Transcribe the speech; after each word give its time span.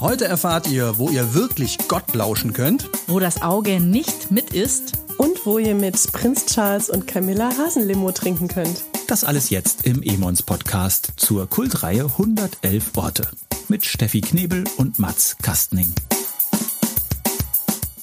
Heute 0.00 0.26
erfahrt 0.26 0.68
ihr, 0.68 0.98
wo 0.98 1.08
ihr 1.08 1.32
wirklich 1.32 1.78
Gott 1.88 2.14
lauschen 2.14 2.52
könnt. 2.52 2.90
Wo 3.06 3.18
das 3.18 3.40
Auge 3.40 3.80
nicht 3.80 4.30
mit 4.30 4.52
ist. 4.52 4.92
Und 5.16 5.46
wo 5.46 5.56
ihr 5.58 5.74
mit 5.74 6.12
Prinz 6.12 6.44
Charles 6.44 6.90
und 6.90 7.06
Camilla 7.06 7.50
Hasenlimo 7.56 8.12
trinken 8.12 8.48
könnt. 8.48 8.84
Das 9.06 9.24
alles 9.24 9.48
jetzt 9.48 9.86
im 9.86 10.02
Emons 10.02 10.42
Podcast 10.42 11.12
zur 11.16 11.48
Kultreihe 11.48 12.04
111 12.04 12.90
Orte 12.96 13.30
mit 13.68 13.86
Steffi 13.86 14.20
Knebel 14.20 14.64
und 14.76 14.98
Mats 14.98 15.38
Kastning. 15.40 15.90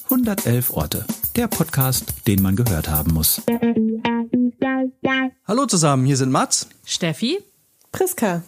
111 0.04 0.72
Orte, 0.72 1.06
der 1.36 1.46
Podcast, 1.46 2.06
den 2.26 2.42
man 2.42 2.56
gehört 2.56 2.88
haben 2.88 3.14
muss. 3.14 3.40
Hallo 5.46 5.66
zusammen, 5.66 6.06
hier 6.06 6.16
sind 6.16 6.32
Mats, 6.32 6.66
Steffi, 6.84 7.38
Priska. 7.92 8.42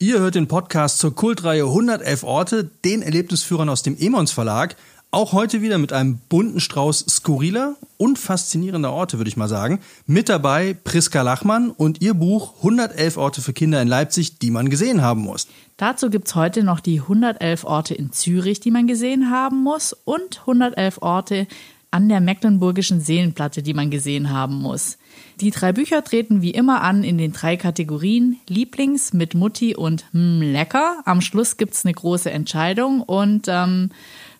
Ihr 0.00 0.20
hört 0.20 0.36
den 0.36 0.46
Podcast 0.46 0.98
zur 0.98 1.12
Kultreihe 1.12 1.64
111 1.64 2.22
Orte, 2.22 2.70
den 2.84 3.02
Erlebnisführern 3.02 3.68
aus 3.68 3.82
dem 3.82 3.98
Emons 3.98 4.30
Verlag. 4.30 4.76
Auch 5.10 5.32
heute 5.32 5.60
wieder 5.60 5.76
mit 5.78 5.92
einem 5.92 6.18
bunten 6.28 6.60
Strauß 6.60 7.04
skurriler 7.08 7.74
und 7.96 8.16
faszinierender 8.16 8.92
Orte, 8.92 9.18
würde 9.18 9.28
ich 9.28 9.36
mal 9.36 9.48
sagen. 9.48 9.80
Mit 10.06 10.28
dabei 10.28 10.76
Priska 10.84 11.22
Lachmann 11.22 11.70
und 11.70 12.00
ihr 12.00 12.14
Buch 12.14 12.58
111 12.58 13.16
Orte 13.16 13.42
für 13.42 13.52
Kinder 13.52 13.82
in 13.82 13.88
Leipzig, 13.88 14.38
die 14.38 14.52
man 14.52 14.70
gesehen 14.70 15.02
haben 15.02 15.22
muss. 15.22 15.48
Dazu 15.78 16.10
gibt's 16.10 16.36
heute 16.36 16.62
noch 16.62 16.78
die 16.78 17.00
111 17.00 17.64
Orte 17.64 17.94
in 17.94 18.12
Zürich, 18.12 18.60
die 18.60 18.70
man 18.70 18.86
gesehen 18.86 19.32
haben 19.32 19.64
muss 19.64 19.96
und 20.04 20.38
111 20.42 21.02
Orte 21.02 21.48
an 21.90 22.08
der 22.08 22.20
Mecklenburgischen 22.20 23.00
Seelenplatte, 23.00 23.62
die 23.62 23.74
man 23.74 23.90
gesehen 23.90 24.30
haben 24.30 24.56
muss. 24.56 24.98
Die 25.40 25.50
drei 25.50 25.72
Bücher 25.72 26.04
treten 26.04 26.42
wie 26.42 26.50
immer 26.50 26.82
an 26.82 27.02
in 27.02 27.16
den 27.16 27.32
drei 27.32 27.56
Kategorien 27.56 28.38
Lieblings, 28.48 29.12
mit 29.12 29.34
Mutti 29.34 29.74
und 29.74 30.04
hm, 30.12 30.42
lecker. 30.42 31.00
Am 31.04 31.20
Schluss 31.20 31.56
gibt's 31.56 31.84
eine 31.84 31.94
große 31.94 32.30
Entscheidung 32.30 33.02
und 33.02 33.46
ähm, 33.48 33.90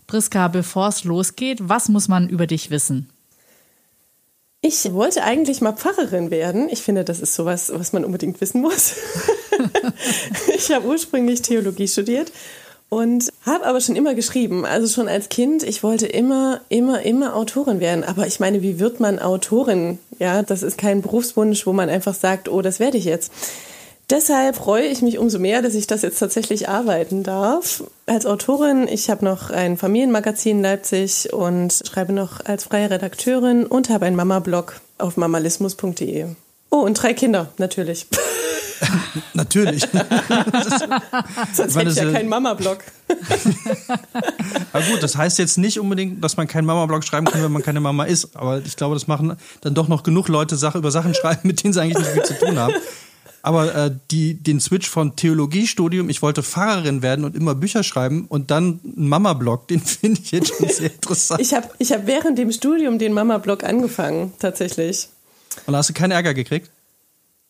Priska, 0.07 0.49
bevor 0.49 0.89
es 0.89 1.05
losgeht, 1.05 1.59
was 1.63 1.89
muss 1.89 2.09
man 2.09 2.29
über 2.29 2.47
dich 2.47 2.71
wissen? 2.71 3.09
Ich 4.61 4.93
wollte 4.93 5.23
eigentlich 5.23 5.61
mal 5.61 5.73
Pfarrerin 5.73 6.31
werden. 6.31 6.69
Ich 6.69 6.83
finde, 6.83 7.05
das 7.05 7.21
ist 7.21 7.35
sowas, 7.35 7.71
was 7.73 7.93
man 7.93 8.05
unbedingt 8.05 8.41
wissen 8.41 8.61
muss. 8.61 8.97
ich 10.57 10.71
habe 10.73 10.87
ursprünglich 10.87 11.43
Theologie 11.43 11.87
studiert 11.87 12.33
und 12.89 13.31
habe 13.45 13.67
aber 13.67 13.81
schon 13.81 13.97
immer 13.97 14.15
geschrieben. 14.15 14.65
Also 14.65 14.89
schon 14.89 15.09
als 15.09 15.29
Kind, 15.29 15.63
ich 15.63 15.83
wollte 15.83 16.07
immer, 16.07 16.61
immer, 16.69 17.03
immer 17.03 17.37
Autorin 17.37 17.81
werden. 17.81 18.05
Aber 18.05 18.27
ich 18.27 18.41
meine, 18.41 18.63
wie 18.63 18.81
wird 18.81 19.01
man 19.01 19.19
Autorin? 19.19 19.99
Ja, 20.19 20.43
das 20.43 20.63
ist 20.63 20.79
kein 20.79 21.03
Berufswunsch, 21.03 21.67
wo 21.67 21.73
man 21.73 21.91
einfach 21.91 22.15
sagt, 22.15 22.49
oh, 22.49 22.63
das 22.63 22.81
werde 22.81 22.97
ich 22.97 23.05
jetzt. 23.05 23.33
Deshalb 24.11 24.57
freue 24.57 24.87
ich 24.87 25.03
mich 25.03 25.19
umso 25.19 25.39
mehr, 25.39 25.61
dass 25.61 25.75
ich 25.75 25.87
das 25.87 26.01
jetzt 26.01 26.19
tatsächlich 26.19 26.71
arbeiten 26.71 27.25
darf. 27.25 27.85
Als 28.07 28.25
Autorin, 28.25 28.89
ich 28.89 29.11
habe 29.11 29.23
noch 29.23 29.51
ein 29.51 29.77
Familienmagazin 29.77 30.59
in 30.59 30.63
Leipzig 30.63 31.31
und 31.35 31.83
schreibe 31.85 32.15
noch 32.15 32.43
als 32.47 32.65
freie 32.65 32.91
Redakteurin 32.91 33.67
und 33.67 33.91
habe 33.91 34.07
einen 34.07 34.17
Mama-Blog 34.17 34.81
auf 34.97 35.19
mamalismus.de. 35.19 36.25
Oh, 36.71 36.79
und 36.79 36.95
drei 36.95 37.15
Kinder, 37.15 37.53
natürlich. 37.59 38.07
Natürlich. 39.35 39.83
Sonst 41.53 41.77
hätte 41.77 41.91
ich 41.91 41.97
ja 41.97 42.13
keinen 42.13 42.29
Mama-Blog. 42.29 42.79
Aber 44.73 44.85
gut, 44.85 45.03
das 45.03 45.17
heißt 45.17 45.39
jetzt 45.39 45.59
nicht 45.59 45.81
unbedingt, 45.81 46.23
dass 46.23 46.37
man 46.37 46.47
keinen 46.47 46.67
Mama-Blog 46.67 47.05
schreiben 47.05 47.27
kann, 47.27 47.43
wenn 47.43 47.53
man 47.53 47.63
keine 47.63 47.81
Mama 47.81 48.05
ist. 48.05 48.37
Aber 48.37 48.59
ich 48.65 48.77
glaube, 48.77 48.95
das 48.95 49.07
machen 49.07 49.37
dann 49.61 49.75
doch 49.75 49.89
noch 49.89 50.03
genug 50.03 50.29
Leute 50.29 50.57
Sache 50.57 50.79
über 50.79 50.91
Sachen 50.91 51.15
schreiben, 51.15 51.41
mit 51.45 51.63
denen 51.63 51.73
sie 51.73 51.81
eigentlich 51.81 51.99
nicht 51.99 52.11
viel 52.11 52.23
zu 52.23 52.39
tun 52.39 52.59
haben. 52.59 52.75
Aber 53.43 53.75
äh, 53.75 53.91
die, 54.11 54.35
den 54.35 54.61
Switch 54.61 54.89
von 54.89 55.15
Theologiestudium, 55.15 56.11
ich 56.11 56.23
wollte 56.23 56.43
Pfarrerin 56.43 57.03
werden 57.03 57.25
und 57.25 57.37
immer 57.37 57.55
Bücher 57.55 57.83
schreiben 57.83 58.27
und 58.29 58.51
dann 58.51 58.81
einen 58.85 59.09
Mama-Blog, 59.09 59.69
den 59.69 59.81
finde 59.85 60.21
ich 60.23 60.33
jetzt 60.33 60.55
schon 60.55 60.69
sehr 60.69 60.93
interessant. 60.93 61.41
Ich 61.41 61.55
habe 61.55 61.69
ich 61.79 61.93
hab 61.93 62.07
während 62.07 62.39
dem 62.39 62.53
Studium 62.53 62.99
den 62.99 63.13
Mama-Blog 63.13 63.65
angefangen, 63.65 64.33
tatsächlich. 64.39 65.09
Und 65.67 65.77
hast 65.77 65.89
du 65.91 65.95
keinen 65.95 66.13
Ärger 66.13 66.35
gekriegt? 66.35 66.71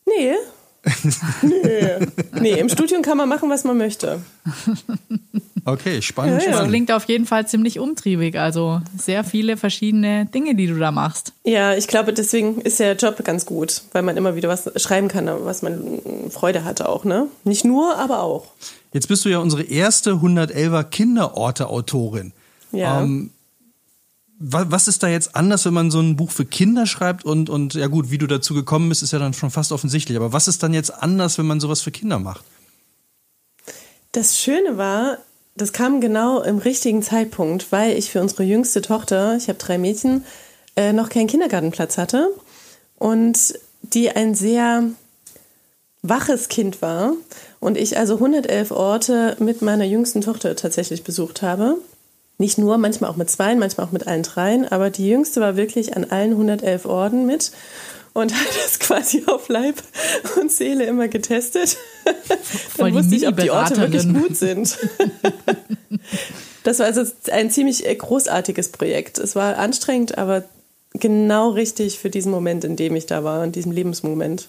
Nee, 0.06 0.34
nee. 1.42 2.06
nee, 2.40 2.52
im 2.58 2.68
Studium 2.68 3.02
kann 3.02 3.16
man 3.18 3.28
machen, 3.28 3.50
was 3.50 3.64
man 3.64 3.76
möchte. 3.76 4.20
Okay, 5.64 6.00
spannend, 6.00 6.36
Das 6.38 6.44
spannend. 6.44 6.68
klingt 6.68 6.92
auf 6.92 7.04
jeden 7.04 7.26
Fall 7.26 7.46
ziemlich 7.46 7.78
umtriebig. 7.78 8.38
Also 8.38 8.80
sehr 8.96 9.24
viele 9.24 9.56
verschiedene 9.56 10.26
Dinge, 10.26 10.54
die 10.54 10.66
du 10.66 10.78
da 10.78 10.92
machst. 10.92 11.32
Ja, 11.44 11.74
ich 11.74 11.88
glaube, 11.88 12.12
deswegen 12.12 12.60
ist 12.60 12.80
der 12.80 12.94
Job 12.96 13.22
ganz 13.24 13.44
gut, 13.44 13.82
weil 13.92 14.02
man 14.02 14.16
immer 14.16 14.34
wieder 14.36 14.48
was 14.48 14.70
schreiben 14.80 15.08
kann, 15.08 15.28
was 15.44 15.62
man 15.62 16.00
Freude 16.30 16.64
hatte 16.64 16.88
auch, 16.88 17.04
ne? 17.04 17.26
Nicht 17.44 17.64
nur, 17.64 17.96
aber 17.98 18.22
auch. 18.22 18.46
Jetzt 18.92 19.08
bist 19.08 19.24
du 19.24 19.28
ja 19.28 19.38
unsere 19.38 19.64
erste 19.64 20.12
111er 20.12 20.84
Kinderorte-Autorin. 20.84 22.32
Ja. 22.72 23.02
Ähm, 23.02 23.30
was 24.40 24.86
ist 24.86 25.02
da 25.02 25.08
jetzt 25.08 25.34
anders, 25.34 25.64
wenn 25.64 25.74
man 25.74 25.90
so 25.90 26.00
ein 26.00 26.16
Buch 26.16 26.30
für 26.30 26.44
Kinder 26.44 26.86
schreibt? 26.86 27.24
Und, 27.24 27.50
und 27.50 27.74
ja 27.74 27.88
gut, 27.88 28.10
wie 28.10 28.18
du 28.18 28.26
dazu 28.26 28.54
gekommen 28.54 28.88
bist, 28.88 29.02
ist 29.02 29.12
ja 29.12 29.18
dann 29.18 29.34
schon 29.34 29.50
fast 29.50 29.72
offensichtlich. 29.72 30.16
Aber 30.16 30.32
was 30.32 30.46
ist 30.46 30.62
dann 30.62 30.74
jetzt 30.74 30.90
anders, 30.90 31.38
wenn 31.38 31.46
man 31.46 31.60
sowas 31.60 31.80
für 31.80 31.90
Kinder 31.90 32.18
macht? 32.18 32.44
Das 34.12 34.38
Schöne 34.38 34.78
war, 34.78 35.18
das 35.56 35.72
kam 35.72 36.00
genau 36.00 36.40
im 36.40 36.58
richtigen 36.58 37.02
Zeitpunkt, 37.02 37.72
weil 37.72 37.96
ich 37.96 38.10
für 38.10 38.20
unsere 38.20 38.44
jüngste 38.44 38.80
Tochter, 38.80 39.36
ich 39.36 39.48
habe 39.48 39.58
drei 39.58 39.76
Mädchen, 39.76 40.24
äh, 40.76 40.92
noch 40.92 41.08
keinen 41.08 41.26
Kindergartenplatz 41.26 41.98
hatte 41.98 42.28
und 42.96 43.58
die 43.82 44.10
ein 44.10 44.34
sehr 44.34 44.84
waches 46.02 46.48
Kind 46.48 46.80
war 46.80 47.14
und 47.58 47.76
ich 47.76 47.98
also 47.98 48.14
111 48.14 48.70
Orte 48.70 49.36
mit 49.40 49.62
meiner 49.62 49.84
jüngsten 49.84 50.20
Tochter 50.20 50.54
tatsächlich 50.54 51.02
besucht 51.02 51.42
habe. 51.42 51.76
Nicht 52.38 52.56
nur, 52.56 52.78
manchmal 52.78 53.10
auch 53.10 53.16
mit 53.16 53.28
zweien, 53.28 53.58
manchmal 53.58 53.86
auch 53.86 53.92
mit 53.92 54.06
allen 54.06 54.22
dreien, 54.22 54.66
aber 54.66 54.90
die 54.90 55.08
jüngste 55.08 55.40
war 55.40 55.56
wirklich 55.56 55.96
an 55.96 56.04
allen 56.04 56.30
111 56.30 56.86
Orten 56.86 57.26
mit 57.26 57.50
und 58.12 58.32
hat 58.38 58.48
das 58.64 58.78
quasi 58.78 59.24
auf 59.26 59.48
Leib 59.48 59.82
und 60.40 60.50
Seele 60.50 60.84
immer 60.84 61.08
getestet. 61.08 61.76
Dann 62.76 62.94
wusste 62.94 63.16
ich, 63.16 63.26
ob 63.26 63.36
die 63.36 63.50
Orte 63.50 63.76
wirklich 63.76 64.08
gut 64.12 64.36
sind. 64.36 64.78
Das 66.64 66.80
war 66.80 66.86
also 66.86 67.02
ein 67.32 67.50
ziemlich 67.50 67.86
äh, 67.86 67.94
großartiges 67.94 68.68
Projekt. 68.70 69.18
Es 69.18 69.34
war 69.34 69.56
anstrengend, 69.56 70.18
aber 70.18 70.44
genau 70.92 71.50
richtig 71.50 71.98
für 71.98 72.10
diesen 72.10 72.30
Moment, 72.30 72.62
in 72.62 72.76
dem 72.76 72.94
ich 72.94 73.06
da 73.06 73.24
war, 73.24 73.42
in 73.42 73.52
diesem 73.52 73.72
Lebensmoment. 73.72 74.48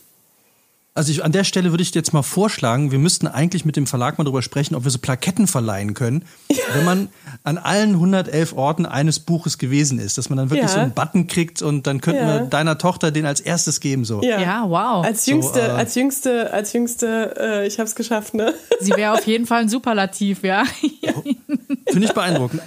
Also 1.00 1.14
ich, 1.14 1.24
an 1.24 1.32
der 1.32 1.46
Stelle 1.46 1.72
würde 1.72 1.82
ich 1.82 1.96
jetzt 1.96 2.12
mal 2.12 2.24
vorschlagen, 2.24 2.92
wir 2.92 3.00
müssten 3.00 3.26
eigentlich 3.26 3.64
mit 3.64 3.78
dem 3.78 3.88
Verlag 3.88 4.18
mal 4.18 4.26
darüber 4.26 4.42
sprechen, 4.42 4.76
ob 4.76 4.84
wir 4.84 4.92
so 4.92 5.00
Plaketten 5.00 5.48
verleihen 5.48 5.94
können, 5.94 6.26
wenn 6.74 6.84
man 6.84 7.08
an 7.46 7.58
allen 7.58 7.92
111 7.92 8.52
Orten 8.52 8.86
eines 8.86 9.22
Buches 9.22 9.58
gewesen 9.58 9.98
ist, 9.98 10.18
dass 10.18 10.30
man 10.30 10.36
dann 10.36 10.50
wirklich 10.50 10.68
Ja. 10.70 10.74
so 10.76 10.80
einen 10.82 10.92
Button 10.94 11.28
kriegt 11.28 11.62
und 11.62 11.88
dann 11.88 12.02
könnten 12.02 12.28
Ja. 12.28 12.40
wir 12.42 12.46
deiner 12.48 12.78
Tochter 12.78 13.12
den 13.12 13.26
als 13.26 13.40
erstes 13.40 13.80
geben. 13.80 14.04
So. 14.04 14.22
Ja, 14.22 14.66
wow. 14.68 15.06
Als 15.06 15.26
jüngste, 15.26 15.62
äh, 15.62 15.70
als 15.70 15.96
jüngste, 15.96 16.52
als 16.52 16.74
jüngste, 16.74 17.34
äh, 17.40 17.66
ich 17.68 17.80
hab's 17.80 17.96
geschafft, 17.96 18.34
ne? 18.34 18.54
Sie 18.82 18.92
wäre 18.92 19.14
auf 19.14 19.26
jeden 19.26 19.46
Fall 19.46 19.62
ein 19.62 19.70
Superlativ, 19.70 20.44
ja. 20.44 20.66
Finde 21.90 22.08
ich 22.08 22.12
beeindruckend. 22.14 22.62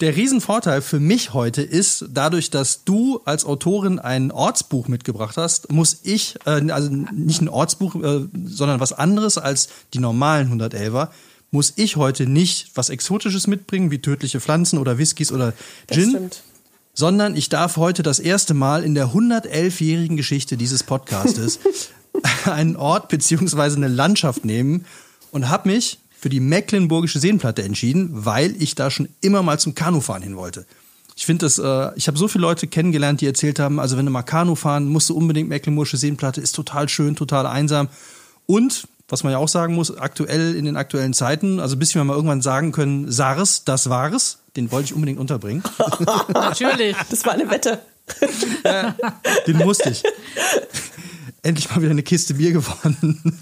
Der 0.00 0.14
Riesenvorteil 0.14 0.82
für 0.82 1.00
mich 1.00 1.32
heute 1.32 1.62
ist, 1.62 2.06
dadurch, 2.10 2.50
dass 2.50 2.84
du 2.84 3.20
als 3.24 3.46
Autorin 3.46 3.98
ein 3.98 4.30
Ortsbuch 4.30 4.88
mitgebracht 4.88 5.38
hast, 5.38 5.72
muss 5.72 6.00
ich, 6.02 6.36
äh, 6.44 6.70
also 6.70 6.90
nicht 6.90 7.40
ein 7.40 7.48
Ortsbuch, 7.48 7.94
äh, 7.94 8.26
sondern 8.44 8.80
was 8.80 8.92
anderes 8.92 9.38
als 9.38 9.68
die 9.94 9.98
normalen 9.98 10.60
111er, 10.60 11.08
muss 11.50 11.72
ich 11.76 11.96
heute 11.96 12.26
nicht 12.26 12.72
was 12.74 12.90
Exotisches 12.90 13.46
mitbringen, 13.46 13.90
wie 13.90 14.00
tödliche 14.00 14.40
Pflanzen 14.40 14.78
oder 14.78 14.98
Whiskys 14.98 15.32
oder 15.32 15.54
Gin, 15.90 16.30
sondern 16.92 17.34
ich 17.34 17.48
darf 17.48 17.76
heute 17.76 18.02
das 18.02 18.18
erste 18.18 18.52
Mal 18.52 18.84
in 18.84 18.94
der 18.94 19.08
111-jährigen 19.08 20.18
Geschichte 20.18 20.58
dieses 20.58 20.82
Podcastes 20.82 21.60
einen 22.44 22.76
Ort 22.76 23.08
beziehungsweise 23.08 23.76
eine 23.76 23.88
Landschaft 23.88 24.44
nehmen 24.44 24.84
und 25.30 25.48
habe 25.48 25.70
mich 25.70 26.00
für 26.18 26.28
die 26.28 26.40
Mecklenburgische 26.40 27.18
Seenplatte 27.18 27.62
entschieden, 27.62 28.10
weil 28.12 28.54
ich 28.60 28.74
da 28.74 28.90
schon 28.90 29.08
immer 29.20 29.42
mal 29.42 29.58
zum 29.58 29.74
Kanufahren 29.74 30.22
hin 30.22 30.36
wollte. 30.36 30.66
Ich 31.16 31.24
finde 31.24 31.46
das, 31.46 31.58
äh, 31.58 31.90
ich 31.96 32.08
habe 32.08 32.18
so 32.18 32.28
viele 32.28 32.42
Leute 32.42 32.66
kennengelernt, 32.66 33.20
die 33.22 33.26
erzählt 33.26 33.58
haben, 33.58 33.80
also 33.80 33.96
wenn 33.96 34.04
du 34.04 34.12
mal 34.12 34.22
Kanu 34.22 34.54
fahren, 34.54 34.86
musst 34.86 35.08
du 35.08 35.16
unbedingt 35.16 35.48
Mecklenburgische 35.48 35.96
Seenplatte, 35.96 36.40
ist 36.40 36.52
total 36.52 36.88
schön, 36.88 37.16
total 37.16 37.46
einsam. 37.46 37.88
Und, 38.44 38.86
was 39.08 39.24
man 39.24 39.32
ja 39.32 39.38
auch 39.38 39.48
sagen 39.48 39.74
muss, 39.74 39.96
aktuell 39.96 40.54
in 40.54 40.66
den 40.66 40.76
aktuellen 40.76 41.14
Zeiten, 41.14 41.58
also 41.58 41.76
bis 41.76 41.94
wir 41.94 42.04
mal 42.04 42.14
irgendwann 42.14 42.42
sagen 42.42 42.70
können, 42.72 43.10
SARS, 43.10 43.64
das 43.64 43.88
war's, 43.88 44.40
den 44.56 44.70
wollte 44.70 44.86
ich 44.86 44.94
unbedingt 44.94 45.18
unterbringen. 45.18 45.62
Natürlich. 46.28 46.96
Das 47.08 47.24
war 47.24 47.32
eine 47.32 47.50
Wette. 47.50 47.80
Den 49.46 49.56
musste 49.58 49.90
ich. 49.90 50.02
Endlich 51.46 51.70
mal 51.70 51.80
wieder 51.80 51.92
eine 51.92 52.02
Kiste 52.02 52.34
Bier 52.34 52.50
gewonnen. 52.50 53.20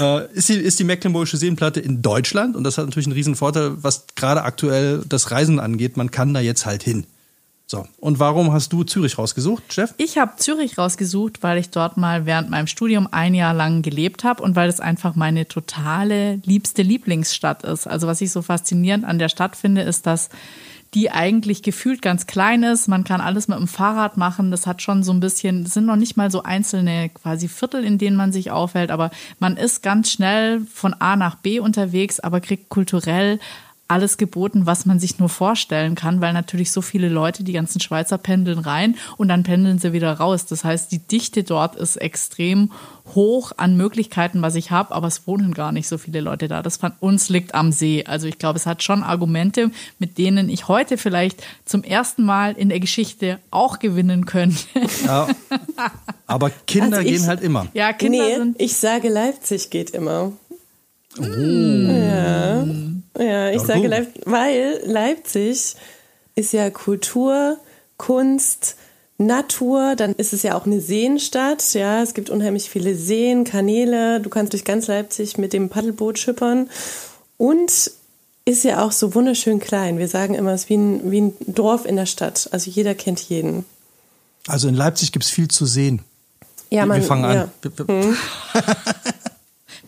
äh, 0.00 0.32
ist, 0.32 0.48
die, 0.48 0.54
ist 0.54 0.80
die 0.80 0.84
Mecklenburgische 0.84 1.36
Seenplatte 1.36 1.78
in 1.78 2.02
Deutschland 2.02 2.56
und 2.56 2.64
das 2.64 2.78
hat 2.78 2.86
natürlich 2.86 3.06
einen 3.06 3.14
riesen 3.14 3.36
Vorteil, 3.36 3.74
was 3.76 4.06
gerade 4.16 4.42
aktuell 4.42 5.04
das 5.08 5.30
Reisen 5.30 5.60
angeht. 5.60 5.96
Man 5.96 6.10
kann 6.10 6.34
da 6.34 6.40
jetzt 6.40 6.66
halt 6.66 6.82
hin. 6.82 7.06
So, 7.64 7.86
und 8.00 8.18
warum 8.18 8.52
hast 8.52 8.72
du 8.72 8.82
Zürich 8.82 9.18
rausgesucht, 9.18 9.72
Chef? 9.72 9.94
Ich 9.98 10.18
habe 10.18 10.32
Zürich 10.34 10.76
rausgesucht, 10.76 11.44
weil 11.44 11.58
ich 11.58 11.70
dort 11.70 11.96
mal 11.96 12.26
während 12.26 12.50
meinem 12.50 12.66
Studium 12.66 13.06
ein 13.12 13.32
Jahr 13.32 13.54
lang 13.54 13.82
gelebt 13.82 14.24
habe 14.24 14.42
und 14.42 14.56
weil 14.56 14.68
es 14.68 14.80
einfach 14.80 15.14
meine 15.14 15.46
totale 15.46 16.40
liebste 16.44 16.82
Lieblingsstadt 16.82 17.62
ist. 17.62 17.86
Also 17.86 18.08
was 18.08 18.20
ich 18.20 18.32
so 18.32 18.42
faszinierend 18.42 19.04
an 19.04 19.20
der 19.20 19.28
Stadt 19.28 19.54
finde, 19.54 19.82
ist, 19.82 20.06
dass 20.06 20.28
die 20.94 21.10
eigentlich 21.10 21.62
gefühlt 21.62 22.02
ganz 22.02 22.26
klein 22.26 22.62
ist. 22.62 22.88
Man 22.88 23.04
kann 23.04 23.20
alles 23.20 23.46
mit 23.46 23.58
dem 23.58 23.68
Fahrrad 23.68 24.16
machen. 24.16 24.50
Das 24.50 24.66
hat 24.66 24.82
schon 24.82 25.02
so 25.02 25.12
ein 25.12 25.20
bisschen, 25.20 25.64
sind 25.66 25.86
noch 25.86 25.96
nicht 25.96 26.16
mal 26.16 26.30
so 26.30 26.42
einzelne 26.42 27.10
quasi 27.10 27.48
Viertel, 27.48 27.84
in 27.84 27.98
denen 27.98 28.16
man 28.16 28.32
sich 28.32 28.50
aufhält, 28.50 28.90
aber 28.90 29.10
man 29.38 29.56
ist 29.56 29.82
ganz 29.82 30.10
schnell 30.10 30.62
von 30.72 30.94
A 30.94 31.16
nach 31.16 31.36
B 31.36 31.60
unterwegs, 31.60 32.18
aber 32.18 32.40
kriegt 32.40 32.68
kulturell 32.68 33.38
alles 33.90 34.18
geboten, 34.18 34.66
was 34.66 34.86
man 34.86 35.00
sich 35.00 35.18
nur 35.18 35.28
vorstellen 35.28 35.96
kann, 35.96 36.20
weil 36.20 36.32
natürlich 36.32 36.70
so 36.70 36.80
viele 36.80 37.08
Leute, 37.08 37.42
die 37.42 37.52
ganzen 37.52 37.80
Schweizer 37.80 38.18
pendeln 38.18 38.60
rein 38.60 38.96
und 39.16 39.28
dann 39.28 39.42
pendeln 39.42 39.78
sie 39.78 39.92
wieder 39.92 40.12
raus. 40.12 40.46
Das 40.46 40.64
heißt, 40.64 40.92
die 40.92 40.98
Dichte 40.98 41.42
dort 41.42 41.74
ist 41.76 41.96
extrem 41.96 42.70
hoch 43.14 43.52
an 43.56 43.76
Möglichkeiten, 43.76 44.42
was 44.42 44.54
ich 44.54 44.70
habe, 44.70 44.94
aber 44.94 45.08
es 45.08 45.26
wohnen 45.26 45.52
gar 45.52 45.72
nicht 45.72 45.88
so 45.88 45.98
viele 45.98 46.20
Leute 46.20 46.46
da. 46.46 46.62
Das 46.62 46.76
von 46.76 46.92
uns 47.00 47.28
liegt 47.28 47.54
am 47.54 47.72
See. 47.72 48.04
Also 48.06 48.28
ich 48.28 48.38
glaube, 48.38 48.58
es 48.58 48.66
hat 48.66 48.84
schon 48.84 49.02
Argumente, 49.02 49.72
mit 49.98 50.18
denen 50.18 50.48
ich 50.48 50.68
heute 50.68 50.96
vielleicht 50.96 51.42
zum 51.64 51.82
ersten 51.82 52.24
Mal 52.24 52.52
in 52.52 52.68
der 52.68 52.78
Geschichte 52.78 53.40
auch 53.50 53.80
gewinnen 53.80 54.24
könnte. 54.24 54.60
Ja, 55.04 55.28
aber 56.26 56.50
Kinder 56.68 56.98
also 56.98 57.08
ich, 57.08 57.16
gehen 57.16 57.26
halt 57.26 57.40
immer. 57.40 57.66
Ja, 57.74 57.92
Kinder 57.92 58.24
nee, 58.24 58.36
sind. 58.36 58.60
Ich 58.60 58.76
sage, 58.76 59.08
Leipzig 59.08 59.70
geht 59.70 59.90
immer. 59.90 60.32
Oh. 61.18 61.22
Ja. 61.22 62.66
Ja, 63.18 63.50
ich 63.50 63.62
sage 63.62 63.88
Leipzig, 63.88 64.22
weil 64.24 64.80
Leipzig 64.84 65.76
ist 66.36 66.52
ja 66.52 66.70
Kultur, 66.70 67.58
Kunst, 67.96 68.76
Natur, 69.18 69.94
dann 69.96 70.14
ist 70.14 70.32
es 70.32 70.42
ja 70.42 70.56
auch 70.56 70.64
eine 70.64 70.80
Seenstadt, 70.80 71.74
ja, 71.74 72.02
es 72.02 72.14
gibt 72.14 72.30
unheimlich 72.30 72.70
viele 72.70 72.94
Seen, 72.94 73.44
Kanäle, 73.44 74.20
du 74.20 74.30
kannst 74.30 74.54
durch 74.54 74.64
ganz 74.64 74.86
Leipzig 74.86 75.36
mit 75.36 75.52
dem 75.52 75.68
Paddelboot 75.68 76.18
schippern 76.18 76.70
und 77.36 77.90
ist 78.46 78.64
ja 78.64 78.82
auch 78.82 78.92
so 78.92 79.14
wunderschön 79.14 79.60
klein. 79.60 79.98
Wir 79.98 80.08
sagen 80.08 80.34
immer, 80.34 80.52
es 80.52 80.62
ist 80.62 80.68
wie 80.70 80.78
ein, 80.78 81.10
wie 81.10 81.20
ein 81.20 81.34
Dorf 81.46 81.84
in 81.84 81.96
der 81.96 82.06
Stadt, 82.06 82.48
also 82.52 82.70
jeder 82.70 82.94
kennt 82.94 83.20
jeden. 83.20 83.66
Also 84.46 84.68
in 84.68 84.74
Leipzig 84.74 85.12
gibt 85.12 85.26
es 85.26 85.30
viel 85.30 85.48
zu 85.48 85.66
sehen. 85.66 86.00
Ja, 86.70 86.86
man, 86.86 87.00
wir 87.00 87.06
fangen 87.06 87.24
ja. 87.24 87.42
an. 87.42 87.50
Hm. 87.86 88.16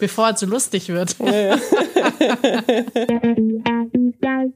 bevor 0.02 0.31
es 0.31 0.40
so 0.40 0.46
lustig 0.46 0.88
wird. 0.88 1.14
Ja, 1.20 1.56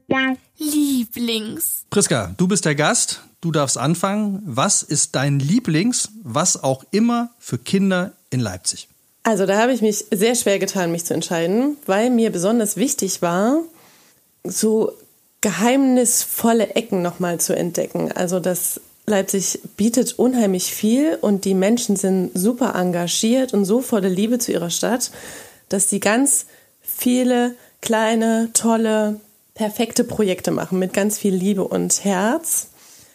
ja. 0.07 0.35
Lieblings. 0.57 1.85
Priska, 1.89 2.33
du 2.35 2.49
bist 2.49 2.65
der 2.65 2.75
Gast. 2.75 3.21
Du 3.39 3.53
darfst 3.53 3.77
anfangen. 3.77 4.41
Was 4.45 4.83
ist 4.83 5.15
dein 5.15 5.39
Lieblings, 5.39 6.09
was 6.21 6.61
auch 6.61 6.83
immer 6.91 7.29
für 7.39 7.57
Kinder 7.57 8.11
in 8.29 8.41
Leipzig? 8.41 8.89
Also 9.23 9.45
da 9.45 9.61
habe 9.61 9.71
ich 9.71 9.81
mich 9.81 10.03
sehr 10.11 10.35
schwer 10.35 10.59
getan, 10.59 10.91
mich 10.91 11.05
zu 11.05 11.13
entscheiden, 11.13 11.77
weil 11.85 12.09
mir 12.09 12.29
besonders 12.29 12.75
wichtig 12.75 13.21
war, 13.21 13.61
so 14.43 14.91
geheimnisvolle 15.39 16.75
Ecken 16.75 17.01
nochmal 17.01 17.39
zu 17.39 17.55
entdecken. 17.55 18.11
Also 18.11 18.41
das 18.41 18.81
Leipzig 19.09 19.61
bietet 19.77 20.19
unheimlich 20.19 20.73
viel 20.73 21.17
und 21.21 21.45
die 21.45 21.53
Menschen 21.53 21.95
sind 21.95 22.31
super 22.33 22.75
engagiert 22.75 23.53
und 23.53 23.63
so 23.63 23.79
voller 23.79 24.09
Liebe 24.09 24.37
zu 24.37 24.51
ihrer 24.51 24.69
Stadt, 24.69 25.11
dass 25.69 25.89
sie 25.89 26.01
ganz 26.01 26.45
viele 26.81 27.55
kleine, 27.81 28.49
tolle, 28.51 29.21
perfekte 29.53 30.03
Projekte 30.03 30.51
machen 30.51 30.77
mit 30.77 30.91
ganz 30.91 31.17
viel 31.17 31.33
Liebe 31.33 31.63
und 31.63 32.03
Herz. 32.03 32.67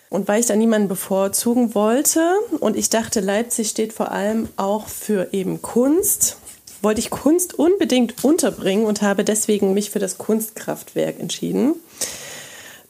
Und 0.08 0.28
weil 0.28 0.40
ich 0.40 0.46
da 0.46 0.56
niemanden 0.56 0.88
bevorzugen 0.88 1.74
wollte 1.74 2.22
und 2.60 2.74
ich 2.74 2.88
dachte, 2.88 3.20
Leipzig 3.20 3.68
steht 3.68 3.92
vor 3.92 4.12
allem 4.12 4.48
auch 4.56 4.88
für 4.88 5.28
eben 5.32 5.60
Kunst, 5.60 6.38
wollte 6.80 7.00
ich 7.00 7.10
Kunst 7.10 7.58
unbedingt 7.58 8.24
unterbringen 8.24 8.86
und 8.86 9.02
habe 9.02 9.24
deswegen 9.24 9.74
mich 9.74 9.90
für 9.90 9.98
das 9.98 10.16
Kunstkraftwerk 10.16 11.20
entschieden. 11.20 11.74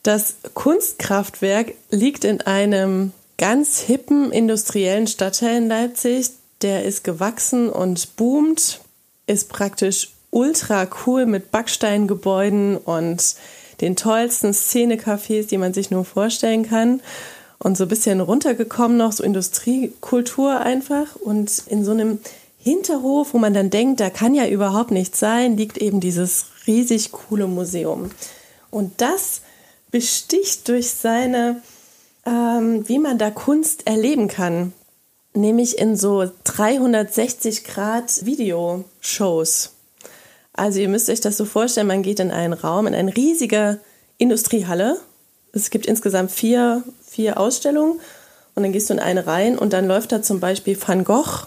Das 0.03 0.35
Kunstkraftwerk 0.55 1.75
liegt 1.91 2.25
in 2.25 2.41
einem 2.41 3.13
ganz 3.39 3.79
hippen 3.79 4.33
industriellen 4.33 5.07
Stadtteil 5.07 5.59
in 5.59 5.69
Leipzig. 5.69 6.31
Der 6.61 6.85
ist 6.85 7.05
gewachsen 7.05 7.69
und 7.69 8.17
boomt, 8.17 8.81
ist 9.27 9.49
praktisch 9.49 10.13
ultra 10.31 10.89
cool 11.07 11.27
mit 11.27 11.51
Backsteingebäuden 11.53 12.77
und 12.77 13.37
den 13.81 13.97
tollsten 13.97 14.53
Szenecafés, 14.53 15.49
die 15.49 15.59
man 15.59 15.75
sich 15.75 15.91
nur 15.91 16.05
vorstellen 16.05 16.69
kann. 16.69 17.01
Und 17.59 17.77
so 17.77 17.85
ein 17.85 17.89
bisschen 17.89 18.21
runtergekommen 18.21 18.97
noch, 18.97 19.13
so 19.13 19.23
Industriekultur 19.23 20.61
einfach. 20.61 21.15
Und 21.15 21.63
in 21.67 21.85
so 21.85 21.93
einem 21.93 22.19
Hinterhof, 22.59 23.35
wo 23.35 23.39
man 23.39 23.55
dann 23.55 23.71
denkt, 23.71 24.01
da 24.01 24.11
kann 24.11 24.35
ja 24.35 24.47
überhaupt 24.49 24.91
nichts 24.91 25.21
sein, 25.21 25.57
liegt 25.57 25.79
eben 25.79 26.01
dieses 26.01 26.47
riesig 26.67 27.13
coole 27.13 27.47
Museum. 27.47 28.11
Und 28.71 29.01
das 29.01 29.42
besticht 29.93 30.67
durch 30.67 30.91
seine, 30.91 31.63
ähm, 32.27 32.89
wie 32.89 32.99
man 32.99 33.19
da 33.19 33.31
Kunst 33.31 33.87
erleben 33.87 34.27
kann, 34.27 34.73
nämlich 35.35 35.79
in 35.79 35.97
so 35.97 36.29
360 36.45 37.63
Grad 37.63 38.27
Videoshows. 38.27 39.75
Also 40.55 40.81
ihr 40.81 40.89
müsst 40.89 41.09
euch 41.09 41.21
das 41.21 41.37
so 41.37 41.45
vorstellen, 41.45 41.87
man 41.87 42.03
geht 42.03 42.19
in 42.19 42.33
einen 42.33 42.55
Raum, 42.55 42.87
in 42.87 42.95
eine 42.95 43.15
riesige 43.17 43.79
Industriehalle. 44.19 44.99
Es 45.53 45.71
gibt 45.71 45.87
insgesamt 45.87 46.33
vier, 46.33 46.83
vier 47.07 47.39
Ausstellungen 47.39 48.01
und 48.55 48.63
dann 48.63 48.73
gehst 48.73 48.91
du 48.91 48.95
in 48.95 49.01
eine 49.01 49.27
rein 49.27 49.59
und 49.59 49.73
dann 49.73 49.87
läuft 49.87 50.13
da 50.13 50.23
zum 50.23 50.41
Beispiel 50.41 50.77
Van 50.81 51.05
Gogh 51.05 51.47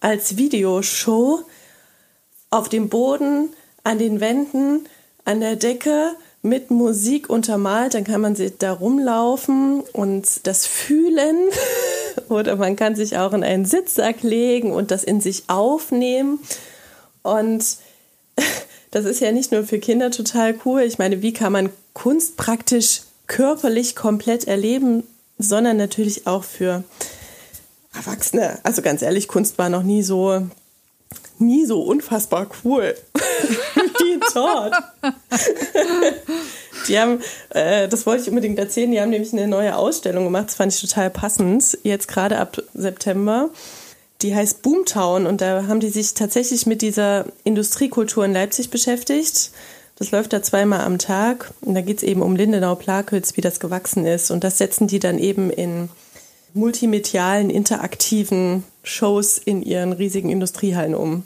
als 0.00 0.36
Videoshow 0.36 1.42
auf 2.50 2.68
dem 2.68 2.88
Boden, 2.88 3.50
an 3.84 3.98
den 3.98 4.20
Wänden, 4.20 4.86
an 5.24 5.40
der 5.40 5.56
Decke 5.56 6.14
mit 6.46 6.70
Musik 6.70 7.28
untermalt, 7.28 7.94
dann 7.94 8.04
kann 8.04 8.20
man 8.20 8.36
da 8.58 8.72
rumlaufen 8.72 9.80
und 9.92 10.46
das 10.46 10.66
fühlen 10.66 11.36
oder 12.28 12.56
man 12.56 12.76
kann 12.76 12.96
sich 12.96 13.18
auch 13.18 13.32
in 13.32 13.44
einen 13.44 13.64
Sitzsack 13.64 14.22
legen 14.22 14.72
und 14.72 14.90
das 14.90 15.04
in 15.04 15.20
sich 15.20 15.44
aufnehmen 15.48 16.38
und 17.22 17.64
das 18.90 19.04
ist 19.04 19.20
ja 19.20 19.32
nicht 19.32 19.52
nur 19.52 19.64
für 19.64 19.78
Kinder 19.78 20.10
total 20.10 20.54
cool. 20.64 20.82
Ich 20.82 20.98
meine, 20.98 21.22
wie 21.22 21.32
kann 21.32 21.52
man 21.52 21.70
Kunst 21.92 22.36
praktisch 22.36 23.02
körperlich 23.26 23.96
komplett 23.96 24.46
erleben, 24.46 25.02
sondern 25.38 25.76
natürlich 25.76 26.26
auch 26.26 26.44
für 26.44 26.84
Erwachsene. 27.94 28.58
Also 28.62 28.82
ganz 28.82 29.02
ehrlich, 29.02 29.26
Kunst 29.26 29.58
war 29.58 29.68
noch 29.68 29.82
nie 29.82 30.02
so 30.02 30.46
nie 31.38 31.66
so 31.66 31.82
unfassbar 31.82 32.46
cool 32.64 32.94
wie 33.98 34.20
dort. 34.34 34.74
die 36.88 36.98
haben, 36.98 37.20
äh, 37.50 37.88
das 37.88 38.06
wollte 38.06 38.22
ich 38.22 38.28
unbedingt 38.28 38.58
erzählen, 38.58 38.90
die 38.90 39.00
haben 39.00 39.10
nämlich 39.10 39.32
eine 39.32 39.48
neue 39.48 39.76
Ausstellung 39.76 40.24
gemacht, 40.24 40.46
das 40.48 40.54
fand 40.54 40.72
ich 40.72 40.80
total 40.80 41.10
passend, 41.10 41.78
jetzt 41.82 42.08
gerade 42.08 42.38
ab 42.38 42.62
September. 42.74 43.50
Die 44.22 44.34
heißt 44.34 44.62
Boomtown 44.62 45.26
und 45.26 45.40
da 45.42 45.66
haben 45.66 45.80
die 45.80 45.90
sich 45.90 46.14
tatsächlich 46.14 46.64
mit 46.64 46.80
dieser 46.80 47.26
Industriekultur 47.44 48.24
in 48.24 48.32
Leipzig 48.32 48.70
beschäftigt. 48.70 49.50
Das 49.98 50.10
läuft 50.10 50.32
da 50.32 50.42
zweimal 50.42 50.80
am 50.82 50.98
Tag 50.98 51.52
und 51.60 51.74
da 51.74 51.80
geht 51.82 51.98
es 51.98 52.02
eben 52.02 52.22
um 52.22 52.36
Lindenau-Plakels, 52.36 53.36
wie 53.36 53.40
das 53.40 53.60
gewachsen 53.60 54.06
ist. 54.06 54.30
Und 54.30 54.44
das 54.44 54.58
setzen 54.58 54.86
die 54.86 54.98
dann 54.98 55.18
eben 55.18 55.50
in 55.50 55.90
multimedialen, 56.54 57.50
interaktiven 57.50 58.64
Shows 58.82 59.38
in 59.38 59.62
ihren 59.62 59.92
riesigen 59.92 60.30
Industriehallen 60.30 60.94
um. 60.94 61.24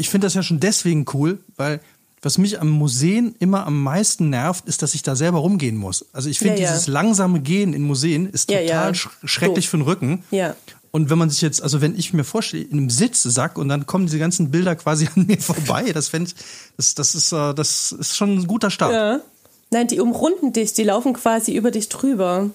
Ich 0.00 0.08
finde 0.08 0.26
das 0.26 0.34
ja 0.34 0.42
schon 0.42 0.60
deswegen 0.60 1.04
cool, 1.12 1.38
weil 1.56 1.80
was 2.22 2.36
mich 2.36 2.60
am 2.60 2.68
Museen 2.68 3.34
immer 3.38 3.66
am 3.66 3.82
meisten 3.82 4.28
nervt, 4.28 4.66
ist, 4.66 4.82
dass 4.82 4.94
ich 4.94 5.02
da 5.02 5.16
selber 5.16 5.38
rumgehen 5.38 5.76
muss. 5.76 6.04
Also 6.12 6.28
ich 6.28 6.38
finde, 6.38 6.56
ja, 6.56 6.64
ja. 6.64 6.70
dieses 6.70 6.86
langsame 6.86 7.40
Gehen 7.40 7.72
in 7.72 7.82
Museen 7.82 8.28
ist 8.28 8.48
total 8.48 8.66
ja, 8.66 8.94
schrecklich 8.94 9.66
so. 9.66 9.70
für 9.70 9.76
den 9.78 9.82
Rücken. 9.84 10.24
Ja. 10.30 10.54
Und 10.90 11.08
wenn 11.08 11.18
man 11.18 11.30
sich 11.30 11.40
jetzt, 11.40 11.62
also 11.62 11.80
wenn 11.80 11.96
ich 11.96 12.12
mir 12.12 12.24
vorstelle, 12.24 12.64
in 12.64 12.78
einem 12.78 12.90
Sitzsack 12.90 13.56
und 13.56 13.68
dann 13.68 13.86
kommen 13.86 14.06
diese 14.06 14.18
ganzen 14.18 14.50
Bilder 14.50 14.74
quasi 14.76 15.08
an 15.14 15.26
mir 15.26 15.38
vorbei, 15.38 15.92
das 15.92 16.08
fände 16.08 16.30
ich, 16.30 16.44
das, 16.76 16.94
das 16.94 17.14
ist, 17.14 17.32
äh, 17.32 17.54
das 17.54 17.92
ist 17.92 18.16
schon 18.16 18.38
ein 18.38 18.46
guter 18.46 18.70
Start. 18.70 18.92
Ja. 18.92 19.20
Nein, 19.70 19.86
die 19.86 20.00
umrunden 20.00 20.52
dich, 20.52 20.72
die 20.72 20.82
laufen 20.82 21.12
quasi 21.12 21.54
über 21.54 21.70
dich 21.70 21.88
drüber. 21.88 22.50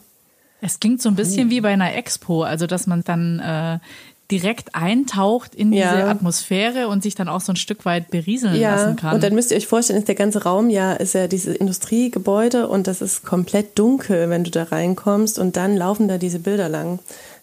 Es 0.61 0.79
klingt 0.79 1.01
so 1.01 1.09
ein 1.09 1.15
bisschen 1.15 1.49
wie 1.49 1.61
bei 1.61 1.69
einer 1.69 1.95
Expo, 1.95 2.43
also 2.43 2.67
dass 2.67 2.87
man 2.87 3.03
dann 3.03 3.39
äh, 3.39 3.79
direkt 4.31 4.73
eintaucht 4.73 5.53
in 5.53 5.71
diese 5.71 5.83
ja. 5.83 6.07
Atmosphäre 6.07 6.87
und 6.87 7.03
sich 7.03 7.13
dann 7.13 7.29
auch 7.29 7.41
so 7.41 7.53
ein 7.53 7.57
Stück 7.57 7.85
weit 7.85 8.09
berieseln 8.09 8.55
ja. 8.55 8.75
lassen 8.75 8.95
kann. 8.95 9.13
Und 9.13 9.23
dann 9.23 9.35
müsst 9.35 9.51
ihr 9.51 9.57
euch 9.57 9.67
vorstellen, 9.67 9.99
ist 9.99 10.07
der 10.07 10.15
ganze 10.15 10.43
Raum 10.43 10.69
ja, 10.69 10.93
ist 10.93 11.13
ja 11.13 11.27
dieses 11.27 11.55
Industriegebäude 11.55 12.67
und 12.67 12.87
das 12.87 13.01
ist 13.01 13.23
komplett 13.23 13.77
dunkel, 13.77 14.29
wenn 14.29 14.43
du 14.43 14.51
da 14.51 14.63
reinkommst 14.63 15.37
und 15.37 15.57
dann 15.57 15.77
laufen 15.77 16.07
da 16.07 16.17
diese 16.17 16.39
Bilder 16.39 16.69
lang. 16.69 16.99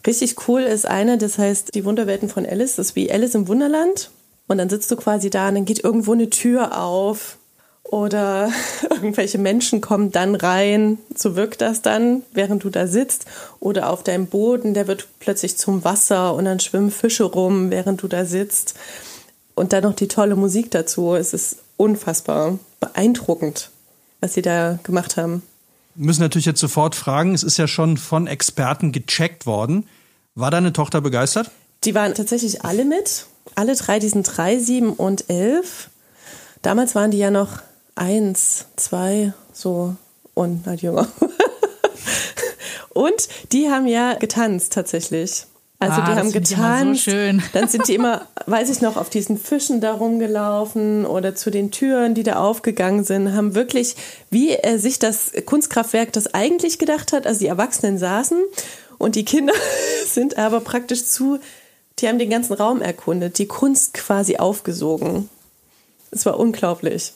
Richtig 0.07 0.49
cool 0.49 0.63
ist 0.63 0.87
eine, 0.87 1.19
das 1.19 1.39
heißt 1.39 1.75
die 1.75 1.85
Wunderwelten 1.85 2.29
von 2.29 2.45
Alice, 2.45 2.77
das 2.77 2.89
ist 2.89 2.97
wie 2.97 3.13
Alice 3.13 3.37
im 3.37 3.47
Wunderland 3.47 4.11
und 4.49 4.59
dann 4.59 4.69
sitzt 4.69 4.91
du 4.91 4.97
quasi 4.97 5.31
da 5.31 5.49
und 5.49 5.55
dann 5.55 5.65
geht 5.65 5.85
irgendwo 5.85 6.13
eine 6.13 6.31
Tür 6.31 6.81
auf 6.81 7.39
oder 7.93 8.51
irgendwelche 8.91 9.37
Menschen 9.37 9.83
kommen 9.83 10.11
dann 10.13 10.35
rein, 10.35 10.99
so 11.15 11.37
wirkt 11.37 11.61
das 11.61 11.83
dann, 11.83 12.23
während 12.33 12.65
du 12.65 12.71
da 12.71 12.87
sitzt, 12.87 13.27
oder 13.61 13.91
auf 13.91 14.03
deinem 14.03 14.27
Boden, 14.27 14.73
der 14.73 14.89
wird 14.89 15.07
plötzlich 15.21 15.59
zum 15.59 15.85
Wasser 15.85 16.35
und 16.35 16.47
dann 16.47 16.59
schwimmen 16.59 16.91
Fische 16.91 17.25
rum, 17.25 17.71
während 17.71 18.03
du 18.03 18.09
da 18.09 18.25
sitzt. 18.25 18.75
Und 19.55 19.75
dann 19.75 19.83
noch 19.83 19.95
die 19.95 20.09
tolle 20.09 20.37
Musik 20.37 20.71
dazu. 20.71 21.15
Es 21.15 21.35
ist 21.35 21.59
unfassbar 21.77 22.59
beeindruckend, 22.81 23.69
was 24.21 24.33
sie 24.33 24.41
da 24.41 24.79
gemacht 24.85 25.19
haben. 25.19 25.43
Wir 25.95 26.07
müssen 26.07 26.23
natürlich 26.23 26.47
jetzt 26.47 26.61
sofort 26.61 26.95
fragen, 26.95 27.35
es 27.35 27.43
ist 27.43 27.59
ja 27.59 27.69
schon 27.69 27.99
von 27.99 28.27
Experten 28.27 28.93
gecheckt 28.93 29.45
worden. 29.45 29.87
War 30.35 30.51
deine 30.51 30.73
Tochter 30.73 31.03
begeistert? 31.03 31.51
Die 31.85 31.95
waren 31.95 32.15
tatsächlich 32.15 32.65
alle 32.65 32.87
mit. 32.87 33.27
Alle 33.55 33.77
drei, 33.77 33.99
die 33.99 34.09
sind 34.09 34.23
drei, 34.23 34.59
sieben 34.59 34.95
und 34.95 35.29
elf. 35.29 35.91
Damals 36.63 36.95
waren 36.95 37.11
die 37.11 37.19
ja 37.19 37.31
noch 37.31 37.61
eins, 37.95 38.67
zwei, 38.77 39.33
so 39.53 39.97
und 40.35 40.67
halt 40.67 40.83
jünger. 40.83 41.09
und 42.91 43.29
die 43.53 43.71
haben 43.71 43.87
ja 43.87 44.15
getanzt 44.15 44.73
tatsächlich. 44.73 45.47
Also 45.83 46.01
Ah, 46.01 46.05
die 46.05 46.13
haben 46.13 46.29
ich 46.29 46.53
immer 46.53 46.95
so. 46.95 47.43
Dann 47.53 47.69
sind 47.69 47.89
die 47.89 47.97
immer, 47.97 48.29
weiß 48.47 48.71
ich 48.71 48.83
noch, 48.83 48.97
auf 48.97 49.11
diesen 49.11 49.37
Fischen 49.37 49.81
da 49.81 49.93
rumgelaufen 49.95 51.05
oder 51.05 51.35
zu 51.35 51.51
den 51.51 51.73
Türen, 51.73 52.15
die 52.15 52.23
da 52.23 52.37
aufgegangen 52.37 53.03
sind, 53.03 53.35
haben 53.35 53.57
wirklich, 53.57 53.97
wie 54.31 54.51
er 54.51 54.79
sich 54.79 55.01
das 55.01 55.33
Kunstkraftwerk 55.45 56.13
das 56.13 56.35
eigentlich 56.35 56.79
gedacht 56.79 57.13
hat, 57.13 57.27
also 57.27 57.41
die 57.41 57.49
Erwachsenen 57.49 57.99
saßen 57.99 58.39
und 58.99 59.17
die 59.17 59.25
Kinder 59.25 59.55
sind 60.07 60.39
aber 60.39 60.61
praktisch 60.61 61.05
zu, 61.05 61.41
die 61.99 62.07
haben 62.07 62.21
den 62.21 62.31
ganzen 62.31 62.53
Raum 62.53 62.81
erkundet, 62.81 63.39
die 63.39 63.49
Kunst 63.49 63.95
quasi 63.95 64.37
aufgesogen. 64.37 65.29
Es 66.13 66.25
war 66.27 66.39
unglaublich. 66.39 67.15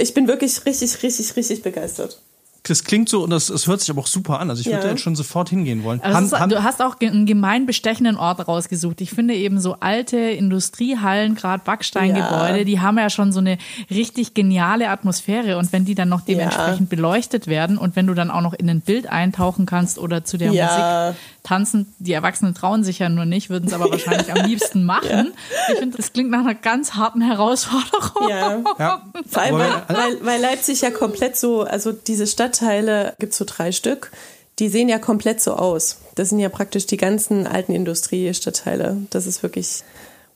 Ich 0.00 0.14
bin 0.14 0.28
wirklich 0.28 0.64
richtig, 0.66 1.02
richtig, 1.02 1.36
richtig 1.36 1.62
begeistert. 1.62 2.20
Das 2.68 2.82
klingt 2.82 3.08
so 3.08 3.22
und 3.22 3.30
das, 3.30 3.46
das 3.46 3.68
hört 3.68 3.80
sich 3.80 3.90
aber 3.90 4.00
auch 4.00 4.08
super 4.08 4.40
an. 4.40 4.50
Also 4.50 4.58
ich 4.60 4.66
würde 4.66 4.78
Ja. 4.78 4.82
da 4.82 4.90
jetzt 4.90 5.00
schon 5.00 5.14
sofort 5.14 5.50
hingehen 5.50 5.84
wollen. 5.84 6.00
Also 6.00 6.18
es 6.18 6.42
ist, 6.42 6.50
du 6.50 6.64
hast 6.64 6.82
auch 6.82 6.96
einen 7.00 7.24
gemein 7.24 7.64
bestechenden 7.64 8.16
Ort 8.16 8.48
rausgesucht. 8.48 9.00
Ich 9.02 9.10
finde 9.10 9.34
eben 9.34 9.60
so 9.60 9.76
alte 9.78 10.16
Industriehallen, 10.18 11.36
gerade 11.36 11.62
Backsteingebäude, 11.64 12.58
Ja. 12.58 12.64
die 12.64 12.80
haben 12.80 12.98
ja 12.98 13.08
schon 13.08 13.30
so 13.30 13.38
eine 13.38 13.58
richtig 13.88 14.34
geniale 14.34 14.88
Atmosphäre. 14.88 15.58
Und 15.58 15.72
wenn 15.72 15.84
die 15.84 15.94
dann 15.94 16.08
noch 16.08 16.22
dementsprechend 16.22 16.88
beleuchtet 16.90 17.46
werden 17.46 17.78
und 17.78 17.94
wenn 17.94 18.08
du 18.08 18.14
dann 18.14 18.32
auch 18.32 18.40
noch 18.40 18.52
in 18.54 18.68
ein 18.68 18.80
Bild 18.80 19.06
eintauchen 19.06 19.64
kannst 19.66 19.98
oder 20.00 20.24
zu 20.24 20.36
der 20.36 20.50
Ja. 20.52 20.64
Musik 21.10 21.20
tanzen, 21.46 21.94
die 21.98 22.12
Erwachsenen 22.12 22.54
trauen 22.54 22.82
sich 22.82 22.98
ja 22.98 23.08
nur 23.08 23.24
nicht, 23.24 23.50
würden 23.50 23.66
es 23.66 23.72
aber 23.72 23.90
wahrscheinlich 23.90 24.32
am 24.32 24.44
liebsten 24.46 24.84
machen. 24.86 25.32
Ich 25.72 25.78
finde, 25.78 25.96
das 25.96 26.12
klingt 26.12 26.30
nach 26.30 26.40
einer 26.40 26.54
ganz 26.54 26.94
harten 26.94 27.20
Herausforderung. 27.20 28.28
Ja. 28.28 28.62
ja. 28.78 29.02
Vor 29.28 29.42
allem, 29.42 29.58
weil, 29.58 29.82
weil, 29.88 30.26
weil 30.26 30.40
Leipzig 30.40 30.80
ja 30.80 30.90
komplett 30.90 31.36
so, 31.36 31.62
also 31.62 31.92
diese 31.92 32.26
Stadtteile 32.26 33.14
gibt 33.18 33.32
es 33.32 33.38
so 33.38 33.44
drei 33.44 33.72
Stück, 33.72 34.10
die 34.58 34.68
sehen 34.68 34.88
ja 34.88 34.98
komplett 34.98 35.40
so 35.40 35.54
aus. 35.54 35.98
Das 36.14 36.30
sind 36.30 36.40
ja 36.40 36.48
praktisch 36.48 36.86
die 36.86 36.96
ganzen 36.96 37.46
alten 37.46 37.72
Industriestadtteile. 37.72 38.96
Das 39.10 39.26
ist 39.26 39.42
wirklich 39.42 39.84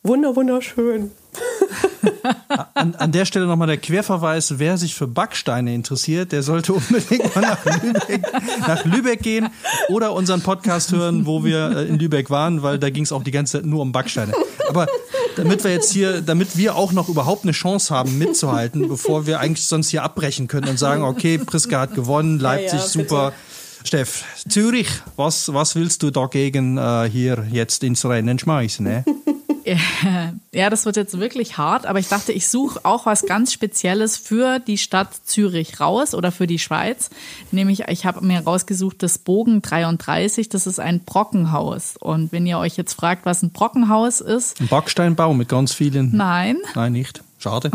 wunder, 0.03 0.37
wunderschön. 0.37 1.11
An, 2.75 2.95
an 2.95 3.13
der 3.13 3.25
Stelle 3.25 3.47
nochmal 3.47 3.69
der 3.69 3.77
Querverweis, 3.77 4.59
wer 4.59 4.77
sich 4.77 4.95
für 4.95 5.07
Backsteine 5.07 5.75
interessiert, 5.75 6.33
der 6.33 6.43
sollte 6.43 6.73
unbedingt 6.73 7.35
mal 7.35 7.43
nach 7.43 7.65
Lübeck, 7.65 8.23
nach 8.67 8.85
Lübeck 8.85 9.23
gehen 9.23 9.49
oder 9.89 10.13
unseren 10.13 10.41
Podcast 10.41 10.93
hören, 10.93 11.27
wo 11.27 11.45
wir 11.45 11.77
äh, 11.77 11.89
in 11.89 11.99
Lübeck 11.99 12.31
waren, 12.31 12.63
weil 12.63 12.79
da 12.79 12.91
ging 12.91 13.05
es 13.05 13.13
auch 13.13 13.23
die 13.23 13.31
ganze 13.31 13.59
Zeit 13.59 13.67
nur 13.67 13.83
um 13.83 13.93
Backsteine. 13.93 14.33
Aber 14.69 14.87
damit 15.37 15.65
wir 15.65 15.73
jetzt 15.73 15.93
hier, 15.93 16.21
damit 16.21 16.57
wir 16.57 16.77
auch 16.77 16.93
noch 16.93 17.09
überhaupt 17.09 17.45
eine 17.45 17.53
Chance 17.53 17.95
haben 17.95 18.19
mitzuhalten, 18.19 18.89
bevor 18.89 19.27
wir 19.27 19.41
eigentlich 19.41 19.67
sonst 19.67 19.89
hier 19.89 20.03
abbrechen 20.03 20.49
können 20.49 20.69
und 20.69 20.79
sagen, 20.79 21.03
okay, 21.03 21.39
Priska 21.39 21.81
hat 21.81 21.95
gewonnen, 21.95 22.39
Leipzig 22.39 22.81
ja, 22.81 22.87
bitte. 22.87 22.99
super. 22.99 23.33
Steff, 23.83 24.25
Zürich, 24.47 24.89
was, 25.17 25.53
was 25.55 25.75
willst 25.75 26.03
du 26.03 26.11
dagegen 26.11 26.77
äh, 26.77 27.09
hier 27.11 27.47
jetzt 27.51 27.83
ins 27.83 28.05
Rennen 28.05 28.39
schmeißen? 28.39 28.85
Ne? 28.85 29.05
Ja, 30.53 30.69
das 30.71 30.85
wird 30.85 30.97
jetzt 30.97 31.19
wirklich 31.19 31.59
hart, 31.59 31.87
aber 31.87 31.99
ich 31.99 32.09
dachte, 32.09 32.33
ich 32.33 32.49
suche 32.49 32.81
auch 32.85 33.07
was 33.07 33.23
ganz 33.27 33.53
Spezielles 33.53 34.17
für 34.17 34.59
die 34.59 34.79
Stadt 34.79 35.09
Zürich 35.25 35.79
raus 35.81 36.15
oder 36.15 36.33
für 36.33 36.47
die 36.47 36.59
Schweiz. 36.59 37.11
Nämlich, 37.53 37.85
ich 37.89 38.05
habe 38.07 38.25
mir 38.25 38.41
rausgesucht, 38.41 39.03
das 39.03 39.19
Bogen 39.19 39.63
33, 39.63 40.49
das 40.49 40.67
ist 40.67 40.81
ein 40.81 41.01
Brockenhaus. 41.01 41.95
Und 41.99 42.33
wenn 42.33 42.47
ihr 42.47 42.59
euch 42.59 42.77
jetzt 42.77 42.95
fragt, 42.95 43.27
was 43.27 43.43
ein 43.43 43.51
Brockenhaus 43.53 44.21
ist, 44.21 44.61
Ein 44.61 44.69
Backsteinbau 44.69 45.35
mit 45.35 45.49
ganz 45.49 45.73
vielen. 45.73 46.17
nein, 46.17 46.57
Nein, 46.75 46.93
nicht. 46.93 47.23
Schade. 47.43 47.71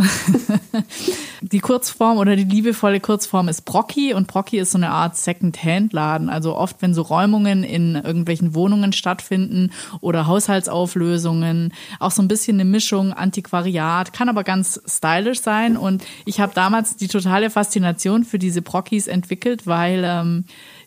die 1.41 1.59
Kurzform 1.59 2.19
oder 2.19 2.35
die 2.35 2.43
liebevolle 2.43 2.99
Kurzform 2.99 3.47
ist 3.47 3.63
Brocki 3.65 4.13
und 4.13 4.27
Brocki 4.27 4.59
ist 4.59 4.71
so 4.71 4.77
eine 4.77 4.91
Art 4.91 5.17
Second-Hand-Laden. 5.17 6.29
Also 6.29 6.55
oft, 6.55 6.83
wenn 6.83 6.93
so 6.93 7.01
Räumungen 7.01 7.63
in 7.63 7.95
irgendwelchen 7.95 8.53
Wohnungen 8.53 8.93
stattfinden 8.93 9.71
oder 10.01 10.27
Haushaltsauflösungen, 10.27 11.73
auch 11.99 12.11
so 12.11 12.21
ein 12.21 12.27
bisschen 12.27 12.57
eine 12.57 12.69
Mischung 12.69 13.11
Antiquariat, 13.11 14.13
kann 14.13 14.29
aber 14.29 14.43
ganz 14.43 14.79
stylisch 14.85 15.41
sein. 15.41 15.77
Und 15.77 16.03
ich 16.25 16.39
habe 16.39 16.53
damals 16.53 16.95
die 16.95 17.07
totale 17.07 17.49
Faszination 17.49 18.23
für 18.23 18.37
diese 18.37 18.61
Brockis 18.61 19.07
entwickelt, 19.07 19.65
weil 19.65 20.03
ähm, 20.05 20.45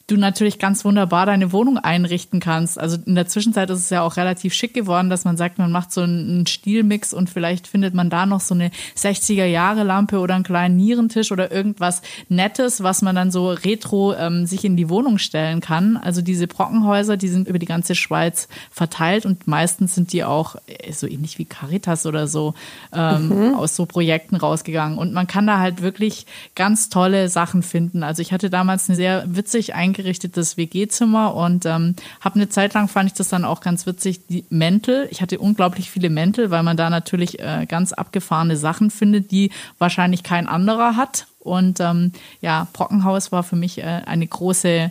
du 0.08 0.16
natürlich 0.16 0.58
ganz 0.58 0.84
wunderbar 0.86 1.26
deine 1.26 1.52
Wohnung 1.52 1.76
einrichten 1.76 2.40
kannst. 2.40 2.80
Also 2.80 2.96
in 3.04 3.14
der 3.14 3.28
Zwischenzeit 3.28 3.68
ist 3.68 3.80
es 3.80 3.90
ja 3.90 4.02
auch 4.02 4.16
relativ 4.16 4.54
schick 4.54 4.72
geworden, 4.72 5.10
dass 5.10 5.24
man 5.24 5.36
sagt, 5.36 5.58
man 5.58 5.70
macht 5.70 5.92
so 5.92 6.00
einen 6.00 6.46
Stilmix 6.46 7.12
und 7.12 7.28
vielleicht 7.28 7.66
findet 7.66 7.92
man 7.92 8.08
da 8.08 8.24
noch 8.24 8.40
so 8.40 8.54
eine 8.54 8.70
60er 8.96 9.44
Jahre 9.44 9.84
Lampe 9.84 10.18
oder 10.18 10.34
einen 10.34 10.44
kleinen 10.44 10.76
Nierentisch 10.76 11.30
oder 11.30 11.52
irgendwas 11.52 12.00
Nettes, 12.30 12.82
was 12.82 13.02
man 13.02 13.14
dann 13.14 13.30
so 13.30 13.50
retro 13.50 14.14
ähm, 14.14 14.46
sich 14.46 14.64
in 14.64 14.78
die 14.78 14.88
Wohnung 14.88 15.18
stellen 15.18 15.60
kann. 15.60 15.98
Also 15.98 16.22
diese 16.22 16.46
Brockenhäuser, 16.46 17.18
die 17.18 17.28
sind 17.28 17.46
über 17.46 17.58
die 17.58 17.66
ganze 17.66 17.94
Schweiz 17.94 18.48
verteilt 18.70 19.26
und 19.26 19.46
meistens 19.46 19.94
sind 19.94 20.14
die 20.14 20.24
auch 20.24 20.56
äh, 20.66 20.90
so 20.90 21.06
ähnlich 21.06 21.38
wie 21.38 21.44
Caritas 21.44 22.06
oder 22.06 22.26
so 22.26 22.54
ähm, 22.94 23.54
aus 23.54 23.76
so 23.76 23.84
Projekten 23.84 24.36
rausgegangen. 24.36 24.96
Und 24.96 25.12
man 25.12 25.26
kann 25.26 25.46
da 25.46 25.58
halt 25.58 25.82
wirklich 25.82 26.24
ganz 26.54 26.88
tolle 26.88 27.28
Sachen 27.28 27.62
finden. 27.62 28.02
Also 28.02 28.22
ich 28.22 28.32
hatte 28.32 28.48
damals 28.48 28.88
ein 28.88 28.94
sehr 28.94 29.24
witzig 29.26 29.74
eingerichtetes 29.98 30.56
WG-Zimmer 30.56 31.34
und 31.34 31.66
ähm, 31.66 31.94
habe 32.20 32.36
eine 32.36 32.48
Zeit 32.48 32.74
lang 32.74 32.88
fand 32.88 33.10
ich 33.10 33.14
das 33.14 33.28
dann 33.28 33.44
auch 33.44 33.60
ganz 33.60 33.86
witzig, 33.86 34.26
die 34.28 34.44
Mäntel. 34.48 35.08
Ich 35.10 35.20
hatte 35.20 35.38
unglaublich 35.38 35.90
viele 35.90 36.10
Mäntel, 36.10 36.50
weil 36.50 36.62
man 36.62 36.76
da 36.76 36.90
natürlich 36.90 37.40
äh, 37.40 37.66
ganz 37.66 37.92
abgefahrene 37.92 38.56
Sachen 38.56 38.90
findet, 38.90 39.30
die 39.30 39.50
wahrscheinlich 39.78 40.22
kein 40.22 40.46
anderer 40.46 40.96
hat. 40.96 41.26
Und 41.40 41.80
ähm, 41.80 42.12
ja, 42.40 42.68
Brockenhaus 42.72 43.32
war 43.32 43.42
für 43.42 43.56
mich 43.56 43.78
äh, 43.78 43.82
eine 43.82 44.26
große 44.26 44.90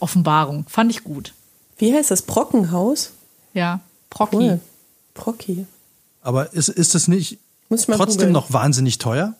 Offenbarung. 0.00 0.64
Fand 0.68 0.90
ich 0.90 1.04
gut. 1.04 1.32
Wie 1.78 1.94
heißt 1.94 2.10
das? 2.10 2.22
Brockenhaus? 2.22 3.12
Ja, 3.54 3.80
Brocki. 4.10 4.36
Cool. 4.36 4.60
Brocki. 5.14 5.66
Aber 6.22 6.52
ist, 6.52 6.68
ist 6.68 6.94
das 6.94 7.08
nicht 7.08 7.38
trotzdem 7.68 8.06
googeln. 8.06 8.32
noch 8.32 8.52
wahnsinnig 8.52 8.98
teuer? 8.98 9.34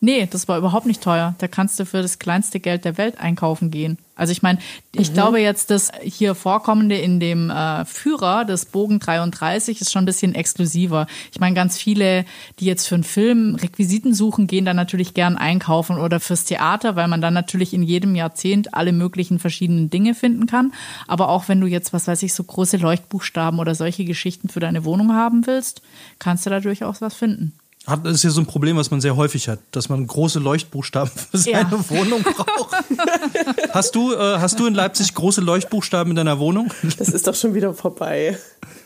Nee, 0.00 0.28
das 0.30 0.46
war 0.46 0.58
überhaupt 0.58 0.86
nicht 0.86 1.02
teuer. 1.02 1.34
Da 1.38 1.48
kannst 1.48 1.80
du 1.80 1.86
für 1.86 2.02
das 2.02 2.18
kleinste 2.18 2.60
Geld 2.60 2.84
der 2.84 2.98
Welt 2.98 3.18
einkaufen 3.18 3.70
gehen. 3.70 3.96
Also 4.14 4.32
ich 4.32 4.42
meine, 4.42 4.58
ich 4.92 5.12
glaube 5.12 5.40
jetzt, 5.40 5.70
das 5.70 5.92
hier 6.02 6.34
vorkommende 6.34 6.96
in 6.96 7.20
dem 7.20 7.50
äh, 7.50 7.84
Führer 7.84 8.46
des 8.46 8.64
Bogen 8.64 8.98
33 8.98 9.80
ist 9.80 9.92
schon 9.92 10.02
ein 10.02 10.06
bisschen 10.06 10.34
exklusiver. 10.34 11.06
Ich 11.32 11.40
meine, 11.40 11.54
ganz 11.54 11.76
viele, 11.76 12.24
die 12.58 12.64
jetzt 12.64 12.86
für 12.86 12.94
einen 12.94 13.04
Film 13.04 13.56
Requisiten 13.56 14.14
suchen, 14.14 14.46
gehen 14.46 14.64
dann 14.64 14.76
natürlich 14.76 15.12
gern 15.12 15.36
einkaufen 15.36 15.98
oder 15.98 16.18
fürs 16.18 16.44
Theater, 16.44 16.96
weil 16.96 17.08
man 17.08 17.20
dann 17.20 17.34
natürlich 17.34 17.74
in 17.74 17.82
jedem 17.82 18.14
Jahrzehnt 18.14 18.72
alle 18.72 18.92
möglichen 18.92 19.38
verschiedenen 19.38 19.90
Dinge 19.90 20.14
finden 20.14 20.46
kann. 20.46 20.72
Aber 21.06 21.28
auch 21.28 21.48
wenn 21.48 21.60
du 21.60 21.66
jetzt, 21.66 21.92
was 21.92 22.06
weiß 22.06 22.22
ich, 22.22 22.32
so 22.32 22.42
große 22.42 22.78
Leuchtbuchstaben 22.78 23.60
oder 23.60 23.74
solche 23.74 24.06
Geschichten 24.06 24.48
für 24.48 24.60
deine 24.60 24.84
Wohnung 24.84 25.12
haben 25.12 25.46
willst, 25.46 25.82
kannst 26.18 26.46
du 26.46 26.50
da 26.50 26.60
durchaus 26.60 27.02
was 27.02 27.14
finden. 27.14 27.52
Hat, 27.86 28.04
das 28.04 28.14
ist 28.14 28.24
ja 28.24 28.30
so 28.30 28.40
ein 28.40 28.46
Problem, 28.46 28.76
was 28.76 28.90
man 28.90 29.00
sehr 29.00 29.14
häufig 29.16 29.48
hat, 29.48 29.60
dass 29.70 29.88
man 29.88 30.06
große 30.06 30.40
Leuchtbuchstaben 30.40 31.10
für 31.30 31.38
seine 31.38 31.58
Ja. 31.70 31.88
Wohnung 31.90 32.22
braucht. 32.22 32.74
hast, 33.70 33.94
du, 33.94 34.12
äh, 34.12 34.38
hast 34.38 34.58
du 34.58 34.66
in 34.66 34.74
Leipzig 34.74 35.14
große 35.14 35.40
Leuchtbuchstaben 35.40 36.10
in 36.10 36.16
deiner 36.16 36.38
Wohnung? 36.40 36.72
Das 36.98 37.08
ist 37.10 37.26
doch 37.28 37.34
schon 37.36 37.54
wieder 37.54 37.74
vorbei. 37.74 38.36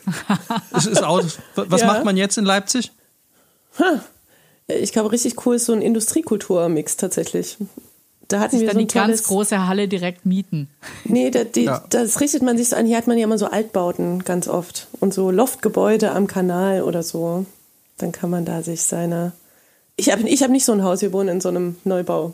Es 0.75 0.85
ist 0.87 1.03
auch, 1.03 1.21
was 1.55 1.81
Ja. 1.81 1.87
macht 1.87 2.03
man 2.05 2.17
jetzt 2.17 2.37
in 2.37 2.45
Leipzig? 2.45 2.91
Ich 4.67 4.91
glaube, 4.91 5.11
richtig 5.11 5.45
cool 5.45 5.55
ist 5.55 5.65
so 5.65 5.73
ein 5.73 5.81
Industriekulturmix 5.81 6.97
tatsächlich. 6.97 7.57
Da 8.27 8.39
hatten 8.39 8.51
Sich 8.57 8.61
wir 8.61 8.67
dann 8.67 8.75
so 8.75 8.81
ein 8.81 8.87
die 8.87 8.93
ganz 8.93 9.23
große 9.23 9.67
Halle 9.67 9.87
direkt 9.87 10.25
mieten. 10.25 10.69
Nee, 11.03 11.31
da, 11.31 11.43
die, 11.43 11.65
Ja. 11.65 11.83
das 11.89 12.19
richtet 12.21 12.41
man 12.43 12.57
sich 12.57 12.69
so 12.69 12.75
an. 12.77 12.85
Hier 12.85 12.95
hat 12.97 13.05
man 13.07 13.17
ja 13.17 13.25
immer 13.25 13.37
so 13.37 13.47
Altbauten 13.47 14.23
ganz 14.23 14.47
oft 14.47 14.87
und 14.99 15.13
so 15.13 15.31
Loftgebäude 15.31 16.11
am 16.13 16.27
Kanal 16.27 16.83
oder 16.83 17.03
so. 17.03 17.45
Dann 18.01 18.11
kann 18.11 18.29
man 18.29 18.45
da 18.45 18.63
sich 18.63 18.83
seine. 18.83 19.31
Ich 19.95 20.11
habe 20.11 20.27
ich 20.27 20.41
hab 20.41 20.49
nicht 20.49 20.65
so 20.65 20.71
ein 20.71 20.83
Haus, 20.83 21.01
wir 21.01 21.13
wohnen 21.13 21.29
in 21.29 21.41
so 21.41 21.49
einem 21.49 21.75
Neubau. 21.83 22.33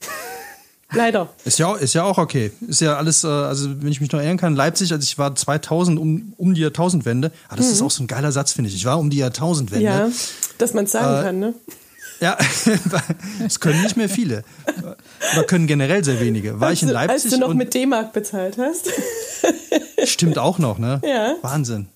Leider. 0.92 1.28
Ist 1.44 1.58
ja, 1.58 1.74
ist 1.76 1.94
ja 1.94 2.04
auch 2.04 2.18
okay. 2.18 2.52
Ist 2.66 2.80
ja 2.80 2.96
alles, 2.96 3.24
äh, 3.24 3.28
also 3.28 3.82
wenn 3.82 3.90
ich 3.90 4.00
mich 4.00 4.10
noch 4.12 4.18
erinnern 4.20 4.38
kann, 4.38 4.54
Leipzig, 4.56 4.92
als 4.92 5.04
ich 5.04 5.18
war 5.18 5.34
2000, 5.34 5.98
um, 5.98 6.32
um 6.36 6.54
die 6.54 6.60
Jahrtausendwende. 6.60 7.32
Ah, 7.48 7.56
das 7.56 7.66
ist 7.66 7.82
auch 7.82 7.90
so 7.90 8.02
ein 8.02 8.06
geiler 8.06 8.32
Satz, 8.32 8.52
finde 8.52 8.70
ich. 8.70 8.76
Ich 8.76 8.84
war 8.84 8.98
um 8.98 9.10
die 9.10 9.18
Jahrtausendwende. 9.18 9.88
Mhm. 9.88 9.96
Ja, 9.96 10.10
dass 10.58 10.74
man 10.74 10.84
es 10.84 10.92
sagen 10.92 11.20
Äh, 11.20 11.22
kann, 11.22 11.38
ne? 11.38 11.54
Ja, 12.20 12.38
es 13.46 13.60
können 13.60 13.82
nicht 13.82 13.96
mehr 13.96 14.08
viele. 14.08 14.42
Oder 15.34 15.44
können 15.44 15.66
generell 15.66 16.02
sehr 16.02 16.18
wenige. 16.18 16.60
War 16.60 16.72
ich 16.72 16.82
in 16.82 16.88
Leipzig. 16.88 17.24
Als 17.24 17.34
du 17.34 17.38
noch 17.38 17.52
mit 17.52 17.74
D-Mark 17.74 18.12
bezahlt 18.12 18.56
hast. 18.58 18.90
Stimmt 20.04 20.38
auch 20.38 20.58
noch, 20.58 20.78
ne? 20.78 21.00
Ja. 21.06 21.34
Wahnsinn. 21.42 21.88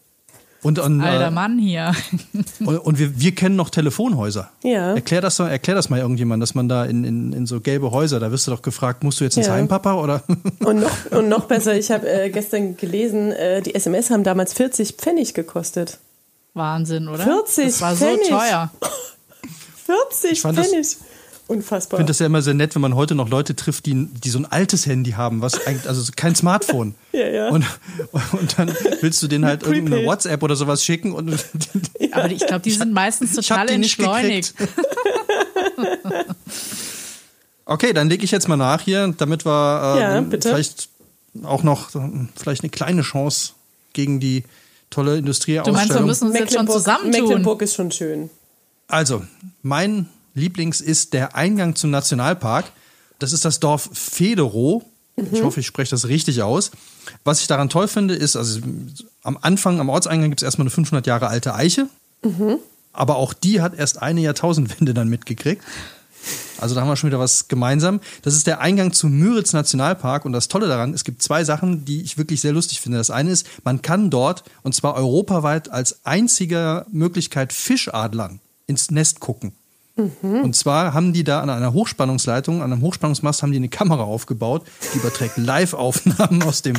Und, 0.62 0.78
und, 0.78 1.00
Alter 1.00 1.28
äh, 1.28 1.30
Mann 1.30 1.58
hier. 1.58 1.92
und, 2.60 2.78
und 2.78 2.98
wir, 2.98 3.18
wir 3.18 3.34
kennen 3.34 3.56
noch 3.56 3.70
Telefonhäuser. 3.70 4.50
Ja. 4.62 4.94
Erklär 4.94 5.20
das, 5.22 5.38
erklär 5.38 5.74
das 5.74 5.88
mal 5.88 5.98
irgendjemand, 6.00 6.42
dass 6.42 6.54
man 6.54 6.68
da 6.68 6.84
in, 6.84 7.04
in, 7.04 7.32
in 7.32 7.46
so 7.46 7.60
gelbe 7.60 7.90
Häuser, 7.92 8.20
da 8.20 8.30
wirst 8.30 8.46
du 8.46 8.50
doch 8.50 8.60
gefragt, 8.60 9.02
musst 9.02 9.20
du 9.20 9.24
jetzt 9.24 9.36
ins 9.38 9.46
Ja. 9.46 9.54
Heim, 9.54 9.68
Papa? 9.68 9.94
Oder? 9.94 10.22
Und 10.64 10.80
noch, 10.80 10.90
und 11.12 11.28
noch 11.28 11.46
besser, 11.46 11.74
ich 11.76 11.90
habe 11.90 12.06
äh, 12.10 12.28
gestern 12.30 12.76
gelesen, 12.76 13.32
äh, 13.32 13.62
die 13.62 13.74
SMS 13.74 14.10
haben 14.10 14.22
damals 14.22 14.52
40 14.52 14.92
Pfennig 14.96 15.32
gekostet. 15.34 15.98
Wahnsinn, 16.52 17.08
oder? 17.08 17.24
40 17.24 17.64
Das 17.66 17.80
war 17.80 17.96
so 17.96 18.04
Pfennig. 18.06 18.28
teuer. 18.28 18.70
40 19.86 20.40
fand 20.40 20.58
das- 20.58 20.68
Pfennig. 20.68 20.86
Unfassbar. 21.50 21.98
Ich 21.98 22.00
finde 22.02 22.10
das 22.10 22.18
ja 22.20 22.26
immer 22.26 22.42
sehr 22.42 22.54
nett, 22.54 22.76
wenn 22.76 22.82
man 22.82 22.94
heute 22.94 23.16
noch 23.16 23.28
Leute 23.28 23.56
trifft, 23.56 23.84
die, 23.86 24.06
die 24.06 24.30
so 24.30 24.38
ein 24.38 24.46
altes 24.46 24.86
Handy 24.86 25.10
haben, 25.12 25.42
was 25.42 25.66
eigentlich, 25.66 25.88
also 25.88 26.10
kein 26.14 26.34
Smartphone. 26.36 26.94
Ja, 27.12 27.26
ja. 27.26 27.48
Und, 27.48 27.64
und 28.40 28.56
dann 28.56 28.72
willst 29.00 29.20
du 29.20 29.26
denen 29.26 29.44
halt 29.44 29.64
irgendeine. 29.64 30.06
WhatsApp 30.06 30.44
oder 30.44 30.54
sowas 30.54 30.84
schicken 30.84 31.10
und 31.12 31.28
Aber 32.12 32.28
die- 32.28 32.36
ich 32.36 32.46
glaube, 32.46 32.60
die 32.60 32.70
sind 32.70 32.92
meistens 32.92 33.34
total 33.34 33.68
entschleunigt. 33.68 34.54
Okay, 37.64 37.92
dann 37.92 38.08
lege 38.08 38.24
ich 38.24 38.30
jetzt 38.32 38.48
mal 38.48 38.56
nach 38.56 38.80
hier, 38.80 39.14
damit 39.16 39.44
wir 39.46 39.50
äh, 39.96 40.00
Ja, 40.00 40.24
vielleicht 40.40 40.88
auch 41.44 41.62
noch 41.62 41.94
äh, 41.94 42.00
vielleicht 42.36 42.64
eine 42.64 42.70
kleine 42.70 43.02
Chance 43.02 43.52
gegen 43.92 44.18
die 44.18 44.42
tolle 44.90 45.12
Du 45.12 45.18
Industrieausstellung. 45.18 45.76
meinst, 45.78 45.94
wir 45.94 46.00
müssen 46.00 46.28
uns 46.28 46.38
jetzt 46.38 46.54
schon 46.54 46.66
zusammentun? 46.66 47.10
Mecklenburg 47.28 47.62
ist 47.62 47.74
schon 47.74 47.92
schön. 47.92 48.28
Also, 48.88 49.22
mein 49.62 50.08
Lieblings 50.34 50.80
ist 50.80 51.12
der 51.12 51.34
Eingang 51.34 51.74
zum 51.74 51.90
Nationalpark. 51.90 52.66
Das 53.18 53.32
ist 53.32 53.44
das 53.44 53.60
Dorf 53.60 53.90
Federow. 53.92 54.84
Ich 55.32 55.42
hoffe, 55.42 55.60
ich 55.60 55.66
spreche 55.66 55.90
das 55.90 56.08
richtig 56.08 56.42
aus. 56.42 56.70
Was 57.24 57.40
ich 57.40 57.46
daran 57.46 57.68
toll 57.68 57.88
finde, 57.88 58.14
ist, 58.14 58.36
also 58.36 58.60
am 59.22 59.38
Anfang, 59.40 59.80
am 59.80 59.88
Ortseingang 59.90 60.30
gibt 60.30 60.40
es 60.40 60.44
erstmal 60.44 60.64
eine 60.64 60.70
500 60.70 61.06
Jahre 61.06 61.28
alte 61.28 61.54
Eiche. 61.54 61.88
Aber 62.92 63.16
auch 63.16 63.34
die 63.34 63.60
hat 63.60 63.74
erst 63.78 64.00
eine 64.00 64.20
Jahrtausendwende 64.22 64.94
dann 64.94 65.08
mitgekriegt. 65.08 65.62
Also 66.58 66.74
da 66.74 66.82
haben 66.82 66.88
wir 66.88 66.96
schon 66.96 67.08
wieder 67.08 67.18
was 67.18 67.48
gemeinsam. 67.48 68.00
Das 68.22 68.34
ist 68.34 68.46
der 68.46 68.60
Eingang 68.60 68.92
zum 68.92 69.18
Müritz 69.18 69.52
Nationalpark 69.52 70.24
und 70.24 70.32
das 70.32 70.48
Tolle 70.48 70.68
daran, 70.68 70.92
es 70.92 71.04
gibt 71.04 71.22
zwei 71.22 71.44
Sachen, 71.44 71.84
die 71.84 72.02
ich 72.02 72.18
wirklich 72.18 72.40
sehr 72.40 72.52
lustig 72.52 72.80
finde. 72.80 72.98
Das 72.98 73.10
eine 73.10 73.30
ist, 73.30 73.46
man 73.64 73.80
kann 73.80 74.10
dort 74.10 74.44
und 74.62 74.74
zwar 74.74 74.94
europaweit 74.94 75.70
als 75.70 76.04
einziger 76.04 76.86
Möglichkeit 76.90 77.52
Fischadlern 77.52 78.40
ins 78.66 78.90
Nest 78.90 79.20
gucken. 79.20 79.52
Und 79.96 80.56
zwar 80.56 80.94
haben 80.94 81.12
die 81.12 81.24
da 81.24 81.40
an 81.40 81.50
einer 81.50 81.72
Hochspannungsleitung, 81.72 82.62
an 82.62 82.72
einem 82.72 82.82
Hochspannungsmast 82.82 83.42
haben 83.42 83.52
die 83.52 83.58
eine 83.58 83.68
Kamera 83.68 84.02
aufgebaut, 84.02 84.62
die 84.94 84.98
überträgt 84.98 85.36
Live-Aufnahmen 85.36 86.42
aus 86.42 86.62
dem 86.62 86.76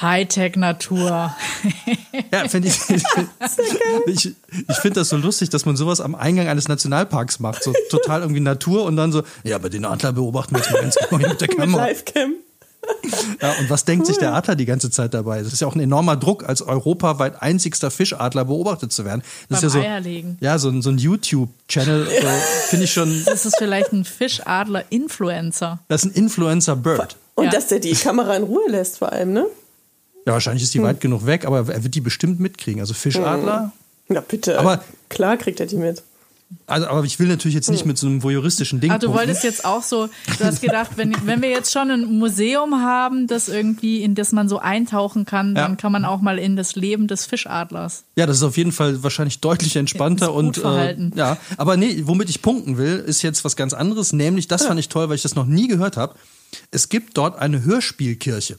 Hightech-Natur. 0.00 1.34
Ja, 2.32 2.48
finde 2.48 2.68
ich. 2.68 2.78
ich 4.06 4.34
ich 4.68 4.76
finde 4.76 5.00
das 5.00 5.08
so 5.08 5.16
lustig, 5.16 5.48
dass 5.50 5.64
man 5.64 5.76
sowas 5.76 6.00
am 6.00 6.14
Eingang 6.14 6.48
eines 6.48 6.68
Nationalparks 6.68 7.40
macht. 7.40 7.62
So 7.62 7.72
total 7.90 8.20
irgendwie 8.20 8.40
Natur 8.40 8.84
und 8.84 8.96
dann 8.96 9.12
so, 9.12 9.22
ja, 9.42 9.56
aber 9.56 9.70
den 9.70 9.84
Adler 9.84 10.12
beobachten 10.12 10.54
wir 10.54 10.60
jetzt 10.60 10.70
mal 10.72 10.82
ganz 10.82 10.96
genau 10.96 11.28
mit 11.28 11.40
der 11.40 11.48
Mit 11.48 11.58
Kamera. 11.58 11.86
Livecam. 11.86 12.34
Ja, 13.40 13.52
und 13.60 13.70
was 13.70 13.84
denkt 13.84 14.06
sich 14.06 14.18
der 14.18 14.34
Adler 14.34 14.56
die 14.56 14.64
ganze 14.66 14.90
Zeit 14.90 15.14
dabei? 15.14 15.42
Das 15.42 15.52
ist 15.52 15.60
ja 15.60 15.66
auch 15.66 15.74
ein 15.74 15.80
enormer 15.80 16.16
Druck, 16.16 16.48
als 16.48 16.62
europaweit 16.62 17.40
einzigster 17.42 17.90
Fischadler 17.90 18.44
beobachtet 18.44 18.92
zu 18.92 19.04
werden. 19.04 19.22
Das 19.48 19.60
Beim 19.60 19.68
ist 19.68 19.74
ja 19.74 19.80
so, 19.82 19.86
Eierlegen. 19.86 20.38
ja, 20.40 20.58
so, 20.58 20.68
ein- 20.70 20.82
so 20.82 20.90
ein 20.90 20.98
YouTube-Channel, 20.98 22.06
so, 22.06 22.26
finde 22.68 22.84
ich 22.84 22.92
schon, 22.92 23.22
Das 23.26 23.46
ist 23.46 23.56
vielleicht 23.58 23.92
ein 23.92 24.04
Fischadler-Influencer. 24.04 25.78
das 25.88 26.04
ist 26.04 26.10
ein 26.12 26.14
Influencer-Bird. 26.22 27.16
Und 27.34 27.44
Ja. 27.46 27.50
dass 27.50 27.68
der 27.68 27.80
die 27.80 27.92
Kamera 27.92 28.34
in 28.36 28.44
Ruhe 28.44 28.68
lässt 28.68 28.98
vor 28.98 29.12
allem, 29.12 29.32
ne? 29.32 29.46
Ja, 30.26 30.32
wahrscheinlich 30.32 30.62
ist 30.64 30.74
die 30.74 30.82
weit 30.82 31.00
genug 31.00 31.26
weg, 31.26 31.44
aber 31.44 31.58
er 31.72 31.84
wird 31.84 31.94
die 31.94 32.00
bestimmt 32.00 32.40
mitkriegen. 32.40 32.80
Also 32.80 32.94
Fischadler, 32.94 33.72
Na 34.08 34.20
bitte. 34.20 34.58
Aber- 34.58 34.82
Klar 35.08 35.36
kriegt 35.36 35.60
er 35.60 35.66
die 35.66 35.76
mit. 35.76 36.02
Also, 36.68 36.86
aber 36.86 37.04
ich 37.04 37.18
will 37.18 37.26
natürlich 37.26 37.54
jetzt 37.56 37.70
nicht 37.70 37.84
mit 37.86 37.98
so 37.98 38.06
einem 38.06 38.22
voyeuristischen 38.22 38.80
Ding 38.80 38.90
Ah, 38.92 38.98
du 38.98 39.12
wolltest 39.12 39.42
jetzt 39.42 39.64
auch 39.64 39.82
so, 39.82 40.06
du 40.38 40.44
hast 40.44 40.60
gedacht, 40.60 40.92
wenn, 40.96 41.14
wenn 41.26 41.42
wir 41.42 41.48
jetzt 41.50 41.72
schon 41.72 41.90
ein 41.90 42.04
Museum 42.18 42.82
haben, 42.82 43.26
das 43.26 43.48
irgendwie, 43.48 44.02
in 44.02 44.14
das 44.14 44.30
man 44.32 44.48
so 44.48 44.58
eintauchen 44.58 45.24
kann, 45.24 45.56
Ja. 45.56 45.62
dann 45.62 45.76
kann 45.76 45.90
man 45.92 46.04
auch 46.04 46.20
mal 46.20 46.38
in 46.38 46.54
das 46.56 46.76
Leben 46.76 47.08
des 47.08 47.26
Fischadlers. 47.26 48.04
Ja, 48.16 48.26
das 48.26 48.36
ist 48.38 48.42
auf 48.44 48.56
jeden 48.56 48.72
Fall 48.72 49.02
wahrscheinlich 49.02 49.40
deutlich 49.40 49.74
entspannter 49.76 50.32
und 50.32 50.58
äh, 50.58 50.60
verhalten. 50.60 51.12
ja, 51.16 51.36
aber 51.56 51.76
nee, 51.76 52.02
womit 52.04 52.30
ich 52.30 52.42
punkten 52.42 52.78
will, 52.78 53.02
ist 53.06 53.22
jetzt 53.22 53.44
was 53.44 53.56
ganz 53.56 53.72
anderes, 53.74 54.12
nämlich 54.12 54.46
das 54.46 54.66
fand 54.66 54.78
ich 54.78 54.88
toll, 54.88 55.08
weil 55.08 55.16
ich 55.16 55.22
das 55.22 55.34
noch 55.34 55.46
nie 55.46 55.66
gehört 55.66 55.96
habe. 55.96 56.14
Es 56.70 56.88
gibt 56.88 57.16
dort 57.18 57.38
eine 57.38 57.64
Hörspielkirche. 57.64 58.58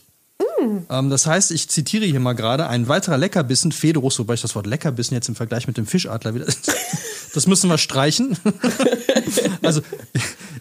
Ähm, 0.89 1.09
das 1.09 1.25
heißt, 1.25 1.51
ich 1.51 1.69
zitiere 1.69 2.05
hier 2.05 2.19
mal 2.19 2.33
gerade, 2.33 2.67
ein 2.67 2.87
weiterer 2.89 3.17
Leckerbissen, 3.17 3.71
Federus, 3.71 4.19
wobei 4.19 4.33
ich 4.33 4.41
das 4.41 4.55
Wort 4.55 4.67
Leckerbissen 4.67 5.13
jetzt 5.15 5.29
im 5.29 5.35
Vergleich 5.35 5.67
mit 5.67 5.77
dem 5.77 5.85
Fischadler 5.85 6.33
wieder, 6.35 6.45
das 7.33 7.47
müssen 7.47 7.69
wir 7.69 7.77
streichen. 7.77 8.37
also, 9.61 9.81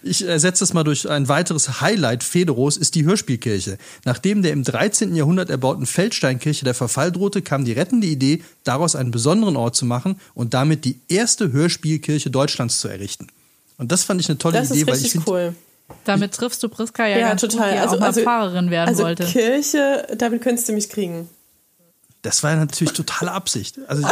ich 0.03 0.25
ersetze 0.25 0.63
es 0.63 0.73
mal 0.73 0.83
durch 0.83 1.09
ein 1.09 1.27
weiteres 1.27 1.81
Highlight 1.81 2.23
Federos 2.23 2.77
ist 2.77 2.95
die 2.95 3.05
Hörspielkirche. 3.05 3.77
Nachdem 4.05 4.41
der 4.41 4.51
im 4.53 4.63
13. 4.63 5.15
Jahrhundert 5.15 5.49
erbauten 5.49 5.85
Feldsteinkirche 5.85 6.65
der 6.65 6.73
Verfall 6.73 7.11
drohte, 7.11 7.41
kam 7.41 7.65
die 7.65 7.73
rettende 7.73 8.07
Idee, 8.07 8.43
daraus 8.63 8.95
einen 8.95 9.11
besonderen 9.11 9.55
Ort 9.55 9.75
zu 9.75 9.85
machen 9.85 10.19
und 10.33 10.53
damit 10.53 10.85
die 10.85 10.99
erste 11.07 11.51
Hörspielkirche 11.51 12.29
Deutschlands 12.29 12.79
zu 12.79 12.87
errichten. 12.87 13.27
Und 13.77 13.91
das 13.91 14.03
fand 14.03 14.21
ich 14.21 14.29
eine 14.29 14.37
tolle 14.37 14.59
Das 14.59 14.71
Idee, 14.71 14.81
ist 14.81 14.87
weil 14.87 14.95
ich 14.95 15.03
richtig 15.03 15.23
finde, 15.23 15.31
cool. 15.31 15.55
Damit 16.03 16.33
triffst 16.33 16.61
du 16.63 16.69
Priska 16.69 17.07
ja, 17.07 17.17
Ja, 17.19 17.29
ganz 17.29 17.41
total. 17.41 17.69
gut, 17.69 17.73
die 17.73 17.79
Also- 17.79 17.95
auch 17.95 17.99
mal 17.99 18.05
also- 18.07 18.21
Pfarrerin 18.21 18.69
werden 18.71 18.89
Also 18.89 19.03
wollte. 19.03 19.23
Kirche, 19.25 20.07
damit 20.17 20.41
könntest 20.41 20.67
du 20.67 20.73
mich 20.73 20.89
kriegen. 20.89 21.29
Das 22.21 22.43
war 22.43 22.55
natürlich 22.55 22.93
totale 22.93 23.31
Absicht. 23.31 23.77
Also, 23.87 24.07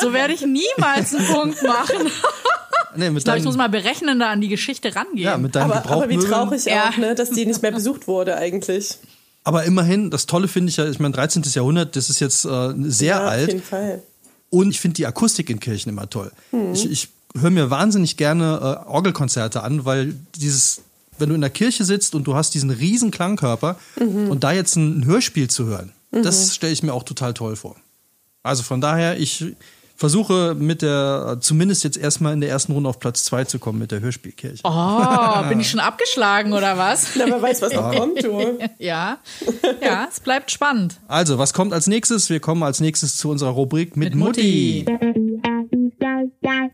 So 0.00 0.12
werde 0.12 0.32
ich 0.34 0.42
niemals 0.42 1.14
einen 1.14 1.26
Punkt 1.26 1.62
machen. 1.62 2.10
nee, 2.96 3.10
mit 3.10 3.18
Ich 3.18 3.24
glaube, 3.24 3.38
ich 3.38 3.44
muss 3.44 3.56
mal 3.56 3.68
berechnender 3.68 4.28
an 4.28 4.40
die 4.40 4.48
Geschichte 4.48 4.94
rangehen. 4.94 5.18
ja, 5.24 5.36
mit 5.38 5.54
deinen 5.54 5.70
Aber, 5.70 5.88
aber 5.90 6.08
wie 6.08 6.18
traurig 6.18 6.64
Ja. 6.64 6.88
auch, 6.90 6.96
ne, 6.96 7.14
dass 7.14 7.30
die 7.30 7.46
nicht 7.46 7.62
mehr 7.62 7.72
besucht 7.72 8.06
wurde 8.08 8.36
eigentlich. 8.36 8.98
Aber 9.44 9.64
immerhin, 9.64 10.10
das 10.10 10.26
Tolle 10.26 10.48
finde 10.48 10.70
ich 10.70 10.76
ja, 10.76 10.88
ich 10.88 10.98
meine, 11.00 11.14
13. 11.14 11.42
Jahrhundert, 11.52 11.96
das 11.96 12.10
ist 12.10 12.20
jetzt 12.20 12.44
äh, 12.44 12.72
sehr 12.78 13.06
ja, 13.16 13.24
Auf 13.24 13.30
alt. 13.30 13.48
jeden 13.48 13.62
Fall. 13.62 14.02
Und 14.50 14.70
ich 14.70 14.80
finde 14.80 14.94
die 14.96 15.06
Akustik 15.06 15.50
in 15.50 15.60
Kirchen 15.60 15.88
immer 15.88 16.08
toll. 16.10 16.30
Ich, 16.74 16.90
ich 16.90 17.08
höre 17.40 17.50
mir 17.50 17.70
wahnsinnig 17.70 18.16
gerne 18.16 18.82
äh, 18.86 18.88
Orgelkonzerte 18.88 19.62
an, 19.62 19.84
weil 19.84 20.14
dieses, 20.36 20.82
wenn 21.18 21.30
du 21.30 21.34
in 21.34 21.40
der 21.40 21.50
Kirche 21.50 21.84
sitzt 21.84 22.14
und 22.14 22.24
du 22.24 22.34
hast 22.34 22.54
diesen 22.54 22.70
riesen 22.70 23.10
Klangkörper 23.10 23.76
und 23.98 24.44
da 24.44 24.52
jetzt 24.52 24.76
ein 24.76 25.04
Hörspiel 25.06 25.48
zu 25.48 25.64
hören, 25.64 25.92
das 26.12 26.54
stelle 26.54 26.72
ich 26.72 26.82
mir 26.82 26.92
auch 26.92 27.04
total 27.04 27.34
toll 27.34 27.56
vor. 27.56 27.76
Also 28.42 28.62
von 28.62 28.80
daher, 28.80 29.18
ich 29.18 29.44
versuche 29.96 30.54
mit 30.58 30.82
der, 30.82 31.38
zumindest 31.40 31.84
jetzt 31.84 31.96
erstmal 31.96 32.32
in 32.32 32.40
der 32.40 32.50
ersten 32.50 32.72
Runde 32.72 32.88
auf 32.88 32.98
Platz 32.98 33.22
zwei 33.24 33.44
zu 33.44 33.58
kommen 33.60 33.78
mit 33.78 33.92
der 33.92 34.00
Hörspielkirche. 34.00 34.62
Oh, 34.64 35.42
bin 35.48 35.60
ich 35.60 35.70
schon 35.70 35.80
abgeschlagen 35.80 36.52
oder 36.52 36.76
was? 36.76 37.10
Na, 37.14 37.26
wer 37.26 37.40
weiß, 37.40 37.62
was 37.62 37.72
noch 37.72 37.94
kommt, 37.94 38.22
du. 38.22 38.58
Ja. 38.78 39.18
Ja, 39.80 40.08
es 40.10 40.18
bleibt 40.18 40.50
spannend. 40.50 40.98
Also, 41.06 41.38
was 41.38 41.52
kommt 41.54 41.72
als 41.72 41.86
nächstes? 41.86 42.30
Wir 42.30 42.40
kommen 42.40 42.64
als 42.64 42.80
nächstes 42.80 43.16
zu 43.16 43.30
unserer 43.30 43.50
Rubrik 43.50 43.96
mit, 43.96 44.14
Mit 44.14 44.24
Mutti. 44.24 44.84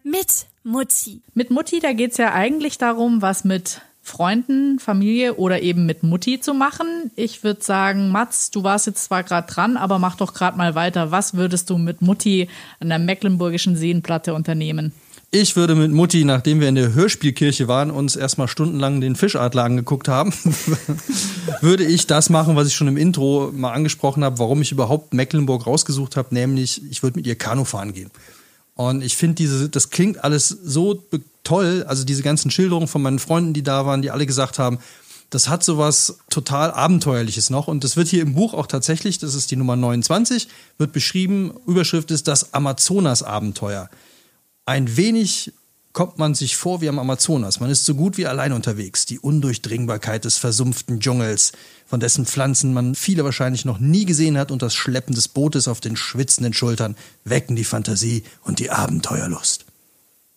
Mit 0.05 0.47
Mutti. 0.63 1.23
Mit 1.35 1.51
Mutti, 1.51 1.81
da 1.81 1.93
geht's 1.93 2.17
ja 2.17 2.33
eigentlich 2.33 2.79
darum, 2.79 3.21
was 3.21 3.45
mit 3.45 3.83
Freunden, 4.09 4.79
Familie 4.79 5.35
oder 5.35 5.63
eben 5.63 5.87
mit 5.87 6.03
Mutti 6.03 6.41
zu 6.41 6.55
machen. 6.55 7.11
Ich 7.15 7.45
würde 7.45 7.63
sagen, 7.63 8.11
Mats, 8.11 8.51
du 8.51 8.65
warst 8.65 8.87
jetzt 8.87 9.05
zwar 9.05 9.23
gerade 9.23 9.53
dran, 9.53 9.77
aber 9.77 9.99
mach 9.99 10.17
doch 10.17 10.35
gerade 10.35 10.57
mal 10.57 10.75
weiter. 10.75 11.11
Was 11.11 11.35
würdest 11.35 11.71
du 11.71 11.79
mit 11.79 12.03
Mutti 12.03 12.49
an 12.81 12.89
der 12.89 12.99
Mecklenburgischen 12.99 13.77
Seenplatte 13.77 14.35
unternehmen? 14.35 14.93
Ich 15.31 15.57
würde 15.57 15.75
mit 15.75 15.93
Mutti, 15.93 16.25
nachdem 16.25 16.61
wir 16.61 16.71
in 16.71 16.75
der 16.75 16.95
Hörspielkirche 16.95 17.69
waren, 17.69 17.91
uns 17.91 18.17
erstmal 18.17 18.49
stundenlang 18.49 19.03
den 19.03 19.15
Fischadler 19.15 19.63
angeguckt 19.63 20.09
haben, 20.09 20.33
würde 21.61 21.85
ich 21.85 22.07
das 22.07 22.31
machen, 22.31 22.57
was 22.57 22.67
ich 22.67 22.75
schon 22.75 22.89
im 22.89 22.97
Intro 22.97 23.53
mal 23.55 23.73
angesprochen 23.73 24.25
habe, 24.25 24.39
warum 24.39 24.63
ich 24.63 24.73
überhaupt 24.73 25.13
Mecklenburg 25.13 25.67
rausgesucht 25.67 26.17
habe, 26.17 26.35
nämlich 26.35 26.83
ich 26.91 27.03
würde 27.03 27.19
mit 27.19 27.27
ihr 27.27 27.37
Kanu 27.37 27.65
fahren 27.65 27.93
gehen. 27.93 28.11
Und 28.79 29.03
ich 29.03 29.17
finde 29.17 29.35
diese, 29.35 29.69
das 29.69 29.91
klingt 29.91 30.23
alles 30.23 30.47
so 30.49 31.03
toll, 31.43 31.85
also 31.89 32.05
diese 32.05 32.23
ganzen 32.23 32.53
Schilderungen 32.53 32.87
von 32.87 33.03
meinen 33.03 33.19
Freunden, 33.19 33.53
die 33.53 33.65
da 33.65 33.87
waren, 33.87 34.03
die 34.03 34.13
alle 34.13 34.25
gesagt 34.25 34.61
haben, 34.61 34.79
das 35.31 35.49
hat 35.49 35.65
sowas 35.65 36.19
total 36.31 36.71
Abenteuerliches 36.71 37.51
noch. 37.51 37.67
Und 37.67 37.83
das 37.83 37.97
wird 37.97 38.07
hier 38.07 38.23
im 38.23 38.35
Buch 38.35 38.55
auch 38.55 38.69
tatsächlich, 38.69 39.19
das 39.19 39.35
ist 39.35 39.51
die 39.51 39.57
Nummer 39.57 39.75
29, 39.75 40.47
wird 40.79 40.93
beschrieben, 40.93 41.55
Überschrift 41.67 42.13
ist 42.13 42.29
das 42.29 42.55
Amazonas-Abenteuer. 42.55 43.91
Ein 44.65 44.97
wenig 44.97 45.53
kommt 45.93 46.19
man 46.19 46.35
sich 46.35 46.57
vor 46.57 46.81
wie 46.81 46.89
am 46.89 46.99
Amazonas. 46.99 47.61
Man 47.61 47.71
ist 47.71 47.85
so 47.85 47.95
gut 47.95 48.17
wie 48.17 48.27
allein 48.27 48.53
unterwegs. 48.53 49.07
Die 49.07 49.19
Undurchdringbarkeit 49.19 50.25
des 50.25 50.39
versumpften 50.39 51.01
Dschungels, 51.01 51.53
von 51.87 52.01
dessen 52.01 52.27
Pflanzen 52.27 52.73
man 52.73 52.95
viele 52.95 53.25
wahrscheinlich 53.25 53.65
noch 53.65 53.79
nie 53.79 54.05
gesehen 54.05 54.39
hat, 54.39 54.51
und 54.51 54.63
das 54.63 54.75
Schleppen 54.75 55.15
des 55.15 55.29
Bootes 55.29 55.67
auf 55.69 55.81
den 55.81 55.97
schwitzenden 55.97 56.53
Schultern 56.53 56.97
wecken 57.25 57.57
die 57.57 57.65
Fantasie 57.65 58.25
und 58.43 58.59
die 58.59 58.71
Abenteuerlust. 58.71 59.65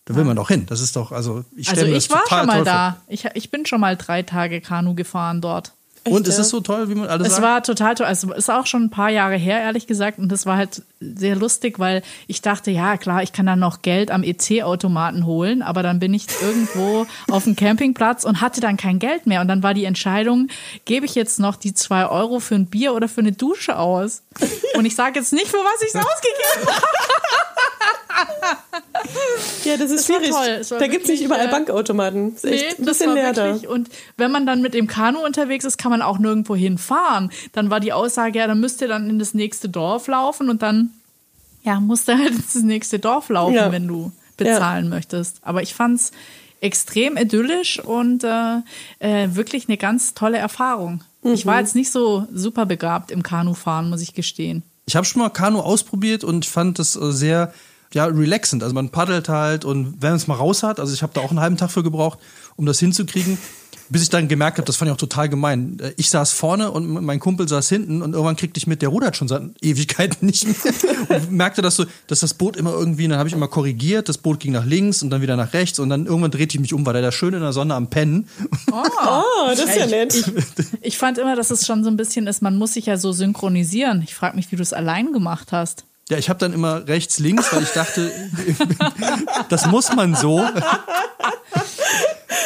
Da 0.05 0.15
will 0.15 0.23
man 0.23 0.35
doch 0.35 0.47
hin. 0.47 0.65
Das 0.65 0.81
ist 0.81 0.95
doch, 0.95 1.11
also 1.11 1.45
ich 1.55 1.69
Also 1.69 1.81
stelle 1.81 1.91
mir 1.91 1.97
ich 1.97 2.09
war 2.09 2.23
schon 2.27 2.47
mal 2.47 2.63
da. 2.63 3.01
Ich, 3.07 3.25
ich 3.33 3.51
bin 3.51 3.65
schon 3.65 3.79
mal 3.79 3.95
drei 3.95 4.23
Tage 4.23 4.61
Kanu 4.61 4.95
gefahren 4.95 5.41
dort. 5.41 5.73
Und 6.03 6.21
Echt, 6.21 6.29
ist 6.29 6.37
ja? 6.37 6.41
es 6.41 6.49
so 6.49 6.61
toll, 6.61 6.89
wie 6.89 6.95
man 6.95 7.07
alle 7.07 7.23
Es 7.25 7.33
sagt? 7.33 7.43
war 7.43 7.61
total 7.61 7.93
toll. 7.93 8.07
Also 8.07 8.33
ist 8.33 8.49
auch 8.49 8.65
schon 8.65 8.85
ein 8.85 8.89
paar 8.89 9.11
Jahre 9.11 9.35
her, 9.35 9.61
ehrlich 9.61 9.85
gesagt. 9.85 10.17
Und 10.17 10.29
das 10.31 10.47
war 10.47 10.57
halt 10.57 10.81
sehr 10.99 11.35
lustig, 11.35 11.77
weil 11.77 12.01
ich 12.25 12.41
dachte, 12.41 12.71
ja 12.71 12.97
klar, 12.97 13.21
ich 13.21 13.33
kann 13.33 13.45
dann 13.45 13.59
noch 13.59 13.83
Geld 13.83 14.09
am 14.09 14.23
EC-Automaten 14.23 15.27
holen. 15.27 15.61
Aber 15.61 15.83
dann 15.83 15.99
bin 15.99 16.15
ich 16.15 16.25
irgendwo 16.41 17.05
auf 17.29 17.43
dem 17.43 17.55
Campingplatz 17.55 18.23
und 18.23 18.41
hatte 18.41 18.61
dann 18.61 18.77
kein 18.77 18.97
Geld 18.97 19.27
mehr. 19.27 19.41
Und 19.41 19.47
dann 19.47 19.61
war 19.61 19.75
die 19.75 19.85
Entscheidung, 19.85 20.47
gebe 20.85 21.05
ich 21.05 21.13
jetzt 21.13 21.39
noch 21.39 21.55
die 21.55 21.75
zwei 21.75 22.07
Euro 22.07 22.39
für 22.39 22.55
ein 22.55 22.65
Bier 22.65 22.95
oder 22.95 23.07
für 23.07 23.21
eine 23.21 23.33
Dusche 23.33 23.77
aus? 23.77 24.23
Und 24.73 24.85
ich 24.85 24.95
sage 24.95 25.19
jetzt 25.19 25.33
nicht, 25.33 25.49
für 25.49 25.57
was 25.57 25.83
ich 25.83 25.89
es 25.89 25.95
ausgegeben 25.95 26.67
habe. 26.67 26.81
Ja, 29.65 29.77
das 29.77 29.91
ist 29.91 30.01
Es 30.01 30.09
war 30.09 30.19
schwierig. 30.19 30.59
Es 30.61 30.69
Da 30.69 30.87
gibt 30.87 31.03
es 31.03 31.09
nicht 31.09 31.23
überall 31.23 31.47
äh, 31.47 31.51
Bankautomaten. 31.51 32.35
Ist 32.35 32.45
echt 32.45 32.79
ein 32.79 32.85
das 32.85 32.97
bisschen 32.97 33.09
war 33.09 33.15
leer 33.15 33.33
da. 33.33 33.45
wirklich. 33.45 33.67
Und 33.69 33.89
wenn 34.17 34.31
man 34.31 34.45
dann 34.45 34.61
mit 34.61 34.73
dem 34.73 34.87
Kanu 34.87 35.19
unterwegs 35.23 35.65
ist, 35.65 35.77
kann 35.77 35.91
man 35.91 36.01
auch 36.01 36.17
nirgendwo 36.19 36.55
hinfahren. 36.55 37.31
Dann 37.53 37.69
war 37.69 37.79
die 37.79 37.93
Aussage, 37.93 38.39
ja, 38.39 38.47
dann 38.47 38.59
müsst 38.59 38.81
ihr 38.81 38.87
dann 38.87 39.09
in 39.09 39.19
das 39.19 39.33
nächste 39.33 39.69
Dorf 39.69 40.07
laufen 40.07 40.49
und 40.49 40.61
dann, 40.61 40.91
ja, 41.63 41.79
musst 41.79 42.07
du 42.07 42.17
halt 42.17 42.29
ins 42.31 42.55
nächste 42.55 42.99
Dorf 42.99 43.29
laufen, 43.29 43.53
Ja. 43.55 43.71
wenn 43.71 43.87
du 43.87 44.11
bezahlen 44.37 44.89
möchtest. 44.89 45.37
Aber 45.43 45.61
ich 45.61 45.73
fand's 45.75 46.11
extrem 46.61 47.17
idyllisch 47.17 47.79
und 47.79 48.23
äh, 48.23 48.57
äh, 48.99 49.29
wirklich 49.35 49.67
eine 49.67 49.77
ganz 49.77 50.13
tolle 50.13 50.37
Erfahrung. 50.37 51.03
Ich 51.23 51.45
Mhm. 51.45 51.49
war 51.49 51.59
jetzt 51.59 51.75
nicht 51.75 51.91
so 51.91 52.27
super 52.33 52.65
begabt 52.65 53.11
im 53.11 53.21
Kanufahren, 53.23 53.89
muss 53.89 54.01
ich 54.01 54.13
gestehen. 54.13 54.63
Ich 54.87 54.95
habe 54.95 55.05
schon 55.05 55.21
mal 55.21 55.29
Kanu 55.29 55.59
ausprobiert 55.59 56.23
und 56.23 56.45
fand 56.45 56.79
das 56.79 56.95
äh, 56.95 57.11
sehr 57.11 57.53
ja, 57.93 58.05
relaxend. 58.05 58.63
Also 58.63 58.73
man 58.73 58.89
paddelt 58.89 59.29
halt 59.29 59.65
und 59.65 60.01
wenn 60.01 60.11
man 60.11 60.17
es 60.17 60.27
mal 60.27 60.35
raus 60.35 60.63
hat, 60.63 60.79
also 60.79 60.93
ich 60.93 61.03
habe 61.03 61.13
da 61.13 61.21
auch 61.21 61.29
einen 61.29 61.39
halben 61.39 61.57
Tag 61.57 61.71
für 61.71 61.83
gebraucht, 61.83 62.19
um 62.55 62.65
das 62.65 62.79
hinzukriegen, 62.79 63.37
bis 63.91 64.03
ich 64.03 64.09
dann 64.09 64.29
gemerkt 64.29 64.57
habe, 64.57 64.65
das 64.65 64.77
fand 64.77 64.89
ich 64.89 64.93
auch 64.93 64.97
total 64.97 65.27
gemein. 65.27 65.77
Ich 65.97 66.09
saß 66.09 66.31
vorne 66.31 66.71
und 66.71 66.87
mein 66.87 67.19
Kumpel 67.19 67.47
saß 67.47 67.67
hinten 67.67 68.01
und 68.01 68.13
irgendwann 68.13 68.37
kriegte 68.37 68.57
ich 68.57 68.65
mit, 68.65 68.81
der 68.81 68.89
rudert 68.89 69.17
schon 69.17 69.27
seit 69.27 69.43
Ewigkeiten 69.61 70.25
nicht 70.25 70.47
mehr 70.47 70.73
und 71.09 71.31
merkte, 71.31 71.61
dass, 71.61 71.75
so, 71.75 71.85
dass 72.07 72.21
das 72.21 72.33
Boot 72.33 72.55
immer 72.55 72.71
irgendwie, 72.71 73.07
dann 73.07 73.19
habe 73.19 73.27
ich 73.27 73.35
immer 73.35 73.49
korrigiert, 73.49 74.07
das 74.07 74.17
Boot 74.17 74.39
ging 74.39 74.53
nach 74.53 74.65
links 74.65 75.03
und 75.03 75.09
dann 75.09 75.21
wieder 75.21 75.35
nach 75.35 75.53
rechts 75.53 75.77
und 75.79 75.89
dann 75.89 76.05
irgendwann 76.05 76.31
drehte 76.31 76.55
ich 76.55 76.61
mich 76.61 76.73
um, 76.73 76.85
war 76.85 76.93
der 76.93 77.01
da 77.01 77.11
schön 77.11 77.33
in 77.33 77.41
der 77.41 77.51
Sonne 77.51 77.75
am 77.75 77.89
Pennen. 77.89 78.29
Oh, 78.71 78.83
das 79.49 79.59
ist 79.59 79.75
ja 79.75 79.87
nett. 79.87 80.31
Ich 80.81 80.97
fand 80.97 81.17
immer, 81.17 81.35
dass 81.35 81.51
es 81.51 81.65
schon 81.65 81.83
so 81.83 81.89
ein 81.89 81.97
bisschen 81.97 82.27
ist, 82.27 82.41
man 82.41 82.57
muss 82.57 82.73
sich 82.73 82.85
ja 82.85 82.95
so 82.95 83.11
synchronisieren. 83.11 84.01
Ich 84.03 84.15
frage 84.15 84.37
mich, 84.37 84.51
wie 84.51 84.55
du 84.55 84.61
es 84.61 84.71
allein 84.71 85.11
gemacht 85.11 85.51
hast. 85.51 85.85
Ja, 86.11 86.17
ich 86.17 86.27
habe 86.27 86.39
dann 86.39 86.51
immer 86.51 86.85
rechts, 86.89 87.19
links, 87.19 87.53
weil 87.53 87.63
ich 87.63 87.69
dachte, 87.69 88.11
das 89.49 89.65
muss 89.67 89.95
man 89.95 90.13
so. 90.13 90.43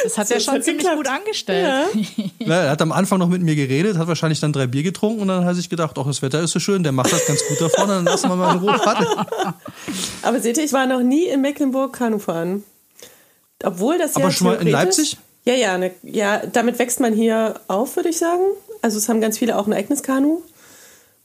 Das 0.03 0.17
hat 0.19 0.29
ja 0.29 0.35
Das 0.35 0.43
schon 0.45 0.53
hat 0.53 0.63
ziemlich 0.63 0.83
geklappt. 0.85 0.97
gut 0.97 1.07
angestellt. 1.07 1.87
Ja, 2.37 2.55
er 2.65 2.69
hat 2.69 2.81
am 2.83 2.91
Anfang 2.91 3.17
noch 3.17 3.27
mit 3.27 3.41
mir 3.41 3.55
geredet, 3.55 3.97
hat 3.97 4.07
wahrscheinlich 4.07 4.39
dann 4.39 4.53
drei 4.53 4.67
Bier 4.67 4.83
getrunken 4.83 5.21
und 5.21 5.29
dann 5.29 5.45
hat 5.45 5.55
sich 5.55 5.67
gedacht, 5.67 5.97
ach, 5.97 6.05
das 6.05 6.21
Wetter 6.21 6.41
ist 6.41 6.51
so 6.51 6.59
schön, 6.59 6.83
der 6.83 6.91
macht 6.91 7.11
das 7.11 7.25
ganz 7.25 7.41
gut 7.47 7.59
da 7.59 7.69
vorne, 7.69 7.93
dann 7.95 8.05
lassen 8.05 8.29
wir 8.29 8.35
mal 8.35 8.53
in 8.53 8.59
Ruhe. 8.59 8.79
Aber 10.21 10.39
seht 10.39 10.57
ihr, 10.57 10.63
ich 10.63 10.73
war 10.73 10.85
noch 10.85 11.01
nie 11.01 11.25
in 11.25 11.41
Mecklenburg 11.41 11.93
Kanu 11.93 12.19
fahren. 12.19 12.63
Obwohl 13.63 13.97
das 13.97 14.13
ja 14.13 14.21
Aber 14.21 14.31
schon 14.31 14.45
mal 14.47 14.57
in 14.57 14.67
Leipzig? 14.67 15.17
Ja, 15.45 15.55
ja, 15.55 15.77
ne, 15.79 15.89
ja, 16.03 16.43
damit 16.45 16.77
wächst 16.77 16.99
man 16.99 17.13
hier 17.13 17.59
auf, 17.67 17.95
würde 17.95 18.09
ich 18.09 18.17
sagen. 18.19 18.43
Also 18.83 18.99
es 18.99 19.09
haben 19.09 19.21
ganz 19.21 19.39
viele 19.39 19.57
auch 19.57 19.65
ein 19.65 19.73
eigenes 19.73 20.03
Kanu, 20.03 20.43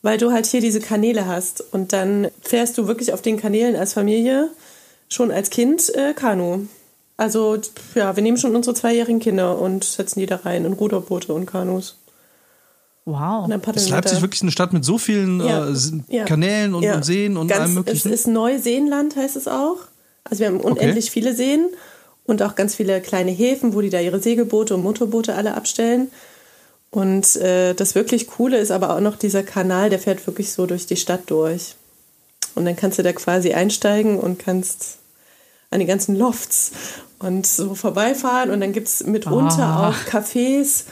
weil 0.03 0.19
du 0.19 0.33
halt 0.33 0.47
hier 0.47 0.61
diese 0.61 0.81
Kanäle 0.81 1.27
hast 1.27 1.63
und 1.73 1.93
dann 1.93 2.29
fährst 2.41 2.79
du 2.79 2.87
wirklich 2.87 3.13
auf 3.13 3.23
den 3.23 3.37
Kanälen 3.39 3.77
als 3.77 3.93
Familie 3.93 4.49
schon 5.09 5.31
als 5.31 5.51
Kind 5.51 5.95
äh, 5.95 6.15
Kanu. 6.15 6.67
Also 7.17 7.59
ja, 7.95 8.17
wir 8.17 8.23
nehmen 8.23 8.39
schon 8.39 8.57
unsere 8.57 8.75
zweijährigen 8.75 9.21
Kinder 9.21 9.59
und 9.59 9.85
setzen 9.85 10.21
die 10.21 10.27
da 10.27 10.37
rein 10.37 10.65
in 10.65 10.73
Ruderboote 10.73 11.35
und 11.35 11.47
Kanus. 11.47 11.97
Wow. 13.05 13.47
Und 13.47 13.77
Ist 13.77 13.89
Leipzig 13.91 14.19
da. 14.19 14.23
wirklich 14.23 14.43
eine 14.43 14.51
Stadt 14.53 14.73
mit 14.73 14.85
so 14.85 14.99
vielen 14.99 15.41
Ja. 15.41 15.69
äh, 15.69 15.75
Ja. 16.09 16.25
Kanälen 16.25 16.75
und, 16.75 16.83
Ja. 16.83 16.95
und 16.95 17.05
Seen 17.05 17.37
und 17.37 17.49
Ganz, 17.49 17.61
allem 17.63 17.75
möglichen? 17.75 18.09
Es 18.09 18.21
ist 18.21 18.27
Neuseenland, 18.27 19.17
heißt 19.17 19.37
es 19.37 19.49
auch. 19.49 19.79
Also 20.25 20.41
wir 20.41 20.47
haben 20.49 20.61
unendlich 20.61 21.11
viele 21.11 21.35
Seen 21.35 21.67
und 22.25 22.43
auch 22.43 22.55
ganz 22.55 22.75
viele 22.75 23.01
kleine 23.01 23.31
Häfen, 23.33 23.75
wo 23.75 23.81
die 23.81 23.91
da 23.91 24.01
ihre 24.01 24.21
Segelboote 24.21 24.75
und 24.75 24.83
Motorboote 24.83 25.35
alle 25.35 25.55
abstellen. 25.55 26.11
Und 26.91 27.37
äh, 27.37 27.75
das 27.75 27.95
wirklich 27.95 28.27
Coole 28.27 28.59
ist 28.59 28.71
aber 28.73 28.95
auch 28.97 29.01
noch 29.01 29.17
dieser 29.17 29.43
Kanal, 29.45 29.91
der 29.91 29.99
fährt 30.01 30.27
wirklich 30.27 30.53
so 30.53 30.67
durch 30.67 30.87
die 30.87 30.97
Stadt 30.97 31.23
durch. 31.29 31.77
Und 32.57 32.65
dann 32.65 32.75
kannst 32.77 32.99
du 32.99 33.03
da 33.03 33.13
quasi 33.13 33.53
einsteigen 33.53 34.19
und 34.19 34.39
kannst 34.41 34.99
an 35.71 35.79
die 35.79 35.87
ganzen 35.87 36.17
Lofts 36.17 36.73
und 37.21 37.47
so 37.47 37.77
vorbeifahren. 37.77 38.51
Und 38.51 38.61
dann 38.61 38.73
gibt 38.73 38.89
es 38.89 39.05
mitunter 39.05 39.63
Ah. 39.63 39.89
auch 39.91 39.95
Cafés, 40.11 40.85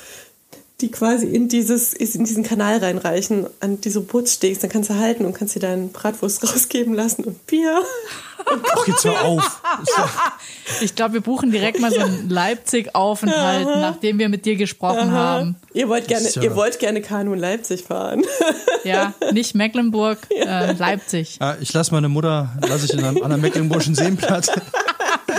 die 0.81 0.91
quasi 0.93 1.27
in, 1.27 1.49
dieses, 1.49 1.93
in 1.93 2.23
diesen 2.25 2.45
Kanal 2.45 2.79
reinreichen, 2.79 3.47
an 3.59 3.81
diese 3.81 4.01
Bootsstegs. 4.01 4.61
Dann 4.61 4.71
kannst 4.71 4.91
du 4.91 4.95
halten 4.95 5.25
und 5.27 5.33
kannst 5.35 5.57
dir 5.57 5.61
deinen 5.61 5.91
Bratwurst 5.91 6.43
rausgeben 6.49 6.95
lassen 6.95 7.25
und 7.25 7.47
Bier. 7.47 7.83
Ach, 8.47 8.85
geht's 8.85 9.05
mal 9.05 9.17
auf. 9.19 9.61
Ja- 9.97 10.09
Ich 10.81 10.95
glaube, 10.95 11.14
wir 11.14 11.21
buchen 11.23 11.51
direkt 11.51 11.81
mal 11.81 11.91
so 11.91 11.99
einen 12.01 12.29
Leipzig-Aufenthalt, 12.29 13.64
nachdem 13.67 14.19
wir 14.19 14.29
mit 14.29 14.45
dir 14.45 14.55
gesprochen 14.57 15.11
haben. 15.12 15.57
Ihr 15.73 15.88
wollt 15.88 16.07
gerne, 16.09 16.29
ja- 16.31 16.43
ihr 16.43 16.55
wollt 16.55 16.79
gerne 16.79 17.01
Kanu 17.03 17.33
in 17.33 17.38
Leipzig 17.41 17.85
fahren. 17.85 18.23
Ja, 18.85 19.14
nicht 19.33 19.55
Mecklenburg, 19.55 20.19
äh, 20.31 20.73
Leipzig. 20.75 21.38
Ja, 21.41 21.57
ich 21.61 21.73
lasse 21.73 21.93
meine 21.93 22.09
Mutter, 22.09 22.51
lasse 22.69 22.85
ich 22.85 22.93
in 22.93 23.03
einem, 23.03 23.17
an 23.23 23.33
einem 23.33 23.41
Mecklenburgischen 23.43 23.95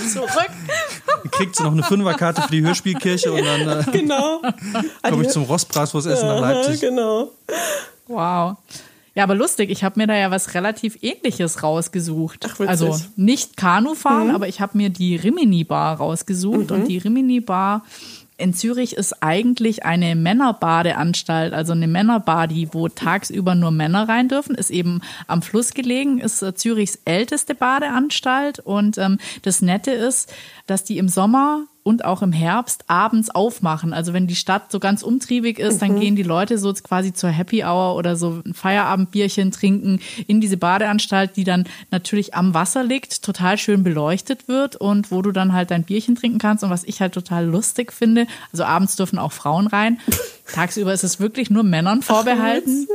Zurück. 0.01 0.49
kriegt 1.31 1.55
sie 1.55 1.63
noch 1.63 1.71
eine 1.71 1.83
Fünferkarte 1.83 2.41
für 2.41 2.51
die 2.51 2.61
Hörspielkirche 2.61 3.31
und 3.31 3.43
dann 3.43 3.79
äh, 3.79 3.83
genau. 3.91 4.41
komme 5.03 5.23
ich 5.23 5.29
zum 5.29 5.43
Rostbratwurstessen 5.43 6.27
nach 6.27 6.41
Aha, 6.41 6.51
Leipzig. 6.51 6.81
Genau. 6.81 7.31
Wow. 8.07 8.57
Ja, 9.15 9.23
aber 9.23 9.35
lustig, 9.35 9.69
ich 9.69 9.83
habe 9.83 9.99
mir 9.99 10.07
da 10.07 10.15
ja 10.15 10.31
was 10.31 10.53
relativ 10.53 10.99
ähnliches 11.01 11.63
rausgesucht. 11.63 12.45
Ach. 12.49 12.59
Mhm. 12.59 12.67
also 12.67 12.97
nicht 13.15 13.57
Kanu 13.57 13.95
fahren, 13.95 14.31
aber 14.31 14.47
ich 14.47 14.61
habe 14.61 14.77
mir 14.77 14.89
die 14.89 15.15
Rimini 15.15 15.63
Bar 15.63 15.97
rausgesucht 15.97 16.71
und 16.71 16.87
die 16.87 16.99
Rimini 16.99 17.39
Bar 17.39 17.83
in 18.39 18.53
Zürich 18.53 18.93
ist 18.95 19.21
eigentlich 19.21 19.85
eine 19.85 20.15
Männerbadeanstalt, 20.15 21.53
also 21.53 21.73
eine 21.73 21.87
Männerbadi, 21.87 22.69
wo 22.71 22.87
tagsüber 22.87 23.55
nur 23.55 23.71
Männer 23.71 24.07
rein 24.07 24.29
dürfen, 24.29 24.55
ist 24.55 24.71
eben 24.71 25.01
am 25.27 25.41
Fluss 25.41 25.73
gelegen, 25.73 26.19
ist 26.19 26.41
äh, 26.41 26.55
Zürichs 26.55 26.99
älteste 27.05 27.53
Badeanstalt. 27.55 28.59
Und 28.59 28.97
ähm, 28.97 29.19
das 29.41 29.61
Nette 29.61 29.91
ist, 29.91 30.33
dass 30.67 30.83
die 30.83 30.97
im 30.97 31.09
Sommer 31.09 31.65
und 31.83 32.05
auch 32.05 32.21
im 32.21 32.31
Herbst 32.31 32.83
abends 32.87 33.29
aufmachen. 33.29 33.93
Also 33.93 34.13
wenn 34.13 34.27
die 34.27 34.35
Stadt 34.35 34.71
so 34.71 34.79
ganz 34.79 35.01
umtriebig 35.01 35.59
ist, 35.59 35.81
dann 35.81 35.99
gehen 35.99 36.15
die 36.15 36.23
Leute 36.23 36.57
so 36.57 36.73
quasi 36.73 37.13
zur 37.13 37.29
Happy 37.29 37.63
Hour 37.63 37.95
oder 37.95 38.15
so 38.15 38.41
ein 38.45 38.53
Feierabendbierchen 38.53 39.51
trinken 39.51 39.99
in 40.27 40.41
diese 40.41 40.57
Badeanstalt, 40.57 41.35
die 41.35 41.43
dann 41.43 41.65
natürlich 41.89 42.35
am 42.35 42.53
Wasser 42.53 42.83
liegt, 42.83 43.23
total 43.23 43.57
schön 43.57 43.83
beleuchtet 43.83 44.47
wird 44.47 44.75
und 44.75 45.11
wo 45.11 45.21
du 45.21 45.31
dann 45.31 45.53
halt 45.53 45.71
dein 45.71 45.83
Bierchen 45.83 46.15
trinken 46.15 46.37
kannst. 46.39 46.63
Und 46.63 46.69
was 46.69 46.83
ich 46.83 47.01
halt 47.01 47.13
total 47.13 47.45
lustig 47.45 47.93
finde, 47.93 48.27
also 48.51 48.65
abends 48.65 48.95
dürfen 48.95 49.17
auch 49.17 49.31
Frauen 49.31 49.67
rein. 49.67 49.99
Tagsüber 50.53 50.93
ist 50.93 51.03
es 51.03 51.19
wirklich 51.19 51.49
nur 51.49 51.63
Männern 51.63 52.01
vorbehalten. 52.01 52.87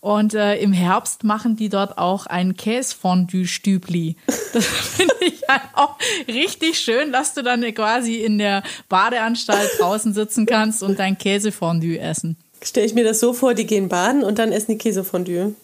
Und 0.00 0.32
äh, 0.32 0.56
im 0.56 0.72
Herbst 0.72 1.24
machen 1.24 1.56
die 1.56 1.68
dort 1.68 1.98
auch 1.98 2.24
ein 2.26 2.56
Käsefondue-Stübli. 2.56 4.16
Das 4.52 4.64
finde 4.96 5.14
ich 5.20 5.42
halt 5.46 5.62
auch 5.74 5.96
richtig 6.26 6.80
schön, 6.80 7.12
dass 7.12 7.34
du 7.34 7.42
dann 7.42 7.62
quasi 7.74 8.16
in 8.16 8.38
der 8.38 8.62
Badeanstalt 8.88 9.70
draußen 9.78 10.14
sitzen 10.14 10.46
kannst 10.46 10.82
und 10.82 10.98
dein 10.98 11.18
Käsefondue 11.18 11.98
essen. 11.98 12.38
Stelle 12.62 12.86
ich 12.86 12.94
mir 12.94 13.04
das 13.04 13.20
so 13.20 13.32
vor, 13.34 13.54
die 13.54 13.66
gehen 13.66 13.88
baden 13.88 14.22
und 14.22 14.38
dann 14.38 14.52
essen 14.52 14.72
die 14.72 14.78
Käsefondue. 14.78 15.54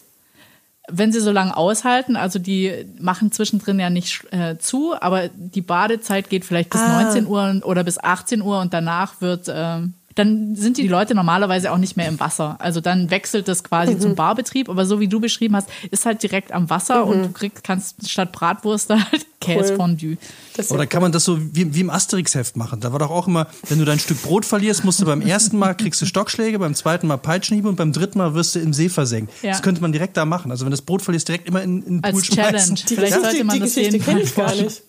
Wenn 0.89 1.11
sie 1.11 1.19
so 1.19 1.31
lange 1.31 1.57
aushalten, 1.57 2.15
also 2.15 2.39
die 2.39 2.85
machen 2.99 3.31
zwischendrin 3.31 3.79
ja 3.79 3.89
nicht 3.89 4.21
äh, 4.31 4.57
zu, 4.57 4.93
aber 4.99 5.29
die 5.29 5.61
Badezeit 5.61 6.29
geht 6.29 6.45
vielleicht 6.45 6.69
bis 6.69 6.79
Ah. 6.79 7.03
19 7.03 7.27
Uhr 7.27 7.61
oder 7.63 7.83
bis 7.83 7.97
18 8.01 8.41
Uhr 8.41 8.61
und 8.61 8.73
danach 8.73 9.19
wird, 9.19 9.51
ähm, 9.53 9.95
dann 10.17 10.55
sind 10.55 10.77
die 10.77 10.87
Leute 10.87 11.13
normalerweise 11.15 11.71
auch 11.71 11.77
nicht 11.77 11.95
mehr 11.97 12.07
im 12.07 12.19
Wasser. 12.19 12.55
Also 12.59 12.81
dann 12.81 13.09
wechselt 13.11 13.47
das 13.47 13.63
quasi 13.63 13.93
Mhm. 13.95 13.99
zum 13.99 14.15
Barbetrieb, 14.15 14.69
aber 14.69 14.85
so 14.85 14.99
wie 14.99 15.07
du 15.07 15.19
beschrieben 15.19 15.55
hast, 15.55 15.69
ist 15.91 16.05
halt 16.05 16.23
direkt 16.23 16.51
am 16.51 16.69
Wasser 16.69 17.05
und 17.05 17.21
du 17.23 17.29
kriegst, 17.31 17.63
kannst 17.63 18.09
statt 18.09 18.31
Bratwurst 18.31 18.89
da 18.89 18.95
halt 19.11 19.25
Käsefondue. 19.39 20.17
Ja 20.57 20.77
dann 20.77 20.89
kann 20.89 21.01
man 21.03 21.11
das 21.11 21.23
so 21.23 21.39
wie, 21.53 21.73
wie 21.75 21.81
im 21.81 21.89
Asterix-Heft 21.91 22.57
machen. 22.57 22.79
Da 22.79 22.91
war 22.91 22.99
doch 22.99 23.11
auch 23.11 23.27
immer, 23.27 23.47
wenn 23.69 23.77
du 23.77 23.85
dein 23.85 23.99
Stück 23.99 24.21
Brot 24.23 24.43
verlierst, 24.45 24.83
musst 24.83 24.99
du 24.99 25.05
beim 25.05 25.21
ersten 25.21 25.57
Mal 25.59 25.75
kriegst 25.75 26.01
du 26.01 26.05
Stockschläge, 26.07 26.57
beim 26.57 26.73
zweiten 26.73 27.05
Mal 27.07 27.17
Peitschenhiebe 27.17 27.69
und 27.69 27.75
beim 27.75 27.93
dritten 27.93 28.17
Mal 28.17 28.33
wirst 28.33 28.55
du 28.55 28.59
im 28.59 28.73
See 28.73 28.89
versenkt. 28.89 29.31
Ja. 29.43 29.51
Das 29.51 29.61
könnte 29.61 29.81
man 29.81 29.91
direkt 29.91 30.17
da 30.17 30.25
machen. 30.25 30.49
Also 30.51 30.65
wenn 30.65 30.71
du 30.71 30.75
das 30.77 30.81
Brot 30.85 31.03
verlierst, 31.03 31.27
direkt 31.27 31.47
immer 31.47 31.61
in, 31.61 31.83
in 31.83 31.93
den 31.97 32.01
Pool 32.01 32.15
Als 32.15 32.25
schmeißen. 32.25 32.75
Challenge. 32.75 32.79
Die 32.89 32.95
Vielleicht 32.95 33.13
sollte 33.21 33.43
man 33.43 33.53
die 33.55 33.59
das 33.61 33.75
Geschichte 33.75 33.99
kenne 33.99 34.21
ich 34.21 34.33
gar 34.35 34.53
nicht. 34.55 34.81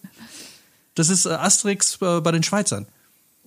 Das 0.95 1.11
ist 1.11 1.27
äh, 1.27 1.31
Asterix 1.31 1.99
äh, 2.01 2.21
bei 2.21 2.33
den 2.33 2.43
Schweizern. 2.43 2.87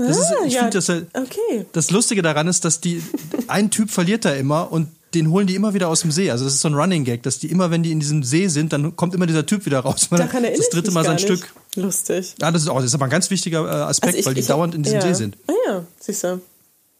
Das 0.07 0.17
ist, 0.17 0.25
Ah, 0.31 0.45
ich 0.45 0.53
ja, 0.53 0.59
finde 0.61 0.77
das, 0.77 0.87
ja- 0.87 1.01
okay. 1.13 1.65
das 1.73 1.91
Lustige 1.91 2.21
daran 2.21 2.47
ist, 2.47 2.65
dass 2.65 2.81
die 2.81 3.01
ein 3.47 3.69
Typ 3.71 3.89
verliert 3.91 4.25
da 4.25 4.31
immer 4.33 4.71
und 4.71 4.87
den 5.13 5.29
holen 5.29 5.45
die 5.45 5.55
immer 5.55 5.73
wieder 5.73 5.89
aus 5.89 6.01
dem 6.01 6.11
See. 6.11 6.31
Also 6.31 6.45
das 6.45 6.53
ist 6.53 6.61
so 6.61 6.69
ein 6.69 6.73
Running 6.73 7.03
Gag, 7.03 7.23
dass 7.23 7.37
die 7.39 7.47
immer, 7.51 7.69
wenn 7.69 7.83
die 7.83 7.91
in 7.91 7.99
diesem 7.99 8.23
See 8.23 8.47
sind, 8.47 8.71
dann 8.71 8.95
kommt 8.95 9.13
immer 9.13 9.25
dieser 9.27 9.45
Typ 9.45 9.65
wieder 9.65 9.79
raus. 9.81 10.07
Da 10.09 10.25
kann 10.27 10.43
er 10.45 10.55
das 10.55 10.69
dritte 10.69 10.91
Mal 10.91 11.03
sein 11.03 11.19
Stück. 11.19 11.51
Lustig. 11.75 12.33
Ja, 12.41 12.49
das 12.51 12.61
ist, 12.63 12.69
auch, 12.69 12.77
das 12.77 12.85
ist 12.85 12.93
aber 12.95 13.05
ein 13.05 13.09
ganz 13.11 13.29
wichtiger 13.29 13.65
äh, 13.65 13.69
Aspekt, 13.83 14.09
Also 14.15 14.19
ich- 14.19 14.25
weil 14.25 14.33
die 14.35 14.39
ich- 14.41 14.47
dauernd 14.47 14.73
in 14.75 14.83
diesem 14.83 14.99
ja. 14.99 15.05
See 15.07 15.13
sind. 15.13 15.37
Ah 15.47 15.53
ja, 15.67 15.83
siehst 15.99 16.23
du. 16.23 16.41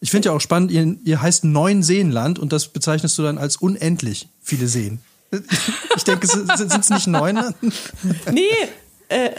Ich 0.01 0.11
finde 0.11 0.29
ja 0.29 0.35
auch 0.35 0.41
spannend, 0.41 0.71
ihr, 0.71 0.95
ihr 1.05 1.21
heißt 1.21 1.43
Neun-Seenland 1.45 2.37
und 2.39 2.51
das 2.51 2.67
bezeichnest 2.67 3.17
du 3.17 3.21
dann 3.23 3.37
als 3.37 3.55
unendlich 3.57 4.27
viele 4.41 4.67
Seen. 4.67 4.99
Ich 5.95 6.03
denke, 6.03 6.27
sind 6.27 6.49
es 6.77 6.89
nicht 6.89 7.07
neun? 7.07 7.53
Nee, 8.31 8.41
äh, 9.07 9.29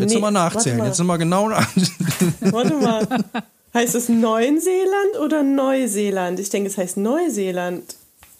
Jetzt 0.00 0.08
Nee, 0.10 0.14
nochmal 0.16 0.32
nachzählen. 0.32 0.78
warte 0.78 0.78
mal. 0.78 0.86
Jetzt 0.88 0.98
nochmal 0.98 1.18
genau 1.18 1.48
nach. 1.48 1.68
warte 2.52 2.74
mal. 2.74 3.06
Heißt 3.74 3.94
es 3.94 4.08
Neuseeland 4.08 5.18
oder 5.24 5.42
Neuseeland? 5.42 6.40
Ich 6.40 6.50
denke, 6.50 6.68
es 6.70 6.76
heißt 6.78 6.96
Neuseeland. 6.96 7.94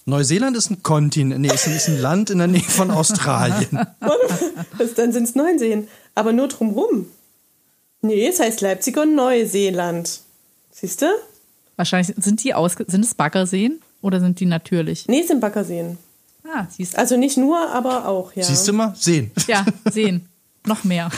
Neuseeland 0.06 0.56
ist 0.56 0.70
ein 0.70 0.82
Kontinent, 0.82 1.40
nee, 1.40 1.48
ist 1.54 1.66
ein, 1.68 1.76
ist 1.76 1.88
ein 1.88 2.00
Land 2.00 2.30
in 2.30 2.38
der 2.38 2.46
Nähe 2.48 2.62
von 2.62 2.90
Australien. 2.90 3.78
Das- 4.78 4.94
dann 4.94 5.12
sind 5.12 5.24
es 5.24 5.34
neun 5.34 5.58
Seen. 5.58 5.88
Aber 6.14 6.32
nur 6.32 6.48
drumrum. 6.48 7.06
Nee, 8.02 8.26
es 8.26 8.40
heißt 8.40 8.60
Leipzig 8.60 8.96
und 8.96 9.14
Neuseeland. 9.14 10.20
Siehst 10.72 11.02
du? 11.02 11.06
Wahrscheinlich 11.76 12.14
sind 12.18 12.42
die 12.42 12.54
aus, 12.54 12.74
sind 12.86 13.04
es 13.04 13.14
Baggerseen 13.14 13.80
oder 14.02 14.18
sind 14.20 14.40
die 14.40 14.46
natürlich? 14.46 15.06
Nee, 15.06 15.20
es 15.20 15.28
sind 15.28 15.40
Baggerseen. 15.40 15.98
Ah, 16.44 16.66
siehst 16.70 16.94
du. 16.94 16.98
Also 16.98 17.16
nicht 17.16 17.36
nur, 17.36 17.58
aber 17.70 18.08
auch, 18.08 18.32
ja. 18.34 18.42
Siehst 18.42 18.66
du 18.66 18.72
mal? 18.72 18.94
Seen. 18.98 19.30
Ja, 19.46 19.64
sehen. 19.92 20.26
Noch 20.66 20.84
mehr. 20.84 21.10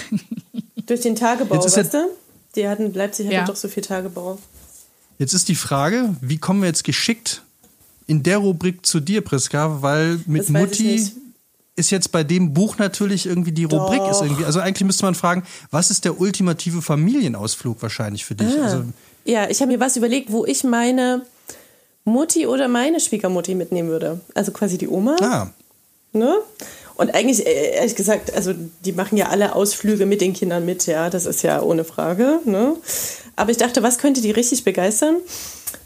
Durch 0.87 1.01
den 1.01 1.15
Tagebau, 1.17 1.55
Jetzt 1.57 1.67
ist 1.67 1.77
weißt 1.77 1.95
du? 1.95 2.09
Die 2.57 2.69
hatten, 2.69 2.93
Leipzig 2.93 3.27
hatte 3.27 3.35
Ja. 3.37 3.45
doch 3.45 3.57
so 3.57 3.69
viel 3.69 3.83
Tagebau. 3.83 4.39
Jetzt 5.19 5.33
ist 5.35 5.49
die 5.49 5.55
Frage, 5.55 6.15
wie 6.21 6.39
kommen 6.39 6.61
wir 6.63 6.69
jetzt 6.69 6.85
geschickt 6.85 7.43
in 8.07 8.23
der 8.23 8.39
Rubrik 8.39 8.85
zu 8.85 9.01
dir, 9.01 9.21
Priska? 9.23 9.83
Weil 9.83 10.21
mit 10.27 10.49
Mutti 10.51 11.11
ist 11.77 11.91
jetzt 11.91 12.13
bei 12.13 12.25
dem 12.25 12.53
Buch 12.53 12.77
natürlich 12.79 13.27
irgendwie 13.27 13.53
die 13.53 13.65
Rubrik 13.65 14.01
Doch. 14.01 14.11
ist 14.11 14.21
irgendwie. 14.21 14.45
Also 14.45 14.61
eigentlich 14.61 14.85
müsste 14.85 15.05
man 15.05 15.15
fragen, 15.15 15.45
was 15.71 15.91
ist 15.91 16.05
der 16.05 16.21
ultimative 16.21 16.83
Familienausflug 16.83 17.81
wahrscheinlich 17.81 18.25
für 18.25 18.35
dich? 18.35 18.55
Ah. 18.59 18.65
Also, 18.65 18.85
Ja, 19.25 19.49
ich 19.49 19.61
habe 19.61 19.73
mir 19.73 19.81
was 19.81 19.97
überlegt, 19.97 20.31
wo 20.33 20.45
ich 20.45 20.65
meine 20.65 21.25
Mutti 22.05 22.47
oder 22.47 22.69
meine 22.69 23.01
Schwiegermutti 23.01 23.55
mitnehmen 23.55 23.89
würde. 23.89 24.21
Also 24.35 24.53
quasi 24.53 24.77
die 24.79 24.89
Oma. 24.89 25.17
ah, 25.21 25.51
Ne? 26.13 26.35
Und 26.95 27.15
eigentlich, 27.15 27.47
äh, 27.47 27.77
ehrlich 27.77 27.97
gesagt, 27.97 28.35
also 28.35 28.53
die 28.85 28.93
machen 28.93 29.17
ja 29.17 29.29
alle 29.29 29.55
Ausflüge 29.55 30.07
mit 30.07 30.21
den 30.21 30.33
Kindern 30.33 30.65
mit, 30.65 30.87
ja, 30.87 31.11
das 31.11 31.27
ist 31.27 31.43
ja 31.43 31.63
ohne 31.63 31.85
Frage. 31.85 32.41
Ne? 32.45 32.77
Aber 33.37 33.51
ich 33.51 33.57
dachte, 33.57 33.83
was 33.83 33.99
könnte 33.99 34.21
die 34.21 34.31
richtig 34.31 34.65
begeistern? 34.65 35.17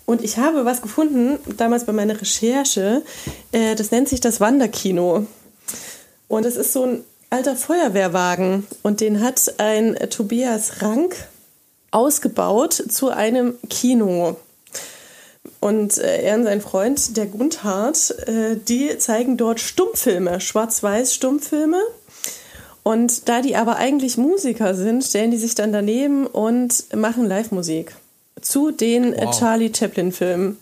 Und 0.04 0.22
ich 0.22 0.36
habe 0.36 0.64
was 0.64 0.82
gefunden, 0.82 1.38
damals 1.56 1.84
bei 1.84 1.92
meiner 1.92 2.20
Recherche, 2.20 3.02
äh, 3.52 3.74
das 3.74 3.90
nennt 3.90 4.08
sich 4.08 4.20
das 4.20 4.40
Wanderkino. 4.40 5.26
Und 6.28 6.46
es 6.46 6.56
ist 6.56 6.72
so 6.72 6.84
ein 6.84 7.04
alter 7.30 7.56
Feuerwehrwagen 7.56 8.66
und 8.82 9.00
den 9.00 9.20
hat 9.20 9.54
ein 9.58 9.96
äh, 9.96 10.08
Tobias 10.08 10.82
Rank 10.82 11.16
ausgebaut 11.90 12.74
zu 12.74 13.10
einem 13.10 13.54
Kino. 13.68 14.36
Und 15.60 15.98
äh, 15.98 16.22
er 16.22 16.36
und 16.36 16.44
sein 16.44 16.60
Freund, 16.60 17.16
der 17.16 17.26
Gundhard, 17.26 18.10
äh, 18.28 18.56
die 18.56 18.98
zeigen 18.98 19.36
dort 19.36 19.60
Stummfilme, 19.60 20.40
Schwarz-Weiß-Stummfilme. 20.40 21.80
Und 22.82 23.28
da 23.28 23.40
die 23.40 23.56
aber 23.56 23.76
eigentlich 23.76 24.16
Musiker 24.16 24.74
sind, 24.74 25.02
stellen 25.02 25.32
die 25.32 25.38
sich 25.38 25.54
dann 25.54 25.72
daneben 25.72 26.26
und 26.26 26.84
machen 26.94 27.26
Live-Musik 27.26 27.96
zu 28.40 28.70
den 28.70 29.12
äh, 29.12 29.26
Wow. 29.26 29.38
Charlie 29.38 29.72
Chaplin-Filmen. 29.74 30.58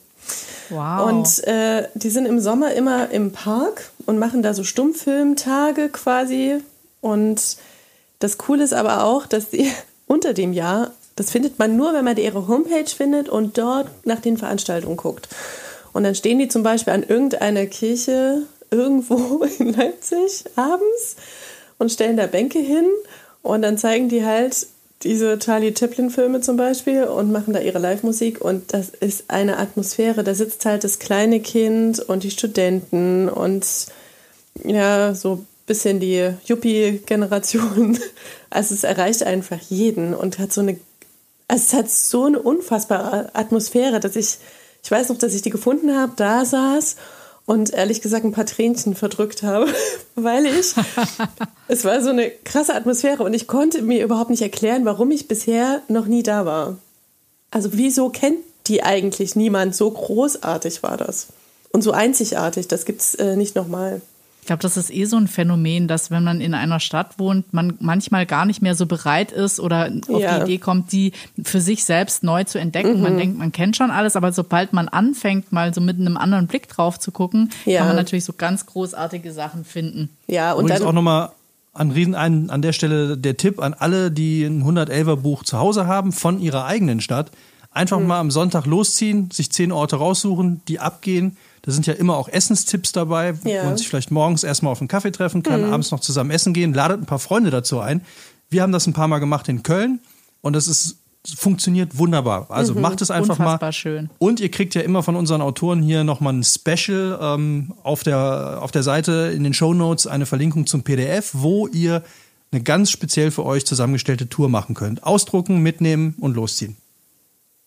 Wow. 0.71 1.07
Und 1.07 1.47
äh, 1.47 1.89
die 1.95 2.11
sind 2.11 2.27
im 2.27 2.41
Sommer 2.41 2.73
immer 2.73 3.11
im 3.11 3.33
Park 3.33 3.91
und 4.07 4.19
machen 4.19 4.43
da 4.43 4.55
so 4.55 4.65
Stummfilmtage 4.65 5.91
quasi. 5.91 6.63
Und 7.01 7.59
das 8.21 8.39
Coole 8.39 8.65
ist 8.65 8.73
aber 8.73 9.05
auch, 9.05 9.27
dass 9.27 9.51
die 9.51 9.71
unter 10.07 10.33
dem 10.33 10.53
Jahr, 10.53 10.93
das 11.17 11.31
findet 11.31 11.59
man 11.59 11.77
nur, 11.77 11.93
wenn 11.95 12.05
man 12.05 12.17
ihre 12.17 12.49
Homepage 12.49 12.87
findet 12.87 13.29
und 13.29 13.57
dort 13.59 13.89
nach 14.05 14.21
den 14.21 14.37
Veranstaltungen 14.37 14.97
guckt. 14.97 15.29
Und 15.93 16.03
dann 16.05 16.15
stehen 16.15 16.39
die 16.39 16.49
zum 16.49 16.63
Beispiel 16.63 16.93
an 16.93 17.05
irgendeiner 17.05 17.67
Kirche 17.67 18.43
irgendwo 18.71 19.45
in 19.59 19.73
Leipzig 19.73 20.45
abends 20.57 21.17
und 21.79 21.93
stellen 21.93 22.17
da 22.17 22.27
Bänke 22.27 22.59
hin 22.59 22.87
und 23.43 23.63
dann 23.63 23.79
zeigen 23.79 24.09
die 24.09 24.25
halt 24.25 24.67
diese 25.03 25.39
Charlie 25.39 25.75
Chaplin-Filme 25.77 26.41
zum 26.41 26.57
Beispiel 26.57 27.05
und 27.05 27.31
machen 27.31 27.53
da 27.53 27.61
ihre 27.61 27.79
Live-Musik 27.79 28.41
und 28.41 28.73
das 28.73 28.89
ist 28.89 29.25
eine 29.29 29.59
Atmosphäre. 29.59 30.25
Da 30.25 30.35
sitzt 30.35 30.65
halt 30.65 30.83
das 30.83 30.99
kleine 30.99 31.41
Kind 31.41 32.01
und 32.01 32.23
die 32.23 32.31
Studenten 32.31 33.29
und 33.29 33.67
ja, 34.65 35.15
so 35.15 35.35
ein 35.35 35.47
bisschen 35.67 36.01
die 36.01 36.31
Yuppie-Generation. 36.47 37.99
Also 38.51 38.73
es 38.73 38.85
erreicht 38.85 39.25
einfach 39.25 39.59
jeden 39.69 40.15
und 40.15 40.39
hat 40.39 40.53
so 40.53 40.61
eine, 40.61 40.79
also 41.49 41.63
es 41.63 41.73
hat 41.75 41.91
so 41.91 42.25
eine 42.25 42.41
unfassbare 42.41 43.35
Atmosphäre, 43.35 44.01
dass 44.01 44.17
ich, 44.17 44.39
ich 44.83 44.91
weiß 44.91 45.09
noch, 45.11 45.19
dass 45.19 45.35
ich 45.35 45.43
die 45.43 45.51
gefunden 45.51 45.97
habe, 45.97 46.13
da 46.17 46.45
saß 46.45 46.97
und 47.47 47.71
ehrlich 47.71 48.01
gesagt 48.01 48.25
ein 48.25 48.33
paar 48.33 48.47
Tränchen 48.47 48.95
verdrückt 48.95 49.43
habe, 49.43 49.67
weil 50.15 50.47
ich, 50.47 50.75
es 51.69 51.85
war 51.85 52.03
so 52.03 52.11
eine 52.11 52.31
krasse 52.31 52.75
Atmosphäre 52.75 53.23
und 53.23 53.35
ich 53.35 53.47
konnte 53.47 53.83
mir 53.83 54.03
überhaupt 54.03 54.31
nicht 54.31 54.43
erklären, 54.43 54.85
warum 54.85 55.11
ich 55.11 55.29
bisher 55.29 55.83
noch 55.89 56.07
nie 56.07 56.23
da 56.23 56.47
war. 56.47 56.79
Also 57.51 57.71
wieso 57.73 58.09
kennt 58.09 58.39
die 58.67 58.83
eigentlich 58.83 59.37
niemand? 59.37 59.77
So 59.77 59.91
großartig 59.91 60.83
war 60.83 60.97
das. 60.97 61.29
Und 61.71 61.83
so 61.83 61.93
einzigartig, 61.93 62.69
das 62.69 62.85
gibt's 62.85 63.15
äh, 63.15 63.37
nicht 63.37 63.55
nochmal. 63.55 64.01
Ich 64.45 64.47
glaube, 64.47 64.61
das 64.61 64.77
ist 64.77 64.93
eh 64.93 65.07
so 65.07 65.17
ein 65.17 65.27
Phänomen, 65.27 65.89
dass 65.89 66.11
wenn 66.11 66.23
man 66.23 66.43
in 66.43 66.53
einer 66.53 66.79
Stadt 66.79 67.19
wohnt, 67.19 67.55
man 67.55 67.79
manchmal 67.81 68.27
gar 68.27 68.45
nicht 68.45 68.61
mehr 68.61 68.75
so 68.75 68.85
bereit 68.85 69.33
ist 69.33 69.59
oder 69.59 69.91
auf 70.11 70.21
Ja. 70.21 70.37
die 70.37 70.43
Idee 70.45 70.59
kommt, 70.59 70.93
die 70.93 71.13
für 71.43 71.63
sich 71.63 71.87
selbst 71.87 72.23
neu 72.23 72.45
zu 72.45 72.59
entdecken. 72.59 72.97
Mhm. 72.99 73.03
Man 73.03 73.17
denkt, 73.17 73.39
man 73.39 73.53
kennt 73.53 73.75
schon 73.75 73.91
alles, 73.91 74.17
aber 74.17 74.35
sobald 74.35 74.75
man 74.75 74.89
anfängt, 74.89 75.51
mal 75.51 75.73
so 75.73 75.81
mit 75.81 75.99
einem 75.99 76.19
anderen 76.19 76.47
Blick 76.47 76.69
drauf 76.69 77.01
zu 77.01 77.11
gucken, 77.11 77.49
Ja. 77.65 77.79
kann 77.79 77.87
man 77.87 77.97
natürlich 77.97 78.27
so 78.27 78.35
ganz 78.35 78.67
großartige 78.67 79.33
Sachen 79.33 79.65
finden. 79.65 80.11
Ja, 80.27 80.53
und 80.53 80.65
Übrigens 80.65 80.81
dann 80.81 80.89
auch 80.89 80.93
nochmal 80.93 81.31
an, 81.73 81.91
Riesen- 81.93 82.15
an, 82.15 82.51
an 82.51 82.61
der 82.61 82.75
Stelle 82.75 83.17
der 83.17 83.39
Tipp 83.39 83.61
an 83.63 83.73
alle, 83.73 84.11
die 84.11 84.45
ein 84.45 84.63
111er 84.63 85.17
Buch 85.17 85.45
zu 85.45 85.59
Hause 85.59 85.87
haben 85.87 86.13
von 86.13 86.39
ihrer 86.39 86.67
eigenen 86.67 87.01
Stadt. 87.01 87.31
Einfach 87.73 87.99
Mhm. 87.99 88.09
mal 88.09 88.21
am 88.21 88.31
Sonntag 88.31 88.67
losziehen, 88.67 89.31
sich 89.31 89.51
zehn 89.51 89.73
Orte 89.73 89.97
raussuchen, 89.97 90.61
die 90.69 90.81
abgehen. 90.81 91.39
Da 91.65 91.73
sind 91.73 91.87
ja 91.87 91.95
immer 91.95 92.17
auch 92.17 92.29
Essenstipps 92.29 92.93
dabei, 92.93 93.35
wo 93.43 93.49
Ja. 93.49 93.65
man 93.65 93.77
sich 93.77 93.89
vielleicht 93.89 94.11
morgens 94.11 94.45
erstmal 94.45 94.73
auf 94.73 94.81
einen 94.81 94.89
Kaffee 94.89 95.11
treffen 95.13 95.43
kann, 95.43 95.67
Mhm. 95.67 95.73
abends 95.73 95.91
noch 95.91 96.01
zusammen 96.01 96.31
essen 96.31 96.53
gehen, 96.53 96.75
ladet 96.75 97.01
ein 97.01 97.07
paar 97.07 97.19
Freunde 97.19 97.51
dazu 97.51 97.81
ein. 97.81 98.03
Wir 98.51 98.63
haben 98.63 98.73
das 98.73 98.87
ein 98.87 98.93
paar 98.93 99.09
Mal 99.09 99.19
gemacht 99.19 99.49
in 99.49 99.63
Köln 99.63 100.01
und 100.43 100.53
das 100.55 100.69
ist 100.69 100.99
funktioniert 101.37 101.97
wunderbar. 101.97 102.51
Also 102.51 102.75
macht 102.75 103.01
es 103.01 103.11
einfach 103.11 103.39
Mhm. 103.39 103.45
Unfassbar 103.47 103.69
mal. 103.69 103.73
schön. 103.73 104.11
Und 104.19 104.41
ihr 104.41 104.51
kriegt 104.51 104.75
ja 104.75 104.83
immer 104.83 105.03
von 105.03 105.17
unseren 105.17 105.41
Autoren 105.41 105.81
hier 105.83 106.05
nochmal 106.05 106.35
ein 106.35 106.45
Special 106.45 107.19
ähm, 107.19 107.73
auf, 107.83 108.03
der, 108.03 108.59
auf 108.61 108.71
der 108.73 108.83
Seite 108.83 109.33
in 109.35 109.43
den 109.43 109.55
Show 109.55 109.73
Notes 109.73 110.07
eine 110.07 110.27
Verlinkung 110.27 110.67
zum 110.67 110.83
PDF, 110.83 111.31
wo 111.33 111.67
ihr 111.69 112.05
eine 112.53 112.63
ganz 112.63 112.91
speziell 112.91 113.31
für 113.31 113.47
euch 113.47 113.65
zusammengestellte 113.65 114.29
Tour 114.29 114.51
machen 114.51 114.75
könnt. 114.75 115.03
Ausdrucken, 115.05 115.61
mitnehmen 115.63 116.15
und 116.21 116.37
losziehen. 116.37 116.77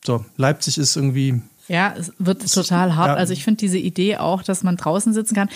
So, 0.06 0.24
Leipzig 0.38 0.78
ist 0.78 0.96
irgendwie. 0.96 1.42
Ja, 1.68 1.94
es 1.98 2.12
wird 2.20 2.52
total 2.52 2.96
hart. 2.96 3.10
ja. 3.10 3.16
Also 3.16 3.34
ich 3.34 3.44
finde 3.44 3.58
diese 3.60 3.78
Idee 3.78 4.18
auch, 4.18 4.44
dass 4.44 4.64
man 4.64 4.78
draußen 4.78 5.14
sitzen 5.14 5.36
kann 5.36 5.50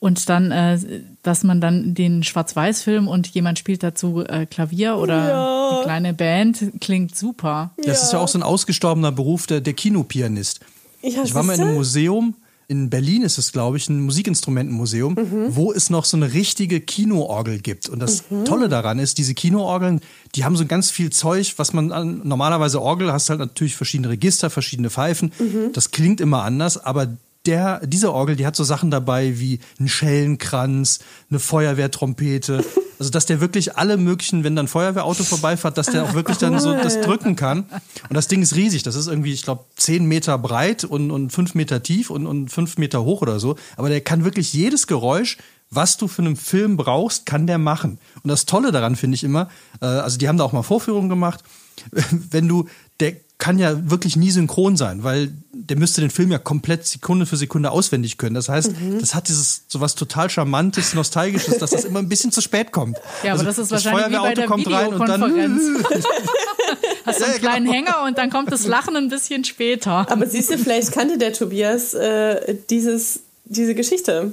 und 0.00 0.28
dann, 0.28 0.50
äh, 0.52 0.78
dass 1.22 1.42
man 1.44 1.60
dann 1.60 1.94
den 1.94 2.22
Schwarz-Weiß-Film 2.22 3.08
und 3.08 3.26
jemand 3.28 3.58
spielt 3.58 3.82
dazu 3.82 4.24
äh, 4.24 4.46
Klavier 4.46 4.96
oder 4.96 5.28
Ja. 5.28 5.68
eine 5.70 5.82
kleine 5.82 6.14
Band, 6.14 6.72
klingt 6.80 7.16
super. 7.16 7.70
Das 7.84 8.02
ist 8.02 8.12
ja 8.12 8.18
auch 8.20 8.28
so 8.28 8.38
ein 8.38 8.42
ausgestorbener 8.42 9.12
Beruf, 9.12 9.46
der, 9.46 9.60
der 9.60 9.74
Kinopianist. 9.74 10.60
Ja, 11.02 11.22
Ich 11.24 11.34
war 11.34 11.42
mal 11.42 11.54
in 11.54 11.60
einem 11.62 11.74
Museum, 11.74 12.34
in 12.70 12.90
Berlin 12.90 13.22
ist 13.22 13.38
es, 13.38 13.50
glaube 13.52 13.78
ich, 13.78 13.88
ein 13.88 14.00
Musikinstrumentenmuseum, 14.02 15.14
Mhm. 15.14 15.56
wo 15.56 15.72
es 15.72 15.88
noch 15.88 16.04
so 16.04 16.18
eine 16.18 16.34
richtige 16.34 16.80
Kinoorgel 16.82 17.60
gibt. 17.60 17.88
Und 17.88 17.98
das 17.98 18.24
Tolle 18.44 18.68
daran 18.68 18.98
ist, 18.98 19.16
diese 19.16 19.32
Kinoorgeln, 19.32 20.00
die 20.34 20.44
haben 20.44 20.54
so 20.54 20.66
ganz 20.66 20.90
viel 20.90 21.08
Zeug, 21.10 21.54
was 21.56 21.72
man 21.72 21.92
an, 21.92 22.20
normalerweise 22.24 22.82
Orgel 22.82 23.10
hast 23.10 23.30
halt 23.30 23.40
natürlich 23.40 23.74
verschiedene 23.74 24.10
Register, 24.10 24.50
verschiedene 24.50 24.90
Pfeifen. 24.90 25.32
Mhm. 25.38 25.72
Das 25.72 25.92
klingt 25.92 26.20
immer 26.20 26.42
anders, 26.44 26.76
aber 26.76 27.16
der, 27.48 27.80
diese 27.86 28.12
Orgel, 28.12 28.36
die 28.36 28.46
hat 28.46 28.56
so 28.56 28.62
Sachen 28.62 28.90
dabei 28.90 29.38
wie 29.38 29.58
ein 29.80 29.88
Schellenkranz, 29.88 31.00
eine 31.30 31.40
Feuerwehrtrompete. 31.40 32.64
Also, 33.00 33.12
dass 33.12 33.26
der 33.26 33.40
wirklich 33.40 33.76
alle 33.76 33.96
möglichen, 33.96 34.42
wenn 34.42 34.56
dann 34.56 34.64
ein 34.64 34.68
Feuerwehrauto 34.68 35.22
vorbeifährt, 35.22 35.78
dass 35.78 35.86
der 35.86 36.02
auch 36.02 36.14
wirklich 36.14 36.38
dann 36.38 36.58
so 36.58 36.72
das 36.72 37.00
drücken 37.00 37.36
kann. 37.36 37.60
Und 37.60 38.14
das 38.14 38.26
Ding 38.26 38.42
ist 38.42 38.56
riesig. 38.56 38.82
Das 38.82 38.96
ist 38.96 39.06
irgendwie, 39.06 39.32
ich 39.32 39.42
glaube, 39.42 39.66
zehn 39.76 40.06
Meter 40.06 40.36
breit 40.36 40.82
und, 40.82 41.12
und 41.12 41.30
fünf 41.30 41.54
Meter 41.54 41.80
tief 41.80 42.10
und, 42.10 42.26
und 42.26 42.50
fünf 42.50 42.76
Meter 42.76 43.04
hoch 43.04 43.22
oder 43.22 43.38
so. 43.38 43.54
Aber 43.76 43.88
der 43.88 44.00
kann 44.00 44.24
wirklich 44.24 44.52
jedes 44.52 44.88
Geräusch, 44.88 45.38
was 45.70 45.96
du 45.96 46.08
für 46.08 46.22
einen 46.22 46.34
Film 46.34 46.76
brauchst, 46.76 47.24
kann 47.24 47.46
der 47.46 47.58
machen. 47.58 47.98
Und 48.24 48.30
das 48.30 48.46
Tolle 48.46 48.72
daran 48.72 48.96
finde 48.96 49.14
ich 49.14 49.22
immer, 49.22 49.48
äh, 49.80 49.86
also 49.86 50.18
die 50.18 50.26
haben 50.26 50.38
da 50.38 50.42
auch 50.42 50.52
mal 50.52 50.64
Vorführungen 50.64 51.08
gemacht, 51.08 51.44
wenn 52.10 52.48
du, 52.48 52.68
der 52.98 53.14
kann 53.38 53.58
ja 53.60 53.88
wirklich 53.88 54.16
nie 54.16 54.32
synchron 54.32 54.76
sein, 54.76 55.04
weil 55.04 55.30
der 55.52 55.76
müsste 55.76 56.00
den 56.00 56.10
Film 56.10 56.32
ja 56.32 56.38
komplett 56.38 56.86
Sekunde 56.86 57.24
für 57.24 57.36
Sekunde 57.36 57.70
auswendig 57.70 58.18
können. 58.18 58.34
Das 58.34 58.48
heißt, 58.48 58.72
Mhm. 58.80 58.98
das 59.00 59.14
hat 59.14 59.28
dieses 59.28 59.62
sowas 59.68 59.94
total 59.94 60.28
charmantes, 60.28 60.94
nostalgisches, 60.94 61.58
dass 61.58 61.70
das 61.70 61.84
immer 61.84 62.00
ein 62.00 62.08
bisschen 62.08 62.32
zu 62.32 62.40
spät 62.40 62.72
kommt. 62.72 62.96
Ja, 63.22 63.32
aber 63.34 63.40
Also, 63.40 63.44
das 63.44 63.58
ist 63.58 63.70
wahrscheinlich 63.70 64.06
wie 64.06 64.10
bei 64.12 64.18
Feuerwehrauto 64.18 64.34
der 64.40 64.46
kommt 64.46 64.70
rein 64.70 64.92
und 64.94 65.08
dann. 65.08 65.22
Hast 67.06 67.20
du 67.20 67.24
einen 67.24 67.32
Ja, 67.34 67.38
kleinen 67.38 67.66
genau. 67.66 67.76
Hänger 67.76 68.04
und 68.06 68.18
dann 68.18 68.30
kommt 68.30 68.50
das 68.52 68.66
Lachen 68.66 68.96
ein 68.96 69.08
bisschen 69.08 69.44
später. 69.44 70.10
Aber 70.10 70.26
siehst 70.26 70.50
du, 70.50 70.58
vielleicht 70.58 70.92
kannte 70.92 71.16
der 71.16 71.32
Tobias 71.32 71.94
äh, 71.94 72.56
dieses, 72.70 73.20
diese 73.44 73.74
Geschichte. 73.74 74.32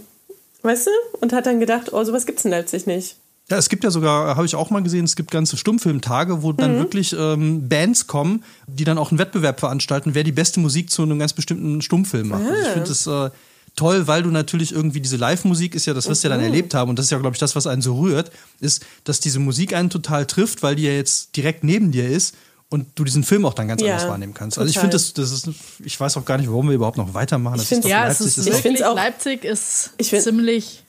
Weißt 0.64 0.88
du? 0.88 0.92
Und 1.22 1.32
hat 1.32 1.46
dann 1.46 1.60
gedacht, 1.60 1.94
oh, 1.94 2.04
sowas 2.04 2.26
gibt's 2.26 2.44
in 2.44 2.52
Leipzig 2.52 2.88
nicht. 2.88 3.18
Ja, 3.50 3.58
es 3.58 3.70
gibt 3.70 3.84
ja 3.84 3.92
sogar, 3.92 4.36
habe 4.36 4.46
ich 4.48 4.56
auch 4.56 4.72
mal 4.72 4.82
gesehen, 4.82 5.06
es 5.06 5.16
gibt 5.16 5.30
ganze 5.30 5.56
Stummfilmtage, 5.56 6.42
wo 6.42 6.52
dann 6.52 6.78
wirklich 6.78 7.16
ähm, 7.18 7.70
Bands 7.70 8.08
kommen, 8.08 8.44
die 8.66 8.86
dann 8.86 8.98
auch 8.98 9.12
einen 9.12 9.20
Wettbewerb 9.20 9.60
veranstalten, 9.60 10.16
wer 10.16 10.24
die 10.24 10.32
beste 10.32 10.60
Musik 10.60 10.90
zu 10.90 11.04
einem 11.04 11.20
ganz 11.20 11.34
bestimmten 11.34 11.82
Stummfilm 11.84 12.30
macht. 12.30 12.42
Also 12.44 12.62
ich 12.62 12.68
finde 12.70 12.88
das 12.90 13.06
äh, 13.06 13.30
toll, 13.76 14.08
weil 14.08 14.24
du 14.24 14.32
natürlich 14.32 14.72
irgendwie 14.72 15.00
diese 15.00 15.18
Live-Musik 15.18 15.76
ist 15.76 15.86
ja, 15.86 15.94
das 15.94 16.10
wirst 16.10 16.24
du 16.24 16.30
ja 16.30 16.34
dann 16.36 16.44
erlebt 16.44 16.74
haben 16.74 16.90
und 16.90 16.98
das 16.98 17.06
ist 17.06 17.12
ja, 17.12 17.20
glaube 17.20 17.36
ich, 17.36 17.40
das, 17.40 17.56
was 17.56 17.68
einen 17.68 17.84
so 17.84 18.00
rührt, 18.00 18.32
ist, 18.62 18.84
dass 19.04 19.20
diese 19.20 19.38
Musik 19.40 19.76
einen 19.76 19.92
total 19.92 20.26
trifft, 20.26 20.64
weil 20.64 20.76
die 20.76 20.84
ja 20.84 20.92
jetzt 20.94 21.36
direkt 21.38 21.64
neben 21.64 21.92
dir 21.92 22.10
ist 22.10 22.34
und 22.70 22.88
du 22.96 23.04
diesen 23.04 23.24
Film 23.24 23.46
auch 23.46 23.54
dann 23.54 23.68
ganz 23.68 23.80
Ja, 23.84 23.94
anders 23.94 24.10
wahrnehmen 24.10 24.34
kannst. 24.34 24.58
Also 24.58 24.70
ich 24.70 24.76
total. 24.76 24.90
finde 24.90 24.96
das, 24.96 25.14
das 25.14 25.32
ist, 25.32 25.50
ich 25.86 26.00
weiß 26.00 26.18
auch 26.18 26.26
gar 26.26 26.40
nicht, 26.40 26.50
warum 26.50 26.68
wir 26.68 26.74
überhaupt 26.74 26.98
noch 26.98 27.14
weitermachen. 27.14 27.60
Ich 27.62 27.68
find- 27.68 27.84
doch 27.84 27.90
Ja, 27.90 28.08
es 28.08 28.20
Leipzig, 28.20 28.26
ist 28.26 28.38
das 28.40 28.46
Ich 28.66 28.80
Leipzig 28.96 29.44
ist 29.44 29.92
Ich 29.98 30.10
find- 30.10 30.24
ziemlich 30.24 30.82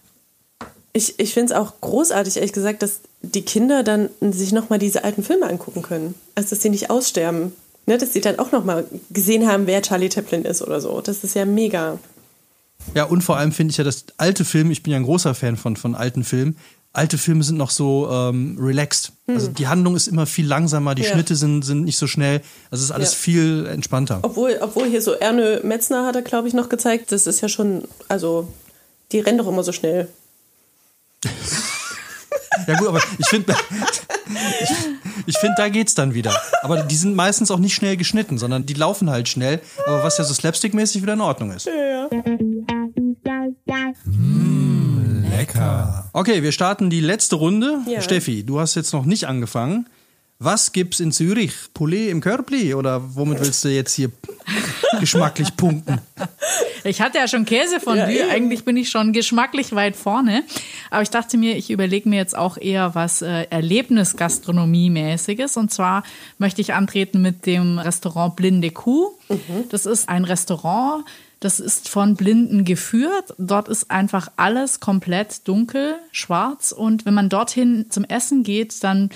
Ich, 0.97 1.19
ich 1.19 1.35
finde 1.35 1.53
es 1.53 1.59
auch 1.61 1.75
großartig, 1.83 2.37
ehrlich 2.37 2.55
gesagt, 2.55 2.81
dass 2.83 3.01
die 3.21 3.43
Kinder 3.43 3.83
dann 3.83 4.09
sich 4.21 4.53
nochmal 4.53 4.79
diese 4.79 5.05
alten 5.05 5.23
Filme 5.23 5.47
angucken 5.47 5.83
können. 5.83 6.15
Also, 6.35 6.51
dass 6.51 6.63
sie 6.63 6.71
nicht 6.71 6.89
aussterben. 6.89 7.53
Ne, 7.89 7.99
dass 7.99 8.15
sie 8.15 8.21
dann 8.21 8.41
auch 8.41 8.51
nochmal 8.51 8.85
gesehen 9.11 9.47
haben, 9.47 9.67
wer 9.69 9.81
Charlie 9.81 10.11
Chaplin 10.11 10.45
ist 10.45 10.61
oder 10.61 10.81
so. 10.81 11.01
Das 11.03 11.23
ist 11.23 11.37
ja 11.37 11.45
mega. 11.45 11.99
Ja, 12.95 13.05
und 13.05 13.23
vor 13.23 13.37
allem 13.37 13.53
finde 13.53 13.71
ich 13.73 13.77
ja, 13.77 13.85
dass 13.85 14.07
alte 14.17 14.45
Filme, 14.45 14.73
ich 14.73 14.83
bin 14.83 14.91
ja 14.93 14.97
ein 14.99 15.05
großer 15.05 15.35
Fan 15.35 15.57
von, 15.57 15.77
von 15.77 15.95
alten 15.95 16.25
Filmen, 16.25 16.57
alte 16.93 17.17
Filme 17.19 17.45
sind 17.45 17.59
noch 17.59 17.71
so 17.71 18.09
ähm, 18.11 18.57
relaxed. 18.61 19.13
Also 19.29 19.49
die 19.49 19.69
Handlung 19.69 19.95
ist 19.95 20.09
immer 20.09 20.27
viel 20.27 20.47
langsamer, 20.47 20.95
die 20.97 21.03
Hm. 21.03 21.09
Ja. 21.11 21.15
Schnitte 21.15 21.37
sind, 21.37 21.63
sind 21.63 21.85
nicht 21.85 21.99
so 21.99 22.07
schnell. 22.09 22.41
Also 22.71 22.83
es 22.83 22.89
ist 22.89 22.91
alles 22.91 23.13
Ja. 23.13 23.19
viel 23.19 23.67
entspannter. 23.67 24.19
Obwohl, 24.23 24.59
obwohl 24.63 24.87
hier 24.89 25.03
so 25.03 25.13
Erne 25.13 25.61
Metzner 25.63 26.07
hat 26.07 26.17
er, 26.17 26.23
glaube 26.23 26.49
ich, 26.49 26.55
noch 26.55 26.69
gezeigt. 26.69 27.13
Das 27.13 27.27
ist 27.29 27.41
ja 27.41 27.49
schon, 27.49 27.85
also, 28.09 28.49
die 29.13 29.21
rennen 29.21 29.39
doch 29.39 29.47
immer 29.47 29.63
so 29.63 29.73
schnell. 29.73 30.09
Ja 32.67 32.79
gut, 32.79 32.89
aber 32.89 33.01
ich 33.19 33.27
finde, 33.29 33.55
ich, 34.61 34.71
ich 35.27 35.39
finde, 35.39 35.55
da 35.57 35.69
geht's 35.69 35.95
dann 35.95 36.15
wieder. 36.15 36.35
Aber 36.63 36.83
die 36.83 36.97
sind 36.97 37.15
meistens 37.15 37.51
auch 37.51 37.59
nicht 37.59 37.75
schnell 37.75 37.97
geschnitten, 37.97 38.39
sondern 38.39 38.67
die 38.67 38.75
laufen 38.75 39.11
halt 39.11 39.29
schnell. 39.29 39.61
Aber 39.87 40.03
was 40.03 40.19
ja 40.19 40.25
so 40.25 40.35
slapstick-mäßig 40.35 41.03
wieder 41.03 41.13
in 41.13 41.21
Ordnung 41.21 41.53
ist. 41.53 41.69
Lecker. 45.31 46.11
Okay, 46.13 46.43
wir 46.43 46.53
starten 46.53 46.91
die 46.91 47.01
letzte 47.01 47.37
Runde. 47.37 47.79
Ja. 47.87 48.01
Steffi, 48.01 48.45
du 48.45 48.59
hast 48.59 48.75
jetzt 48.75 48.93
noch 48.93 49.05
nicht 49.05 49.27
angefangen. 49.27 49.89
Was 50.39 50.73
gibt's 50.73 51.01
in 51.01 51.13
Zürich? 51.13 51.53
Poulet 51.73 52.11
im 52.11 52.21
Körbli? 52.21 52.75
Oder 52.75 53.01
womit 53.15 53.41
willst 53.41 53.65
du 53.65 53.69
jetzt 53.69 53.95
hier 53.95 54.11
geschmacklich 55.01 55.57
punkten? 55.57 55.99
Ich 56.85 57.01
hatte 57.01 57.17
ja 57.19 57.27
schon 57.27 57.47
Käsefondue, 57.47 58.13
Ja, 58.13 58.27
eben. 58.27 58.31
eigentlich 58.31 58.65
bin 58.65 58.77
ich 58.77 58.91
schon 58.91 59.13
geschmacklich 59.15 59.75
weit 59.75 59.97
vorne. 59.97 60.43
Aber 60.91 61.03
ich 61.03 61.11
dachte 61.11 61.37
mir, 61.39 61.57
ich 61.57 61.71
überlege 61.71 62.09
mir 62.09 62.17
jetzt 62.17 62.37
auch 62.37 62.59
eher 62.59 62.95
was 62.95 63.23
äh, 63.23 63.47
Erlebnisgastronomie-mäßiges. 63.51 65.57
Und 65.57 65.73
zwar 65.73 66.03
möchte 66.39 66.61
ich 66.61 66.75
antreten 66.75 67.23
mit 67.23 67.47
dem 67.47 67.79
Restaurant 67.79 68.37
Blinde 68.37 68.71
Kuh. 68.71 69.11
Das 69.71 69.87
ist 69.87 70.09
ein 70.09 70.25
Restaurant, 70.25 71.05
das 71.41 71.61
ist 71.61 71.89
von 71.89 72.15
Blinden 72.15 72.65
geführt. 72.65 73.35
Dort 73.39 73.69
ist 73.69 73.91
einfach 73.91 74.31
alles 74.37 74.81
komplett 74.81 75.47
dunkel, 75.49 75.97
schwarz. 76.13 76.73
Und 76.73 77.05
wenn 77.07 77.15
man 77.15 77.29
dorthin 77.29 77.87
zum 77.91 78.05
Essen 78.05 78.43
geht, 78.43 78.83
dann 78.85 79.11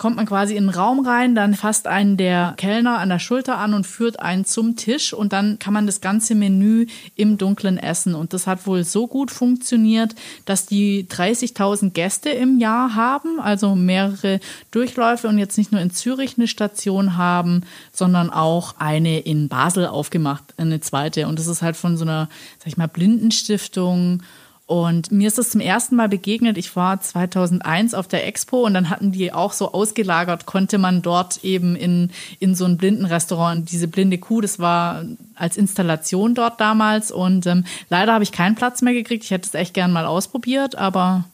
kommt 0.00 0.16
man 0.16 0.24
quasi 0.24 0.56
in 0.56 0.64
den 0.64 0.74
Raum 0.74 1.06
rein, 1.06 1.34
dann 1.34 1.52
fasst 1.52 1.86
einen 1.86 2.16
der 2.16 2.54
Kellner 2.56 3.00
an 3.00 3.10
der 3.10 3.18
Schulter 3.18 3.58
an 3.58 3.74
und 3.74 3.86
führt 3.86 4.18
einen 4.18 4.46
zum 4.46 4.74
Tisch 4.74 5.12
und 5.12 5.34
dann 5.34 5.58
kann 5.58 5.74
man 5.74 5.84
das 5.84 6.00
ganze 6.00 6.34
Menü 6.34 6.86
im 7.16 7.36
Dunkeln 7.36 7.76
essen. 7.76 8.14
Und 8.14 8.32
das 8.32 8.46
hat 8.46 8.66
wohl 8.66 8.82
so 8.82 9.06
gut 9.06 9.30
funktioniert, 9.30 10.14
dass 10.46 10.64
die 10.64 11.06
30.000 11.06 11.90
Gäste 11.90 12.30
im 12.30 12.58
Jahr 12.58 12.94
haben, 12.94 13.40
also 13.40 13.74
mehrere 13.74 14.40
Durchläufe 14.70 15.28
und 15.28 15.36
jetzt 15.36 15.58
nicht 15.58 15.70
nur 15.70 15.82
in 15.82 15.90
Zürich 15.90 16.38
eine 16.38 16.48
Station 16.48 17.18
haben, 17.18 17.64
sondern 17.92 18.30
auch 18.30 18.76
eine 18.78 19.20
in 19.20 19.48
Basel 19.48 19.86
aufgemacht, 19.86 20.44
eine 20.56 20.80
zweite. 20.80 21.28
Und 21.28 21.38
das 21.38 21.46
ist 21.46 21.60
halt 21.60 21.76
von 21.76 21.98
so 21.98 22.06
einer, 22.06 22.30
sag 22.58 22.68
ich 22.68 22.78
mal, 22.78 22.88
Blindenstiftung. 22.88 24.22
Und 24.70 25.10
mir 25.10 25.26
ist 25.26 25.36
das 25.36 25.50
zum 25.50 25.60
ersten 25.60 25.96
Mal 25.96 26.08
begegnet. 26.08 26.56
Ich 26.56 26.76
war 26.76 27.00
2001 27.00 27.92
auf 27.92 28.06
der 28.06 28.24
Expo 28.28 28.64
und 28.64 28.72
dann 28.72 28.88
hatten 28.88 29.10
die 29.10 29.32
auch 29.32 29.52
so 29.52 29.72
ausgelagert, 29.72 30.46
konnte 30.46 30.78
man 30.78 31.02
dort 31.02 31.42
eben 31.42 31.74
in, 31.74 32.12
in 32.38 32.54
so 32.54 32.66
ein 32.66 32.76
Blindenrestaurant, 32.76 33.68
diese 33.68 33.88
blinde 33.88 34.18
Kuh, 34.18 34.40
das 34.40 34.60
war 34.60 35.02
als 35.34 35.56
Installation 35.56 36.36
dort 36.36 36.60
damals. 36.60 37.10
Und 37.10 37.46
ähm, 37.46 37.64
leider 37.88 38.12
habe 38.12 38.22
ich 38.22 38.30
keinen 38.30 38.54
Platz 38.54 38.80
mehr 38.80 38.92
gekriegt. 38.92 39.24
Ich 39.24 39.32
hätte 39.32 39.48
es 39.48 39.54
echt 39.54 39.74
gern 39.74 39.90
mal 39.90 40.06
ausprobiert, 40.06 40.76
aber 40.76 41.24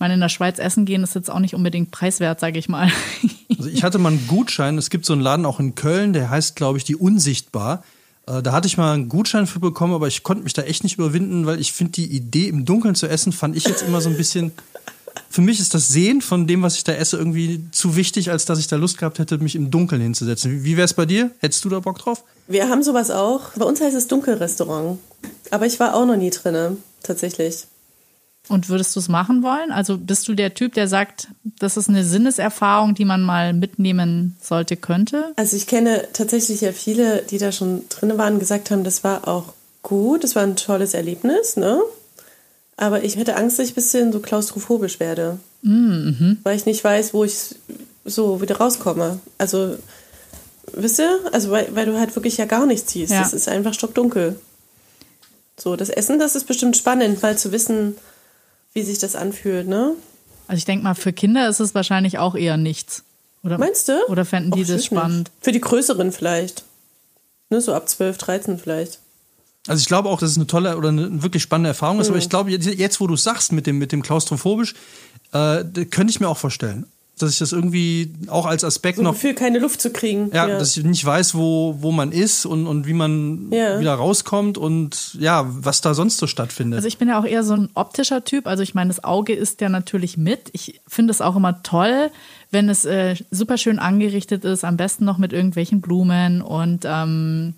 mal 0.00 0.10
in 0.10 0.18
der 0.18 0.28
Schweiz 0.28 0.58
essen 0.58 0.84
gehen 0.84 1.04
ist 1.04 1.14
jetzt 1.14 1.30
auch 1.30 1.38
nicht 1.38 1.54
unbedingt 1.54 1.92
preiswert, 1.92 2.40
sage 2.40 2.58
ich 2.58 2.68
mal. 2.68 2.90
Also 3.56 3.70
ich 3.70 3.84
hatte 3.84 3.98
mal 3.98 4.08
einen 4.08 4.26
Gutschein. 4.26 4.78
Es 4.78 4.90
gibt 4.90 5.04
so 5.06 5.12
einen 5.12 5.22
Laden 5.22 5.46
auch 5.46 5.60
in 5.60 5.76
Köln, 5.76 6.12
der 6.12 6.28
heißt, 6.28 6.56
glaube 6.56 6.78
ich, 6.78 6.82
die 6.82 6.96
Unsichtbar. 6.96 7.84
Äh, 8.26 8.42
Da 8.42 8.52
hatte 8.52 8.66
ich 8.68 8.76
mal 8.76 8.92
einen 8.94 9.08
Gutschein 9.08 9.46
für 9.46 9.60
bekommen, 9.60 9.94
aber 9.94 10.08
ich 10.08 10.22
konnte 10.22 10.44
mich 10.44 10.52
da 10.52 10.62
echt 10.62 10.82
nicht 10.84 10.96
überwinden, 10.98 11.46
weil 11.46 11.60
ich 11.60 11.72
finde, 11.72 11.92
die 11.92 12.06
Idee, 12.06 12.48
im 12.48 12.64
Dunkeln 12.64 12.94
zu 12.94 13.06
essen, 13.08 13.32
fand 13.32 13.56
ich 13.56 13.64
jetzt 13.66 13.82
immer 13.82 14.00
so 14.00 14.08
ein 14.08 14.16
bisschen. 14.16 14.52
Für 15.28 15.40
mich 15.42 15.60
ist 15.60 15.74
das 15.74 15.88
Sehen 15.88 16.22
von 16.22 16.46
dem, 16.46 16.62
was 16.62 16.76
ich 16.76 16.84
da 16.84 16.92
esse, 16.92 17.16
irgendwie 17.16 17.64
zu 17.72 17.94
wichtig, 17.96 18.30
als 18.30 18.44
dass 18.46 18.58
ich 18.58 18.66
da 18.68 18.76
Lust 18.76 18.98
gehabt 18.98 19.18
hätte, 19.20 19.38
mich 19.38 19.54
im 19.56 19.70
Dunkeln 19.70 20.00
hinzusetzen. 20.00 20.50
Wie- 20.52 20.64
Wie 20.64 20.76
wäre 20.76 20.84
es 20.84 20.94
bei 20.94 21.06
dir? 21.06 21.30
Hättest 21.38 21.64
du 21.64 21.68
da 21.68 21.78
Bock 21.80 21.98
drauf? 21.98 22.24
Wir 22.48 22.68
haben 22.68 22.82
sowas 22.82 23.10
auch. 23.10 23.50
Bei 23.56 23.64
uns 23.64 23.80
heißt 23.80 23.94
es 23.96 24.06
Dunkelrestaurant. 24.08 24.98
Aber 25.50 25.66
ich 25.66 25.78
war 25.78 25.94
auch 25.94 26.06
noch 26.06 26.16
nie 26.16 26.30
drinne, 26.30 26.76
tatsächlich. 27.02 27.64
Und 28.50 28.68
würdest 28.68 28.96
du 28.96 29.00
es 29.00 29.08
machen 29.08 29.44
wollen? 29.44 29.70
Also 29.70 29.96
bist 29.96 30.26
du 30.26 30.34
der 30.34 30.54
Typ, 30.54 30.74
der 30.74 30.88
sagt, 30.88 31.28
das 31.44 31.76
ist 31.76 31.88
eine 31.88 32.04
Sinneserfahrung, 32.04 32.96
die 32.96 33.04
man 33.04 33.22
mal 33.22 33.52
mitnehmen 33.52 34.36
sollte, 34.42 34.76
könnte? 34.76 35.32
Also 35.36 35.56
ich 35.56 35.68
kenne 35.68 36.08
tatsächlich 36.12 36.60
ja 36.60 36.72
viele, 36.72 37.22
die 37.22 37.38
da 37.38 37.52
schon 37.52 37.88
drin 37.88 38.18
waren, 38.18 38.40
gesagt 38.40 38.72
haben, 38.72 38.82
das 38.82 39.04
war 39.04 39.28
auch 39.28 39.54
gut, 39.82 40.24
das 40.24 40.34
war 40.34 40.42
ein 40.42 40.56
tolles 40.56 40.94
Erlebnis, 40.94 41.56
ne? 41.56 41.80
Aber 42.76 43.04
ich 43.04 43.16
hätte 43.16 43.36
Angst, 43.36 43.58
dass 43.58 43.66
ich 43.66 43.72
ein 43.72 43.76
bisschen 43.76 44.12
so 44.12 44.18
klaustrophobisch 44.18 44.98
werde. 44.98 45.38
Weil 45.62 46.56
ich 46.56 46.66
nicht 46.66 46.82
weiß, 46.82 47.14
wo 47.14 47.22
ich 47.22 47.54
so 48.04 48.40
wieder 48.40 48.56
rauskomme. 48.56 49.20
Also, 49.38 49.76
wisst 50.72 50.98
ihr? 50.98 51.20
Also, 51.32 51.50
weil, 51.50 51.68
weil 51.74 51.86
du 51.86 51.98
halt 51.98 52.16
wirklich 52.16 52.36
ja 52.36 52.46
gar 52.46 52.66
nichts 52.66 52.90
siehst. 52.90 53.12
Ja. 53.12 53.22
Es 53.22 53.32
ist 53.32 53.48
einfach 53.48 53.74
stockdunkel. 53.74 54.40
So, 55.56 55.76
das 55.76 55.90
Essen, 55.90 56.18
das 56.18 56.34
ist 56.34 56.46
bestimmt 56.46 56.76
spannend, 56.76 57.22
mal 57.22 57.36
zu 57.38 57.52
wissen, 57.52 57.94
wie 58.72 58.82
sich 58.82 58.98
das 58.98 59.16
anfühlt, 59.16 59.66
ne? 59.68 59.94
Also 60.48 60.58
ich 60.58 60.64
denke 60.64 60.84
mal, 60.84 60.94
für 60.94 61.12
Kinder 61.12 61.48
ist 61.48 61.60
es 61.60 61.74
wahrscheinlich 61.74 62.18
auch 62.18 62.34
eher 62.34 62.56
nichts. 62.56 63.04
Oder, 63.42 63.56
Meinst 63.58 63.88
du? 63.88 63.92
Oder 64.08 64.24
fänden 64.24 64.50
die 64.52 64.60
Och, 64.62 64.66
das 64.66 64.68
weiß 64.76 64.76
nicht. 64.76 64.86
spannend? 64.86 65.30
Für 65.40 65.52
die 65.52 65.60
Größeren 65.60 66.12
vielleicht. 66.12 66.64
Ne, 67.50 67.60
so 67.60 67.72
ab 67.74 67.88
12, 67.88 68.18
13 68.18 68.58
vielleicht. 68.58 68.98
Also 69.66 69.80
ich 69.80 69.86
glaube 69.86 70.08
auch, 70.08 70.18
dass 70.20 70.30
es 70.30 70.36
eine 70.36 70.46
tolle 70.46 70.76
oder 70.76 70.88
eine 70.90 71.22
wirklich 71.22 71.42
spannende 71.42 71.68
Erfahrung 71.68 72.00
ist, 72.00 72.08
aber 72.08 72.18
ich 72.18 72.26
Mhm. 72.26 72.30
glaube, 72.30 72.50
jetzt- 72.50 73.00
wo 73.00 73.06
du 73.06 73.14
es 73.14 73.22
sagst 73.22 73.52
mit 73.52 73.66
dem, 73.66 73.78
mit 73.78 73.92
dem 73.92 74.02
klaustrophobisch, 74.02 74.74
äh, 75.32 75.64
könnte 75.90 76.10
ich 76.10 76.20
mir 76.20 76.28
auch 76.28 76.36
vorstellen, 76.36 76.86
dass 77.22 77.32
ich 77.32 77.38
das 77.38 77.52
irgendwie 77.52 78.12
auch 78.28 78.46
als 78.46 78.64
Aspekt 78.64 78.98
So 78.98 79.02
noch 79.02 79.12
Gefühl, 79.14 79.34
keine 79.34 79.58
Luft 79.58 79.80
zu 79.80 79.90
kriegen. 79.90 80.30
Ja, 80.32 80.46
dass 80.46 80.76
ich 80.76 80.84
nicht 80.84 81.04
weiß, 81.04 81.34
wo, 81.34 81.76
wo 81.80 81.92
man 81.92 82.12
ist 82.12 82.46
und, 82.46 82.66
und 82.66 82.86
wie 82.86 82.92
man 82.92 83.50
Ja. 83.52 83.78
wieder 83.80 83.94
rauskommt 83.94 84.58
und 84.58 85.14
ja, 85.18 85.46
was 85.48 85.80
da 85.80 85.94
sonst 85.94 86.18
so 86.18 86.26
stattfindet. 86.26 86.76
Also 86.78 86.88
ich 86.88 86.98
bin 86.98 87.08
ja 87.08 87.18
auch 87.20 87.24
eher 87.24 87.44
so 87.44 87.54
ein 87.54 87.68
optischer 87.74 88.24
Typ. 88.24 88.46
Also 88.46 88.62
ich 88.62 88.74
meine, 88.74 88.88
das 88.88 89.04
Auge 89.04 89.32
ist 89.34 89.60
ja 89.60 89.68
natürlich 89.68 90.16
mit. 90.16 90.50
Ich 90.52 90.80
finde 90.86 91.10
es 91.12 91.20
auch 91.20 91.36
immer 91.36 91.62
toll, 91.62 92.10
wenn 92.50 92.68
es 92.68 92.84
äh, 92.84 93.14
super 93.30 93.58
schön 93.58 93.78
angerichtet 93.78 94.44
ist, 94.44 94.64
am 94.64 94.76
besten 94.76 95.04
noch 95.04 95.18
mit 95.18 95.32
irgendwelchen 95.32 95.80
Blumen 95.80 96.42
und 96.42 96.84
ähm, 96.84 97.54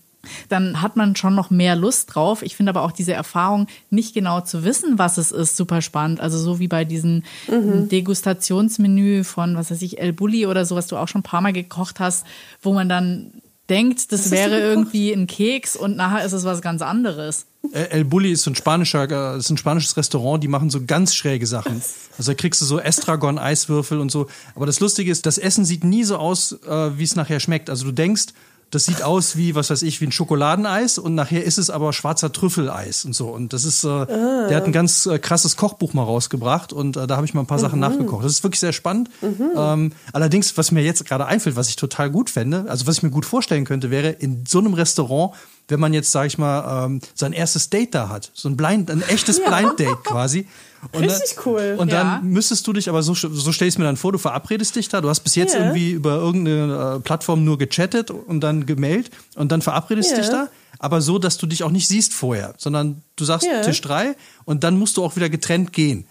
dann 0.49 0.81
hat 0.83 0.97
man 0.97 1.17
schon 1.17 1.35
noch 1.35 1.51
mehr 1.51 1.77
Lust 1.77 2.15
drauf. 2.15 2.43
Ich 2.43 2.57
finde 2.57 2.71
aber 2.71 2.83
auch 2.83 2.93
diese 2.93 3.13
Erfahrung, 3.13 3.67
nicht 3.91 4.15
genau 4.15 4.41
zu 4.41 4.65
wissen, 4.65 4.99
was 4.99 5.19
es 5.19 5.33
ist, 5.33 5.57
super 5.57 5.83
spannend. 5.83 6.21
Also 6.21 6.39
so 6.39 6.59
wie 6.59 6.69
bei 6.69 6.85
diesem 6.85 7.23
Degustationsmenü 7.49 9.25
von, 9.25 9.57
was 9.57 9.71
weiß 9.71 9.83
ich, 9.83 9.99
El 9.99 10.13
Bulli 10.13 10.47
oder 10.47 10.65
so, 10.65 10.77
was 10.77 10.87
du 10.87 10.97
auch 10.97 11.09
schon 11.09 11.21
ein 11.21 11.25
paar 11.25 11.41
Mal 11.41 11.53
gekocht 11.53 12.01
hast, 12.01 12.27
wo 12.61 12.73
man 12.73 12.89
dann 12.89 13.33
denkt, 13.69 14.13
das 14.13 14.31
wäre 14.31 14.59
irgendwie 14.61 15.13
ein 15.13 15.27
Keks 15.27 15.77
und 15.77 15.97
nachher 15.97 16.25
ist 16.25 16.33
es 16.33 16.45
was 16.45 16.61
ganz 16.61 16.83
anderes. 16.83 17.47
El 17.73 18.05
Bulli 18.05 18.33
ist 18.33 18.43
so 18.43 18.51
ein 18.51 18.57
spanischer, 18.57 19.37
ist 19.37 19.49
ein 19.49 19.57
spanisches 19.57 19.97
Restaurant, 19.97 20.43
die 20.43 20.49
machen 20.49 20.69
so 20.69 20.85
ganz 20.85 21.15
schräge 21.15 21.47
Sachen. 21.47 21.81
Also 22.19 22.33
da 22.33 22.35
kriegst 22.35 22.61
du 22.61 22.65
so 22.65 22.81
Estragon-Eiswürfel 22.81 24.01
und 24.01 24.11
so. 24.11 24.27
Aber 24.55 24.67
das 24.67 24.81
Lustige 24.81 25.11
ist, 25.11 25.27
das 25.27 25.39
Essen 25.39 25.65
sieht 25.65 25.85
nie 25.85 26.05
so 26.05 26.17
aus, 26.17 26.53
äh, 26.67 26.99
wie 26.99 27.05
es 27.05 27.15
nachher 27.15 27.41
schmeckt. 27.41 27.71
Also 27.71 27.87
du 27.87 27.93
denkst, 27.93 28.27
das 28.73 28.85
sieht 28.87 29.03
aus 29.03 29.37
wie, 29.37 29.55
was 29.55 29.71
weiß 29.71 29.83
ich, 29.83 30.01
wie 30.01 30.07
ein 30.07 30.13
Schokoladeneis 30.13 30.99
und 30.99 31.15
nachher 31.15 31.45
ist 31.45 31.59
es 31.59 31.71
aber 31.71 31.93
schwarzer 31.93 32.33
Trüffeleis 32.33 33.05
und 33.05 33.15
so. 33.15 33.29
Und 33.29 33.53
das 33.53 33.65
ist, 33.65 33.85
äh, 33.85 33.89
Ah. 33.89 34.49
der 34.49 34.57
hat 34.57 34.65
ein 34.65 34.73
ganz 34.73 35.07
äh, 35.07 35.19
krasses 35.21 35.57
Kochbuch 35.57 35.93
mal 35.95 36.03
rausgebracht 36.03 36.73
und 36.73 36.97
äh, 36.97 37.07
da 37.07 37.17
habe 37.17 37.27
ich 37.27 37.35
mal 37.35 37.43
ein 37.43 37.47
paar 37.47 37.59
Sachen 37.61 37.77
Mhm. 37.77 37.81
nachgekocht. 37.83 38.25
Das 38.25 38.33
ist 38.33 38.43
wirklich 38.43 38.59
sehr 38.61 38.73
spannend. 38.73 39.11
Ähm, 39.23 39.93
allerdings, 40.13 40.57
was 40.59 40.73
mir 40.73 40.83
jetzt 40.83 41.05
gerade 41.05 41.27
einfällt, 41.27 41.55
was 41.55 41.69
ich 41.69 41.77
total 41.77 42.11
gut 42.11 42.31
fände, 42.31 42.65
also 42.69 42.87
was 42.87 42.97
ich 42.97 43.03
mir 43.03 43.11
gut 43.11 43.27
vorstellen 43.27 43.65
könnte, 43.65 43.91
wäre 43.91 44.09
in 44.09 44.45
so 44.49 44.59
einem 44.59 44.75
Restaurant, 44.75 45.35
wenn 45.69 45.79
man 45.79 45.95
jetzt, 45.95 46.11
sag 46.11 46.27
ich 46.27 46.39
mal, 46.39 46.87
ähm, 46.87 47.01
sein 47.15 47.33
erstes 47.33 47.71
Date 47.71 47.95
da 47.95 48.09
hat. 48.09 48.31
So 48.35 48.49
ein 48.49 48.57
Blind, 48.57 48.91
ein 48.91 49.03
echtes 49.03 49.39
Blind 49.45 49.79
Date 49.79 50.03
quasi. 50.05 50.47
Und 50.91 51.05
Richtig 51.05 51.37
dann, 51.37 51.45
cool. 51.47 51.77
Und 51.79 51.93
dann 51.93 52.07
Ja. 52.07 52.21
müsstest 52.25 52.67
du 52.67 52.73
dich, 52.73 52.89
aber 52.89 53.03
so, 53.03 53.15
so 53.15 53.53
stell 53.53 53.69
ich 53.69 53.75
es 53.75 53.79
mir 53.79 53.85
dann 53.85 53.97
vor, 53.97 54.11
du 54.13 54.19
verabredest 54.19 54.75
dich 54.75 54.89
da, 54.89 55.01
du 55.01 55.09
hast 55.09 55.21
bis 55.21 55.37
jetzt 55.37 55.55
Ja. 55.55 55.61
irgendwie 55.61 55.93
über 55.93 56.17
irgendeine 56.17 56.97
äh, 56.97 57.01
Plattform 57.01 57.45
nur 57.45 57.57
gechattet 57.59 58.11
und 58.11 58.41
dann 58.41 58.67
gemailt 58.67 59.11
und 59.37 59.53
dann 59.53 59.63
verabredest 59.63 60.11
Ja. 60.11 60.17
dich 60.19 60.29
da, 60.29 60.49
aber 60.81 61.01
so, 61.01 61.19
dass 61.19 61.39
du 61.39 61.47
dich 61.47 61.63
auch 61.63 61.71
nicht 61.71 61.87
siehst 61.87 62.13
vorher, 62.15 62.55
sondern 62.59 63.03
du 63.17 63.25
sagst 63.25 63.47
Ja. 63.47 63.61
Tisch 63.63 63.81
drei 63.81 64.17
und 64.45 64.65
dann 64.65 64.77
musst 64.79 64.97
du 64.97 65.05
auch 65.05 65.15
wieder 65.15 65.29
getrennt 65.29 65.73
gehen. 65.73 66.05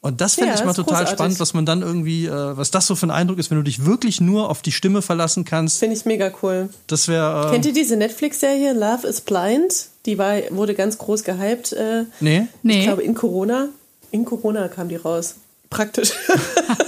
Und 0.00 0.20
das 0.20 0.34
fände 0.34 0.50
Ja, 0.50 0.58
ich 0.58 0.64
mal 0.64 0.72
total 0.72 0.94
großartig. 1.04 1.12
spannend, 1.12 1.40
was 1.40 1.54
man 1.54 1.64
dann 1.64 1.82
irgendwie, 1.82 2.26
äh, 2.26 2.56
was 2.56 2.72
das 2.72 2.88
so 2.88 2.96
für 2.96 3.06
ein 3.06 3.12
Eindruck 3.12 3.38
ist, 3.38 3.50
wenn 3.50 3.58
du 3.58 3.62
dich 3.64 3.84
wirklich 3.84 4.20
nur 4.20 4.50
auf 4.50 4.60
die 4.62 4.72
Stimme 4.72 5.00
verlassen 5.00 5.44
kannst. 5.44 5.78
Finde 5.78 5.96
ich 5.96 6.04
mega 6.04 6.32
cool. 6.42 6.70
Das 6.88 7.06
wäre. 7.06 7.48
Äh, 7.48 7.52
Kennt 7.52 7.66
ihr 7.66 7.72
diese 7.72 7.96
Netflix-Serie 7.96 8.72
Love 8.72 9.06
is 9.06 9.20
Blind? 9.20 9.72
Die 10.06 10.18
war, 10.18 10.34
wurde 10.50 10.74
ganz 10.74 10.98
groß 10.98 11.22
gehypt. 11.22 11.72
Äh, 11.72 12.04
nee? 12.18 12.46
Nee. 12.64 12.78
Ich 12.80 12.84
glaube, 12.86 13.02
in 13.02 13.14
Corona. 13.14 13.68
In 14.12 14.24
Corona 14.24 14.68
kam 14.68 14.88
die 14.88 14.96
raus. 14.96 15.34
Praktisch. 15.70 16.12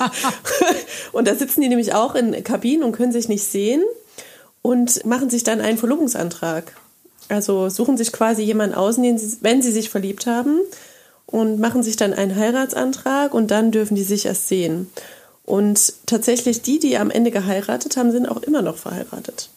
und 1.13 1.27
da 1.27 1.35
sitzen 1.35 1.63
die 1.63 1.69
nämlich 1.69 1.95
auch 1.95 2.15
in 2.15 2.45
Kabinen 2.45 2.85
und 2.85 2.93
können 2.93 3.13
sich 3.13 3.29
nicht 3.29 3.43
sehen 3.43 3.83
und 4.63 5.05
machen 5.07 5.31
sich 5.31 5.43
dann 5.43 5.61
einen 5.61 5.79
Verlobungsantrag. 5.79 6.77
Also 7.31 7.71
suchen 7.71 7.97
sich 7.97 8.13
quasi 8.13 8.43
jemanden 8.43 8.75
aus, 8.77 8.97
sie, 8.97 9.39
wenn 9.41 9.63
sie 9.63 9.73
sich 9.73 9.89
verliebt 9.89 10.27
haben 10.27 10.61
und 11.27 11.59
machen 11.59 11.83
sich 11.83 11.97
dann 11.97 12.13
einen 12.13 12.37
Heiratsantrag 12.37 13.33
und 13.33 13.51
dann 13.51 13.71
dürfen 13.73 13.95
die 13.95 14.03
sich 14.03 14.27
erst 14.27 14.49
sehen. 14.49 14.91
Und 15.47 15.95
tatsächlich 16.07 16.63
die, 16.63 16.79
die 16.79 16.97
am 16.99 17.11
Ende 17.11 17.31
geheiratet 17.31 17.97
haben, 17.97 18.13
sind 18.13 18.29
auch 18.29 18.43
immer 18.43 18.63
noch 18.63 18.77
verheiratet. 18.77 19.49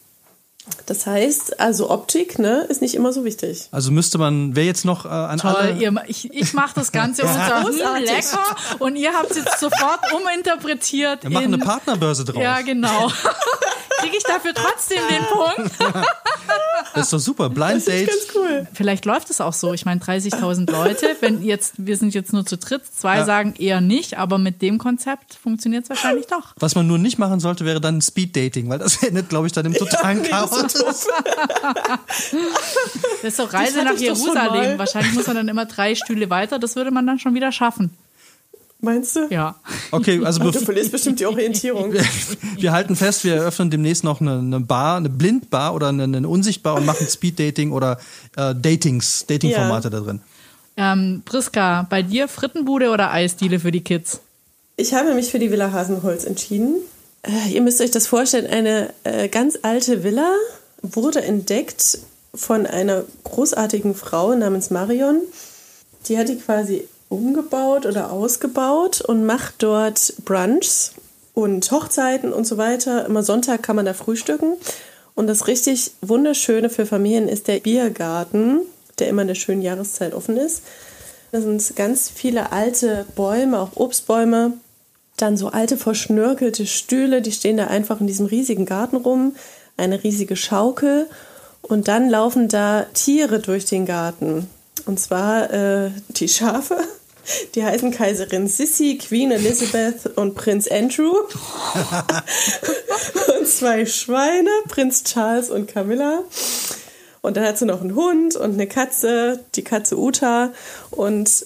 Das 0.86 1.06
heißt, 1.06 1.60
also 1.60 1.90
Optik 1.90 2.40
ne, 2.40 2.66
ist 2.70 2.82
nicht 2.82 2.96
immer 2.96 3.12
so 3.12 3.26
wichtig. 3.26 3.68
Also 3.72 3.92
müsste 3.92 4.18
man, 4.18 4.56
wer 4.56 4.64
jetzt 4.64 4.86
noch 4.86 5.06
äh, 5.06 5.10
an 5.10 5.40
Toll, 5.40 5.56
alle. 5.56 5.74
ihr, 5.74 5.94
ich, 6.08 6.34
ich 6.34 6.54
mache 6.54 6.76
das 6.76 6.92
Ganze 6.92 7.22
unter 7.26 7.58
hm, 7.60 7.66
Großartig. 7.66 8.10
lecker 8.10 8.56
und 8.80 8.96
ihr 8.96 9.14
habt 9.14 9.32
es 9.32 9.38
jetzt 9.38 9.60
sofort 9.60 10.00
uminterpretiert. 10.14 11.24
Wir 11.24 11.30
machen 11.30 11.46
in, 11.46 11.54
eine 11.56 11.64
Partnerbörse 11.64 12.24
draus. 12.26 12.42
Ja, 12.42 12.62
genau. 12.62 13.08
Kriege 14.00 14.16
ich 14.18 14.24
dafür 14.24 14.54
trotzdem 14.54 15.00
den 15.10 15.26
Punkt? 15.26 15.72
Das 16.94 17.06
ist 17.06 17.14
doch 17.14 17.20
super. 17.20 17.50
Blind 17.50 17.88
Date. 17.88 18.08
Ganz 18.08 18.28
cool. 18.36 18.68
Vielleicht 18.74 19.06
läuft 19.06 19.30
es 19.30 19.42
auch 19.42 19.54
so. 19.54 19.74
Ich 19.74 19.86
meine, 19.86 20.02
30.000 20.02 20.72
Leute, 20.72 21.16
wenn 21.20 21.44
jetzt, 21.44 21.74
wir 21.78 21.98
sind 21.98 22.14
jetzt 22.14 22.34
nur 22.34 22.46
zu 22.46 22.58
dritt, 22.58 22.82
zwei 22.86 23.18
Ja. 23.18 23.26
sagen 23.26 23.54
eher 23.58 23.82
nicht, 23.82 24.18
aber 24.18 24.38
mit 24.38 24.62
dem 24.62 24.78
Konzept 24.78 25.36
funktioniert 25.36 25.84
es 25.84 25.90
wahrscheinlich 25.90 26.28
doch. 26.28 26.54
Was 26.58 26.76
man 26.76 26.88
nur 26.88 26.98
nicht 26.98 27.20
machen 27.20 27.40
sollte, 27.40 27.66
wäre 27.66 27.82
dann 27.82 28.02
Speed 28.02 28.36
Dating, 28.36 28.70
weil 28.70 28.80
das 28.80 29.04
endet, 29.04 29.30
glaube 29.30 29.48
ich, 29.48 29.54
dann 29.54 29.66
im 29.66 29.74
totalen 29.74 30.22
nee, 30.22 30.30
das 30.30 30.50
Chaos. 30.50 30.57
Doof. 30.64 31.08
Das 33.22 33.34
ist 33.34 33.40
doch 33.40 33.52
Reise 33.52 33.84
nach 33.84 33.98
Jerusalem. 33.98 34.78
Wahrscheinlich 34.78 35.14
muss 35.14 35.28
man 35.28 35.36
dann 35.36 35.48
immer 35.48 35.66
drei 35.66 35.96
Stühle 35.96 36.30
weiter. 36.30 36.60
Das 36.60 36.76
würde 36.76 36.92
man 36.92 37.06
dann 37.08 37.20
schon 37.20 37.34
wieder 37.34 37.52
schaffen. 37.52 37.92
Meinst 38.80 39.16
du? 39.16 39.28
Ja. 39.30 39.56
Okay, 39.92 40.22
also 40.24 40.52
Du 40.52 40.60
verlierst 40.60 40.92
bestimmt 40.92 41.20
die 41.20 41.26
Orientierung. 41.26 41.94
wir 42.58 42.72
halten 42.72 42.96
fest, 42.96 43.24
wir 43.24 43.36
eröffnen 43.36 43.72
demnächst 43.72 44.04
noch 44.04 44.22
eine, 44.22 44.38
eine 44.38 44.60
Bar, 44.60 44.98
eine 44.98 45.10
Blindbar 45.10 45.74
oder 45.74 45.90
eine, 45.90 46.04
eine 46.04 46.28
Unsichtbar 46.28 46.76
und 46.76 46.86
machen 46.86 47.08
Speed 47.08 47.40
Dating 47.40 47.72
oder 47.72 48.00
äh, 48.36 48.54
Datings, 48.54 49.26
Dating-Formate 49.26 49.90
da 49.90 50.00
drin. 50.00 50.22
Ähm, 50.78 51.24
Priska, 51.26 51.88
bei 51.90 52.04
dir 52.04 52.28
Frittenbude 52.28 52.92
oder 52.92 53.12
Eisdiele 53.12 53.60
für 53.60 53.72
die 53.72 53.82
Kids? 53.82 54.22
Ich 54.76 54.94
habe 54.94 55.16
mich 55.16 55.32
für 55.32 55.40
die 55.40 55.50
Villa 55.50 55.72
Hasenholz 55.72 56.24
entschieden. 56.24 56.76
Äh, 57.24 57.52
ihr 57.52 57.62
müsst 57.62 57.82
euch 57.82 57.92
das 57.92 58.08
vorstellen, 58.08 58.48
eine 58.48 58.94
äh, 59.04 59.28
ganz 59.28 59.60
alte 59.62 60.04
Villa 60.04 60.32
wurde 60.82 61.22
entdeckt 61.22 62.00
von 62.34 62.66
einer 62.66 63.04
großartigen 63.24 63.96
Frau 63.96 64.36
namens 64.36 64.70
Marion. 64.70 65.22
Die 66.08 66.18
hat 66.18 66.30
die 66.30 66.38
quasi 66.38 66.88
umgebaut 67.10 67.86
oder 67.86 68.12
ausgebaut 68.12 69.02
und 69.02 69.26
macht 69.26 69.56
dort 69.60 70.14
Brunchs 70.26 70.94
und 71.34 71.70
Hochzeiten 71.72 72.34
und 72.34 72.46
so 72.46 72.58
weiter. 72.58 73.06
Immer 73.06 73.24
Sonntag 73.24 73.64
kann 73.64 73.76
man 73.76 73.86
da 73.86 73.94
frühstücken. 73.94 74.54
Und 75.16 75.28
das 75.28 75.48
richtig 75.48 75.92
Wunderschöne 76.02 76.70
für 76.70 76.86
Familien 76.86 77.28
ist 77.28 77.48
der 77.48 77.60
Biergarten, 77.60 78.62
der 79.00 79.08
immer 79.08 79.24
in 79.24 79.28
der 79.28 79.36
schönen 79.36 79.62
Jahreszeit 79.62 80.14
offen 80.14 80.38
ist. 80.38 80.62
Da 81.32 81.42
sind 81.42 81.76
ganz 81.76 82.10
viele 82.10 82.52
alte 82.52 83.06
Bäume, 83.16 83.60
auch 83.60 83.72
Obstbäume. 83.76 84.54
Dann 85.18 85.36
so 85.36 85.50
alte 85.50 85.78
verschnörkelte 85.78 86.66
Stühle, 86.66 87.22
die 87.22 87.32
stehen 87.32 87.58
da 87.58 87.68
einfach 87.68 88.00
in 88.00 88.08
diesem 88.08 88.28
riesigen 88.28 88.66
Garten 88.66 88.98
rum. 88.98 89.36
Eine 89.76 90.04
riesige 90.04 90.36
Schaukel. 90.36 91.08
Und 91.62 91.88
dann 91.88 92.10
laufen 92.10 92.48
da 92.48 92.86
Tiere 92.94 93.40
durch 93.40 93.66
den 93.66 93.86
Garten. 93.86 94.48
Und 94.86 95.00
zwar 95.00 95.52
äh, 95.52 95.92
die 96.10 96.30
Schafe. 96.30 96.78
Die 97.56 97.64
heißen 97.64 97.92
Kaiserin 97.92 98.48
Sissi, 98.48 98.98
Queen 98.98 99.32
Elizabeth 99.32 100.18
und 100.18 100.36
Prinz 100.36 100.68
Andrew. 100.68 101.12
und 103.40 103.48
zwei 103.48 103.86
Schweine, 103.86 104.50
Prinz 104.70 105.04
Charles 105.04 105.50
und 105.50 105.68
Camilla. 105.68 106.24
Und 107.22 107.36
dann 107.36 107.44
hat 107.44 107.58
sie 107.58 107.66
noch 107.66 107.82
einen 107.82 107.96
Hund 107.96 108.38
und 108.38 108.54
eine 108.54 108.68
Katze, 108.68 109.44
die 109.56 109.64
Katze 109.64 109.98
Uta. 109.98 110.54
Und 110.92 111.46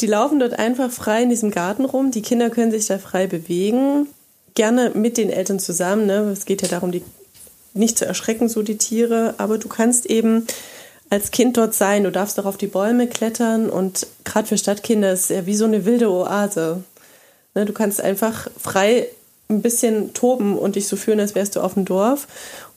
die 0.00 0.06
laufen 0.06 0.38
dort 0.38 0.58
einfach 0.58 0.90
frei 0.90 1.22
in 1.22 1.28
diesem 1.28 1.50
Garten 1.50 1.84
rum. 1.84 2.10
Die 2.10 2.22
Kinder 2.22 2.50
können 2.50 2.70
sich 2.70 2.86
da 2.86 2.98
frei 2.98 3.26
bewegen. 3.26 4.08
Gerne 4.54 4.90
mit 4.94 5.16
den 5.16 5.30
Eltern 5.30 5.58
zusammen. 5.58 6.06
Ne? 6.06 6.30
Es 6.32 6.44
geht 6.44 6.62
ja 6.62 6.68
darum, 6.68 6.92
die 6.92 7.02
nicht 7.74 7.98
zu 7.98 8.06
erschrecken, 8.06 8.48
so 8.48 8.62
die 8.62 8.78
Tiere. 8.78 9.34
Aber 9.38 9.58
du 9.58 9.68
kannst 9.68 10.06
eben 10.06 10.46
als 11.10 11.30
Kind 11.30 11.56
dort 11.56 11.74
sein. 11.74 12.04
Du 12.04 12.12
darfst 12.12 12.38
auch 12.40 12.46
auf 12.46 12.56
die 12.56 12.66
Bäume 12.66 13.06
klettern. 13.06 13.68
Und 13.68 14.06
gerade 14.24 14.48
für 14.48 14.58
Stadtkinder 14.58 15.12
ist 15.12 15.24
es 15.24 15.36
ja 15.36 15.46
wie 15.46 15.54
so 15.54 15.64
eine 15.64 15.84
wilde 15.84 16.10
Oase. 16.10 16.82
Ne? 17.54 17.64
Du 17.64 17.72
kannst 17.72 18.00
einfach 18.00 18.48
frei 18.58 19.08
ein 19.50 19.62
bisschen 19.62 20.14
toben 20.14 20.56
und 20.56 20.76
dich 20.76 20.88
so 20.88 20.96
fühlen, 20.96 21.20
als 21.20 21.34
wärst 21.34 21.56
du 21.56 21.60
auf 21.60 21.74
dem 21.74 21.84
Dorf. 21.84 22.26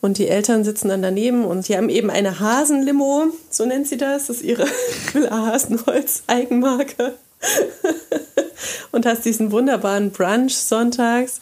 Und 0.01 0.17
die 0.17 0.28
Eltern 0.28 0.63
sitzen 0.63 0.89
dann 0.89 1.01
daneben 1.01 1.45
und 1.45 1.67
die 1.67 1.78
haben 1.78 1.89
eben 1.89 2.09
eine 2.09 2.39
Hasenlimo, 2.39 3.28
so 3.49 3.65
nennt 3.65 3.88
sie 3.88 3.97
das. 3.97 4.28
Das 4.28 4.38
ist 4.38 4.43
ihre 4.43 4.65
Hasenholz 5.30 6.24
Eigenmarke. 6.28 7.13
und 8.91 9.05
hast 9.05 9.26
diesen 9.26 9.51
wunderbaren 9.51 10.11
Brunch 10.11 10.55
sonntags. 10.55 11.39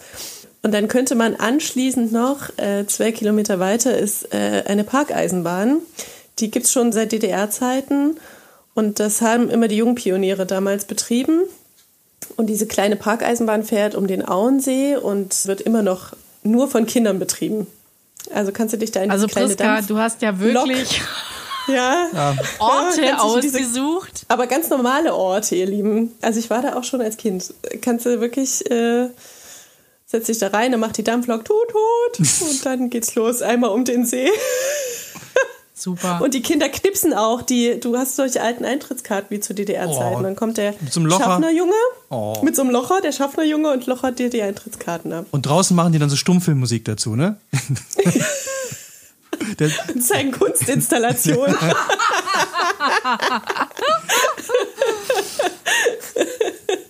Und 0.64 0.74
dann 0.74 0.88
könnte 0.88 1.16
man 1.16 1.36
anschließend 1.36 2.12
noch, 2.12 2.56
äh, 2.58 2.86
zwei 2.86 3.12
Kilometer 3.12 3.60
weiter 3.60 3.98
ist 3.98 4.34
äh, 4.34 4.64
eine 4.68 4.84
Parkeisenbahn. 4.84 5.78
Die 6.40 6.52
gibt's 6.52 6.72
schon 6.72 6.92
seit 6.92 7.12
DDR-Zeiten. 7.12 8.18
Und 8.74 9.00
das 9.00 9.22
haben 9.22 9.50
immer 9.50 9.68
die 9.68 9.78
Jungpioniere 9.78 10.46
damals 10.46 10.86
betrieben. 10.86 11.42
Und 12.38 12.48
diese 12.48 12.66
kleine 12.66 12.96
Parkeisenbahn 12.96 13.64
fährt 13.64 13.96
um 13.96 14.08
den 14.08 14.26
Auensee 14.28 14.96
und 14.96 15.46
wird 15.48 15.62
immer 15.62 15.82
noch 15.84 16.14
nur 16.44 16.68
von 16.68 16.86
Kindern 16.86 17.20
betrieben. 17.20 17.68
Also 18.34 18.52
kannst 18.52 18.74
du 18.74 18.78
dich 18.78 18.92
da 18.92 19.02
in 19.02 19.12
Also 19.12 19.26
diese 19.28 19.34
kleine 19.34 19.48
Priska, 19.56 19.76
Dampf 19.76 19.88
du 19.88 19.98
hast 19.98 20.22
ja 20.22 20.40
wirklich 20.40 21.02
ja, 21.68 22.36
Orte 22.60 23.02
Ja, 23.06 23.18
du 23.24 23.40
diese- 23.42 23.58
ausgesucht. 23.58 24.26
aber 24.28 24.48
ganz 24.48 24.70
normale 24.70 25.14
Orte, 25.14 25.56
ihr 25.56 25.66
Lieben. 25.66 26.14
Also 26.22 26.40
ich 26.40 26.50
war 26.50 26.62
da 26.62 26.76
auch 26.76 26.84
schon 26.84 27.02
als 27.02 27.18
Kind. 27.18 27.54
Kannst 27.82 28.06
du 28.06 28.20
wirklich, 28.22 28.70
äh, 28.72 29.08
setz 30.06 30.28
dich 30.28 30.38
da 30.40 30.48
rein, 30.48 30.72
dann 30.72 30.80
macht 30.82 30.98
die 30.98 31.04
Dampflok 31.04 31.44
tut, 31.46 31.68
tut 31.70 32.20
und 32.50 32.66
dann 32.66 32.90
geht's 32.90 33.16
los, 33.16 33.42
einmal 33.42 33.72
um 33.72 33.84
den 33.86 34.06
See. 34.06 34.30
Super. 35.82 36.22
Und 36.22 36.36
die 36.36 36.44
Kinder 36.44 36.70
knipsen 36.70 37.12
auch. 37.14 37.42
Die, 37.42 37.80
du 37.80 37.98
hast 37.98 38.16
solche 38.16 38.40
alten 38.42 38.66
Eintrittskarten 38.66 39.30
wie 39.36 39.40
zu 39.40 39.56
DDR-Zeiten. 39.56 40.16
Oh. 40.20 40.22
dann 40.22 40.36
kommt 40.36 40.58
der 40.58 40.76
Mit 40.80 40.94
so 40.94 41.00
einem 41.00 41.08
Locher. 41.10 41.24
Schaffnerjunge 41.24 41.74
Oh. 42.10 42.36
mit 42.44 42.56
so 42.56 42.62
einem 42.62 42.70
Locher, 42.72 43.02
der 43.02 43.12
Schaffnerjunge 43.12 43.72
und 43.72 43.88
lochert 43.88 44.20
dir 44.20 44.30
die 44.30 44.44
Eintrittskarten 44.44 45.12
ab. 45.12 45.26
Und 45.32 45.46
draußen 45.48 45.76
machen 45.76 45.92
die 45.94 45.98
dann 46.00 46.10
so 46.10 46.16
Stummfilmmusik 46.16 46.86
dazu, 46.86 47.16
ne? 47.16 47.38
Der, 49.58 49.70
Das 49.70 49.96
ist 49.96 50.12
eine 50.14 50.30
Kunstinstallation. 50.32 51.56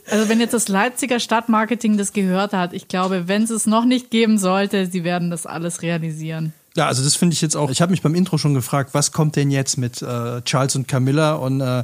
Also 0.10 0.28
wenn 0.28 0.42
jetzt 0.42 0.54
das 0.54 0.68
Leipziger 0.68 1.20
Stadtmarketing 1.22 1.98
das 1.98 2.12
gehört 2.12 2.52
hat, 2.52 2.74
ich 2.74 2.90
glaube, 2.90 3.28
wenn 3.30 3.44
es 3.44 3.50
es 3.50 3.66
noch 3.66 3.86
nicht 3.86 4.10
geben 4.12 4.38
sollte, 4.38 4.86
sie 4.86 5.06
werden 5.06 5.32
das 5.32 5.46
alles 5.46 5.82
realisieren. 5.84 6.54
Ja, 6.76 6.88
also 6.88 7.04
das 7.04 7.16
finde 7.16 7.34
ich 7.34 7.42
jetzt 7.42 7.56
auch. 7.56 7.70
Ich 7.70 7.82
habe 7.82 7.92
mich 7.92 8.02
beim 8.02 8.16
Intro 8.16 8.38
schon 8.38 8.54
gefragt, 8.54 8.92
was 8.94 9.12
kommt 9.12 9.36
denn 9.36 9.52
jetzt 9.52 9.78
mit 9.78 10.02
äh, 10.02 10.42
Charles 10.44 10.76
und 10.76 10.88
Camilla 10.88 11.34
und, 11.34 11.62
äh, 11.62 11.84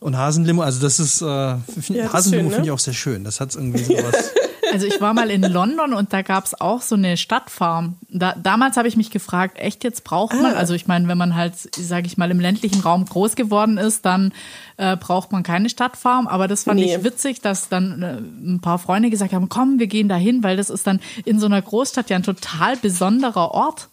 und 0.00 0.16
Hasenlimo? 0.16 0.62
Also 0.62 0.80
das 0.80 0.98
ist, 0.98 1.22
äh, 1.22 1.56
find, 1.80 1.90
Ja, 1.98 2.04
das 2.04 2.12
Hasenlimo 2.14 2.48
ne? 2.48 2.54
finde 2.54 2.68
ich 2.68 2.72
auch 2.72 2.78
sehr 2.78 2.94
schön. 2.94 3.24
Das 3.24 3.40
hat 3.40 3.54
irgendwie 3.54 3.84
sowas. 3.84 4.32
Also 4.72 4.86
ich 4.86 5.00
war 5.00 5.14
mal 5.14 5.30
in 5.32 5.42
London 5.42 5.92
und 5.94 6.12
da 6.12 6.22
gab 6.22 6.44
es 6.44 6.60
auch 6.60 6.80
so 6.80 6.94
eine 6.94 7.16
Stadtfarm. 7.16 7.96
Da, 8.08 8.36
damals 8.40 8.76
habe 8.76 8.86
ich 8.86 8.96
mich 8.96 9.10
gefragt, 9.10 9.58
echt 9.58 9.82
jetzt 9.82 10.04
braucht 10.04 10.32
man, 10.40 10.54
Ah. 10.54 10.58
also 10.58 10.74
ich 10.74 10.86
meine, 10.86 11.08
wenn 11.08 11.18
man 11.18 11.34
halt, 11.34 11.54
sage 11.74 12.06
ich 12.06 12.16
mal, 12.18 12.30
im 12.30 12.38
ländlichen 12.38 12.80
Raum 12.80 13.04
groß 13.04 13.34
geworden 13.34 13.78
ist, 13.78 14.04
dann 14.04 14.32
äh, 14.76 14.96
braucht 14.96 15.32
man 15.32 15.42
keine 15.42 15.70
Stadtfarm. 15.70 16.28
Aber 16.28 16.46
das 16.46 16.62
fand 16.62 16.78
Nee. 16.78 16.94
ich 16.94 17.02
witzig, 17.02 17.40
dass 17.40 17.68
dann 17.68 18.00
äh, 18.00 18.18
ein 18.48 18.60
paar 18.62 18.78
Freunde 18.78 19.10
gesagt 19.10 19.32
haben, 19.32 19.48
komm, 19.48 19.80
wir 19.80 19.88
gehen 19.88 20.08
dahin, 20.08 20.44
weil 20.44 20.56
das 20.56 20.70
ist 20.70 20.86
dann 20.86 21.00
in 21.24 21.40
so 21.40 21.46
einer 21.46 21.60
Großstadt 21.60 22.08
ja 22.08 22.14
ein 22.14 22.22
total 22.22 22.76
besonderer 22.76 23.50
Ort. 23.50 23.88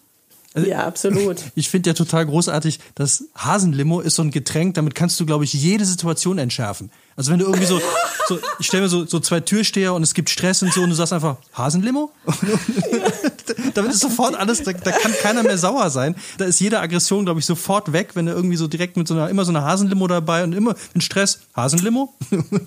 Ja, 0.56 0.86
absolut. 0.86 1.36
Ich 1.54 1.68
finde 1.68 1.90
ja 1.90 1.94
total 1.94 2.26
großartig, 2.26 2.80
das 2.94 3.24
Hasenlimo 3.36 4.00
ist 4.00 4.14
so 4.14 4.22
ein 4.22 4.30
Getränk, 4.30 4.74
damit 4.74 4.94
kannst 4.94 5.18
du, 5.20 5.26
glaube 5.26 5.44
ich, 5.44 5.52
jede 5.52 5.84
Situation 5.84 6.38
entschärfen. 6.38 6.90
Also 7.16 7.32
wenn 7.32 7.38
du 7.38 7.46
irgendwie 7.46 7.66
so, 7.66 7.80
so 8.28 8.38
ich 8.58 8.66
stelle 8.66 8.84
mir 8.84 8.88
so, 8.88 9.04
so 9.04 9.18
zwei 9.18 9.40
Türsteher 9.40 9.92
und 9.92 10.02
es 10.02 10.14
gibt 10.14 10.30
Stress 10.30 10.62
und 10.62 10.72
so 10.72 10.82
und 10.82 10.90
du 10.90 10.94
sagst 10.94 11.12
einfach, 11.12 11.36
Hasenlimo? 11.52 12.12
Damit 13.74 13.92
ist 13.92 14.00
sofort 14.00 14.36
alles, 14.36 14.62
da, 14.62 14.72
da 14.72 14.92
kann 14.92 15.12
keiner 15.20 15.42
mehr 15.42 15.58
sauer 15.58 15.90
sein. 15.90 16.14
Da 16.38 16.44
ist 16.44 16.60
jede 16.60 16.80
Aggression, 16.80 17.24
glaube 17.24 17.40
ich, 17.40 17.46
sofort 17.46 17.92
weg, 17.92 18.10
wenn 18.14 18.26
du 18.26 18.32
irgendwie 18.32 18.56
so 18.56 18.68
direkt 18.68 18.96
mit 18.96 19.08
so 19.08 19.14
einer, 19.14 19.28
immer 19.28 19.44
so 19.44 19.50
einer 19.50 19.64
Hasenlimo 19.64 20.06
dabei 20.06 20.44
und 20.44 20.54
immer 20.54 20.74
mit 20.94 21.02
Stress, 21.02 21.40
Hasenlimo? 21.54 22.14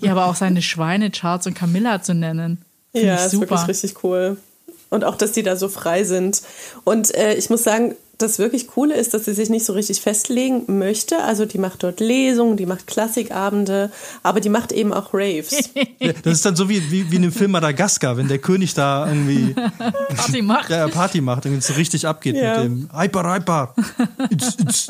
Ja, 0.00 0.12
aber 0.12 0.26
auch 0.26 0.36
seine 0.36 0.60
Schweine 0.60 1.10
Charles 1.10 1.46
und 1.46 1.54
Camilla 1.54 2.02
zu 2.02 2.14
nennen. 2.14 2.64
Ja, 2.92 3.14
ich 3.14 3.20
ist 3.22 3.30
super. 3.32 3.50
wirklich 3.50 3.68
richtig 3.68 4.04
cool. 4.04 4.36
Und 4.92 5.04
auch, 5.04 5.16
dass 5.16 5.32
die 5.32 5.42
da 5.42 5.56
so 5.56 5.68
frei 5.68 6.04
sind. 6.04 6.42
Und 6.84 7.14
äh, 7.14 7.34
ich 7.34 7.50
muss 7.50 7.62
sagen, 7.64 7.96
das 8.18 8.38
wirklich 8.38 8.68
Coole 8.68 8.94
ist, 8.94 9.14
dass 9.14 9.24
sie 9.24 9.32
sich 9.32 9.50
nicht 9.50 9.64
so 9.64 9.72
richtig 9.72 10.00
festlegen 10.00 10.64
möchte. 10.78 11.18
Also 11.24 11.44
die 11.44 11.58
macht 11.58 11.82
dort 11.82 11.98
Lesungen, 11.98 12.56
die 12.56 12.66
macht 12.66 12.86
Klassikabende, 12.86 13.90
aber 14.22 14.38
die 14.40 14.48
macht 14.48 14.70
eben 14.70 14.92
auch 14.92 15.12
Raves. 15.12 15.70
Das 16.24 16.34
ist 16.34 16.44
dann 16.44 16.56
so 16.56 16.68
wie, 16.68 16.90
wie, 16.90 17.10
wie 17.10 17.16
in 17.16 17.22
dem 17.22 17.32
Film 17.32 17.52
Madagaskar, 17.52 18.16
wenn 18.16 18.26
der 18.28 18.38
König 18.38 18.74
da 18.74 19.06
irgendwie 19.08 19.54
Party 20.16 20.42
macht. 20.42 20.68
ja, 20.68 20.86
Party 20.88 21.20
macht 21.20 21.46
und 21.46 21.56
es 21.56 21.68
so 21.68 21.74
richtig 21.74 22.06
abgeht 22.06 22.36
Ja. 22.36 22.58
mit 22.58 22.64
dem 22.64 22.88
Hyper, 22.94 23.34
Hyper. 23.34 23.74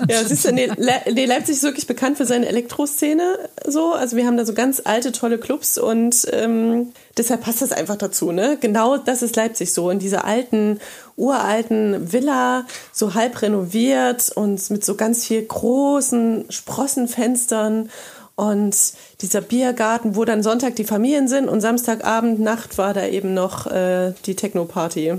Ja, 0.08 0.24
siehst 0.24 0.44
du, 0.46 0.52
nee, 0.52 0.66
Le 0.76 0.92
nee, 1.12 1.24
Leipzig 1.26 1.56
ist 1.56 1.62
wirklich 1.62 1.86
bekannt 1.86 2.16
für 2.16 2.26
seine 2.26 2.46
Elektroszene. 2.48 3.38
So, 3.66 3.92
also 3.92 4.16
wir 4.16 4.26
haben 4.26 4.36
da 4.36 4.44
so 4.44 4.54
ganz 4.54 4.80
alte, 4.84 5.12
tolle 5.12 5.38
Clubs 5.38 5.78
und 5.78 6.26
ähm, 6.32 6.92
deshalb 7.16 7.42
passt 7.42 7.62
das 7.62 7.72
einfach 7.72 7.96
dazu. 7.96 8.32
Ne? 8.32 8.58
Genau 8.60 8.96
das 8.96 9.22
ist 9.22 9.36
Leipzig 9.36 9.72
so. 9.72 9.90
In 9.90 9.98
dieser 9.98 10.24
alten, 10.24 10.80
uralten 11.16 12.12
Villa, 12.12 12.64
so 12.92 13.14
halb 13.14 13.40
renoviert 13.42 14.30
und 14.34 14.70
mit 14.70 14.84
so 14.84 14.94
ganz 14.94 15.24
viel 15.26 15.42
großen 15.44 16.46
Sprossenfenstern. 16.50 17.90
Und 18.34 18.76
dieser 19.20 19.42
Biergarten, 19.42 20.16
wo 20.16 20.24
dann 20.24 20.42
Sonntag 20.42 20.74
die 20.76 20.84
Familien 20.84 21.28
sind 21.28 21.48
und 21.48 21.60
Samstagabend, 21.60 22.40
Nacht 22.40 22.78
war 22.78 22.94
da 22.94 23.06
eben 23.06 23.34
noch 23.34 23.66
äh, 23.66 24.14
die 24.24 24.34
Techno-Party. 24.34 25.14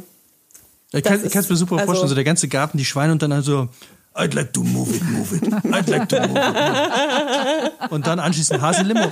Ich 0.96 1.04
kann 1.04 1.22
Das 1.24 1.34
es 1.34 1.50
mir 1.50 1.56
super 1.56 1.76
ist- 1.78 1.86
vorstellen, 1.86 2.04
also- 2.04 2.08
so 2.10 2.16
der 2.16 2.24
ganze 2.24 2.48
Garten, 2.48 2.78
die 2.78 2.86
Schweine 2.86 3.12
und 3.14 3.22
dann 3.22 3.34
halt 3.34 3.46
so, 3.46 3.68
I'd 4.16 4.36
like 4.36 4.52
to 4.54 4.62
move 4.62 4.96
it, 4.96 5.02
move 5.04 5.36
it, 5.36 5.44
I'd 5.74 5.90
like 5.90 6.08
to 6.10 6.18
move 6.28 6.38
it. 6.40 7.72
Und 7.92 8.06
dann 8.06 8.20
anschließend 8.20 8.62
Haselimo. 8.62 9.12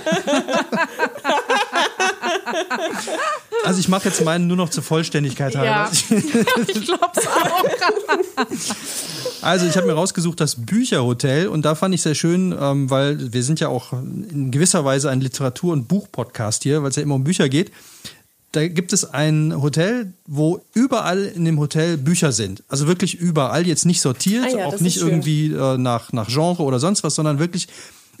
Also 3.64 3.78
ich 3.78 3.88
mache 3.88 4.08
jetzt 4.08 4.24
meinen 4.24 4.48
nur 4.48 4.56
noch 4.56 4.70
zur 4.70 4.82
Vollständigkeit 4.82 5.54
Ja, 5.54 5.88
halber. 5.88 5.90
ich 6.66 6.84
glaub's 6.84 7.26
auch. 7.26 7.64
Also 9.40 9.66
ich 9.66 9.76
habe 9.76 9.86
mir 9.86 9.92
rausgesucht 9.92 10.40
das 10.40 10.56
Bücherhotel 10.56 11.46
und 11.48 11.64
da 11.64 11.74
fand 11.74 11.94
ich 11.94 12.02
sehr 12.02 12.14
schön, 12.14 12.54
ähm, 12.58 12.90
weil 12.90 13.32
wir 13.32 13.42
sind 13.42 13.60
ja 13.60 13.68
auch 13.68 13.92
in 13.92 14.50
gewisser 14.50 14.84
Weise 14.84 15.10
ein 15.10 15.20
Literatur- 15.20 15.72
und 15.72 15.86
Buchpodcast 15.86 16.64
hier, 16.64 16.82
weil 16.82 16.90
es 16.90 16.96
ja 16.96 17.02
immer 17.02 17.14
um 17.14 17.24
Bücher 17.24 17.48
geht. 17.48 17.70
Da 18.52 18.66
gibt 18.68 18.92
es 18.92 19.04
ein 19.08 19.62
Hotel, 19.62 20.12
wo 20.26 20.60
überall 20.74 21.24
in 21.24 21.44
dem 21.44 21.58
Hotel 21.58 21.96
Bücher 21.96 22.32
sind. 22.32 22.62
Also 22.68 22.86
wirklich 22.86 23.14
überall, 23.14 23.66
jetzt 23.66 23.86
nicht 23.86 24.00
sortiert, 24.00 24.44
Ah 24.46 24.58
ja, 24.58 24.66
auch 24.66 24.78
nicht 24.80 24.98
irgendwie 24.98 25.46
äh, 25.52 25.78
nach, 25.78 26.12
nach 26.12 26.28
Genre 26.28 26.62
oder 26.62 26.78
sonst 26.78 27.02
was, 27.02 27.14
sondern 27.14 27.38
wirklich 27.38 27.68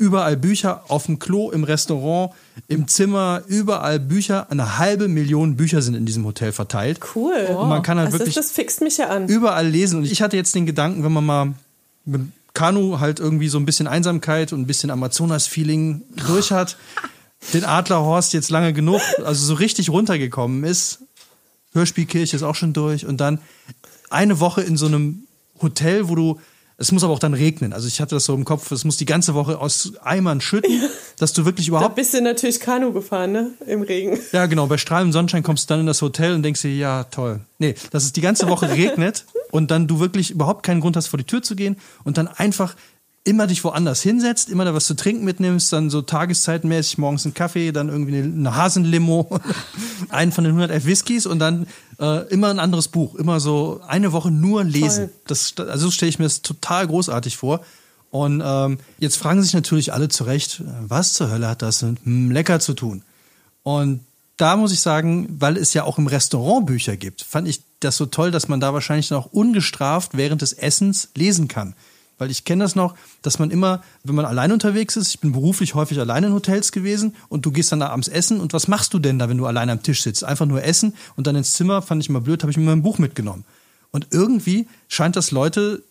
überall 0.02 0.36
Bücher, 0.36 0.82
auf 0.88 1.06
dem 1.06 1.20
Klo, 1.20 1.50
im 1.50 1.62
Restaurant, 1.62 2.32
im 2.66 2.88
Zimmer, 2.88 3.42
überall 3.46 4.00
Bücher. 4.00 4.50
Eine 4.50 4.78
halbe 4.78 5.06
Million 5.06 5.56
Bücher 5.56 5.80
sind 5.80 5.94
in 5.94 6.06
diesem 6.06 6.24
Hotel 6.24 6.50
verteilt. 6.50 6.98
Cool. 7.14 7.56
Und 7.56 7.68
man 7.68 7.82
kann 7.82 7.98
halt 7.98 8.06
also 8.06 8.18
wirklich 8.18 8.34
das, 8.34 8.50
fixt 8.50 8.80
mich 8.80 8.96
ja 8.96 9.08
an. 9.08 9.28
überall 9.28 9.66
lesen. 9.66 10.00
Und 10.00 10.10
ich 10.10 10.20
hatte 10.20 10.36
jetzt 10.36 10.56
den 10.56 10.66
Gedanken, 10.66 11.04
wenn 11.04 11.12
man 11.12 11.24
mal 11.24 11.54
mit 12.04 12.22
Kanu 12.52 12.98
halt 12.98 13.20
irgendwie 13.20 13.48
so 13.48 13.58
ein 13.58 13.64
bisschen 13.64 13.86
Einsamkeit 13.86 14.52
und 14.52 14.60
ein 14.60 14.66
bisschen 14.66 14.90
Amazonas-Feeling 14.90 16.02
durch 16.26 16.50
hat, 16.50 16.76
den 17.54 17.64
Adlerhorst 17.64 18.32
jetzt 18.32 18.50
lange 18.50 18.72
genug, 18.72 19.00
also 19.24 19.46
so 19.46 19.54
richtig 19.54 19.88
runtergekommen 19.88 20.64
ist, 20.64 20.98
Hörspielkirche 21.74 22.36
ist 22.36 22.42
auch 22.42 22.56
schon 22.56 22.72
durch 22.72 23.06
und 23.06 23.20
dann 23.20 23.38
eine 24.10 24.40
Woche 24.40 24.62
in 24.62 24.76
so 24.76 24.86
einem 24.86 25.26
Hotel, 25.62 26.08
wo 26.08 26.14
du, 26.14 26.40
es 26.78 26.92
muss 26.92 27.04
aber 27.04 27.12
auch 27.12 27.18
dann 27.18 27.34
regnen. 27.34 27.72
Also 27.72 27.86
ich 27.88 28.00
hatte 28.00 28.14
das 28.16 28.24
so 28.24 28.34
im 28.34 28.44
Kopf, 28.44 28.70
es 28.70 28.84
muss 28.84 28.96
die 28.96 29.04
ganze 29.04 29.34
Woche 29.34 29.58
aus 29.58 29.92
Eimern 30.02 30.40
schütten, 30.40 30.82
dass 31.18 31.32
du 31.32 31.44
wirklich 31.44 31.66
Da 31.66 31.70
überhaupt 31.70 31.94
bist 31.96 32.14
du 32.14 32.20
natürlich 32.20 32.60
Kanu 32.60 32.92
gefahren, 32.92 33.32
ne? 33.32 33.50
Im 33.66 33.82
Regen. 33.82 34.18
ja, 34.32 34.46
genau. 34.46 34.66
Bei 34.66 34.78
strahlendem 34.78 35.12
Sonnenschein 35.12 35.42
kommst 35.42 35.68
du 35.68 35.74
dann 35.74 35.80
in 35.80 35.86
das 35.86 36.02
Hotel 36.02 36.34
und 36.34 36.42
denkst 36.42 36.62
dir, 36.62 36.74
ja, 36.74 37.04
toll. 37.04 37.40
Nee, 37.58 37.74
dass 37.90 38.04
es 38.04 38.12
die 38.12 38.20
ganze 38.20 38.48
Woche 38.48 38.70
regnet 38.70 39.26
und 39.50 39.70
dann 39.70 39.86
du 39.86 40.00
wirklich 40.00 40.30
überhaupt 40.30 40.64
keinen 40.64 40.80
Grund 40.80 40.96
hast, 40.96 41.08
vor 41.08 41.18
die 41.18 41.24
Tür 41.24 41.42
zu 41.42 41.54
gehen 41.56 41.76
und 42.04 42.18
dann 42.18 42.28
einfach 42.28 42.74
immer 43.24 43.46
dich 43.46 43.62
woanders 43.62 44.02
hinsetzt, 44.02 44.48
immer 44.48 44.64
da 44.64 44.74
was 44.74 44.86
zu 44.86 44.94
trinken 44.94 45.24
mitnimmst, 45.24 45.72
dann 45.72 45.90
so 45.90 46.02
tageszeitmäßig 46.02 46.98
morgens 46.98 47.24
einen 47.24 47.34
Kaffee, 47.34 47.70
dann 47.70 47.88
irgendwie 47.88 48.18
eine, 48.18 48.56
Hasenlimo, 48.56 49.38
einen 50.08 50.32
von 50.32 50.44
den 50.44 50.54
111 50.54 50.84
Whiskys 50.86 51.26
und 51.26 51.38
dann 51.38 51.68
äh, 52.00 52.26
immer 52.28 52.48
ein 52.48 52.58
anderes 52.58 52.88
Buch. 52.88 53.14
Immer 53.14 53.38
so 53.38 53.80
eine 53.86 54.12
Woche 54.12 54.32
nur 54.32 54.64
lesen. 54.64 55.10
Das, 55.26 55.54
also 55.56 55.86
so 55.86 55.90
stelle 55.92 56.08
ich 56.08 56.18
mir 56.18 56.24
das 56.24 56.42
total 56.42 56.86
großartig 56.88 57.36
vor. 57.36 57.64
Und 58.10 58.42
ähm, 58.44 58.78
jetzt 58.98 59.16
fragen 59.16 59.42
sich 59.42 59.54
natürlich 59.54 59.92
alle 59.92 60.08
zu 60.08 60.24
Recht, 60.24 60.60
äh, 60.60 60.64
was 60.80 61.12
zur 61.14 61.30
Hölle 61.30 61.48
hat 61.48 61.62
das 61.62 61.82
mit 61.82 62.04
hm, 62.04 62.30
lecker 62.30 62.58
zu 62.60 62.74
tun? 62.74 63.02
Und 63.62 64.00
da 64.36 64.56
muss 64.56 64.72
ich 64.72 64.80
sagen, 64.80 65.28
weil 65.38 65.56
es 65.56 65.72
ja 65.72 65.84
auch 65.84 65.98
im 65.98 66.08
Restaurant 66.08 66.66
Bücher 66.66 66.96
gibt, 66.96 67.22
fand 67.22 67.46
ich 67.46 67.62
das 67.78 67.96
so 67.96 68.06
toll, 68.06 68.32
dass 68.32 68.48
man 68.48 68.58
da 68.58 68.74
wahrscheinlich 68.74 69.10
noch 69.10 69.26
ungestraft 69.26 70.16
während 70.16 70.42
des 70.42 70.52
Essens 70.52 71.10
lesen 71.14 71.46
kann. 71.46 71.74
Weil 72.18 72.30
ich 72.30 72.44
kenne 72.44 72.64
das 72.64 72.74
noch, 72.74 72.94
dass 73.22 73.38
man 73.38 73.50
immer, 73.50 73.82
wenn 74.04 74.14
man 74.14 74.24
allein 74.24 74.52
unterwegs 74.52 74.96
ist, 74.96 75.08
ich 75.08 75.20
bin 75.20 75.32
beruflich 75.32 75.74
häufig 75.74 75.98
allein 75.98 76.24
in 76.24 76.32
Hotels 76.32 76.70
gewesen 76.70 77.16
und 77.28 77.44
du 77.44 77.50
gehst 77.50 77.72
dann 77.72 77.80
da 77.80 77.88
abends 77.88 78.08
essen 78.08 78.40
und 78.40 78.52
was 78.52 78.68
machst 78.68 78.94
du 78.94 78.98
denn 78.98 79.18
da, 79.18 79.28
wenn 79.28 79.38
du 79.38 79.46
allein 79.46 79.70
am 79.70 79.82
Tisch 79.82 80.02
sitzt? 80.02 80.22
Einfach 80.22 80.46
nur 80.46 80.62
essen 80.62 80.94
und 81.16 81.26
dann 81.26 81.36
ins 81.36 81.52
Zimmer, 81.52 81.82
fand 81.82 82.02
ich 82.02 82.08
immer 82.08 82.20
blöd, 82.20 82.42
habe 82.42 82.50
ich 82.50 82.56
mir 82.56 82.64
mein 82.64 82.82
Buch 82.82 82.98
mitgenommen. 82.98 83.44
Und 83.90 84.08
irgendwie 84.10 84.66
scheint 84.88 85.16
das 85.16 85.30
Leute, 85.30 85.82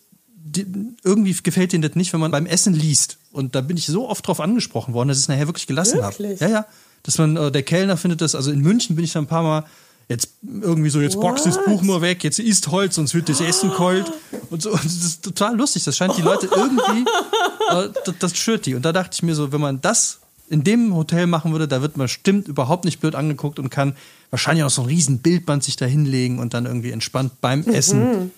die, 0.44 0.66
irgendwie 1.04 1.36
gefällt 1.42 1.72
denen 1.72 1.82
das 1.82 1.94
nicht, 1.94 2.12
wenn 2.12 2.20
man 2.20 2.30
beim 2.30 2.46
Essen 2.46 2.74
liest. 2.74 3.18
Und 3.30 3.54
da 3.54 3.60
bin 3.60 3.76
ich 3.76 3.86
so 3.86 4.08
oft 4.08 4.26
drauf 4.26 4.40
angesprochen 4.40 4.92
worden, 4.94 5.08
dass 5.08 5.18
ich 5.18 5.24
es 5.24 5.28
nachher 5.28 5.46
wirklich 5.46 5.66
gelassen 5.66 6.02
habe. 6.02 6.36
Ja, 6.40 6.48
ja. 6.48 6.66
Dass 7.04 7.18
man, 7.18 7.36
äh, 7.36 7.50
der 7.50 7.62
Kellner 7.62 7.96
findet 7.96 8.20
das, 8.20 8.34
also 8.34 8.50
in 8.50 8.60
München 8.60 8.96
bin 8.96 9.04
ich 9.04 9.12
da 9.12 9.20
ein 9.20 9.26
paar 9.26 9.42
Mal, 9.42 9.64
jetzt 10.12 10.30
irgendwie 10.42 10.90
so, 10.90 11.00
jetzt 11.00 11.20
boxt 11.20 11.46
das? 11.46 11.64
Buch 11.64 11.82
nur 11.82 12.00
weg, 12.00 12.22
jetzt 12.24 12.38
isst 12.38 12.70
Holz, 12.70 12.94
sonst 12.94 13.14
wird 13.14 13.28
das 13.28 13.40
Essen 13.40 13.72
kalt. 13.72 14.10
Und 14.50 14.62
so, 14.62 14.70
und 14.70 14.84
das 14.84 14.94
ist 14.94 15.24
total 15.24 15.56
lustig. 15.56 15.84
Das 15.84 15.96
scheint 15.96 16.16
die 16.16 16.22
Leute 16.22 16.48
irgendwie, 16.54 17.04
äh, 17.70 17.88
das, 18.04 18.14
das 18.18 18.36
stört 18.36 18.66
die. 18.66 18.74
Und 18.74 18.84
da 18.84 18.92
dachte 18.92 19.10
ich 19.14 19.22
mir 19.22 19.34
so, 19.34 19.52
wenn 19.52 19.60
man 19.60 19.80
das 19.80 20.20
in 20.48 20.64
dem 20.64 20.94
Hotel 20.94 21.26
machen 21.26 21.52
würde, 21.52 21.66
da 21.66 21.82
wird 21.82 21.96
man 21.96 22.08
stimmt 22.08 22.46
überhaupt 22.46 22.84
nicht 22.84 23.00
blöd 23.00 23.14
angeguckt 23.14 23.58
und 23.58 23.70
kann 23.70 23.96
wahrscheinlich 24.30 24.64
auch 24.64 24.70
so 24.70 24.82
ein 24.82 24.88
riesen 24.88 25.18
Bildband 25.18 25.64
sich 25.64 25.76
da 25.76 25.86
hinlegen 25.86 26.38
und 26.38 26.54
dann 26.54 26.66
irgendwie 26.66 26.90
entspannt 26.90 27.40
beim 27.40 27.64
Essen 27.64 28.30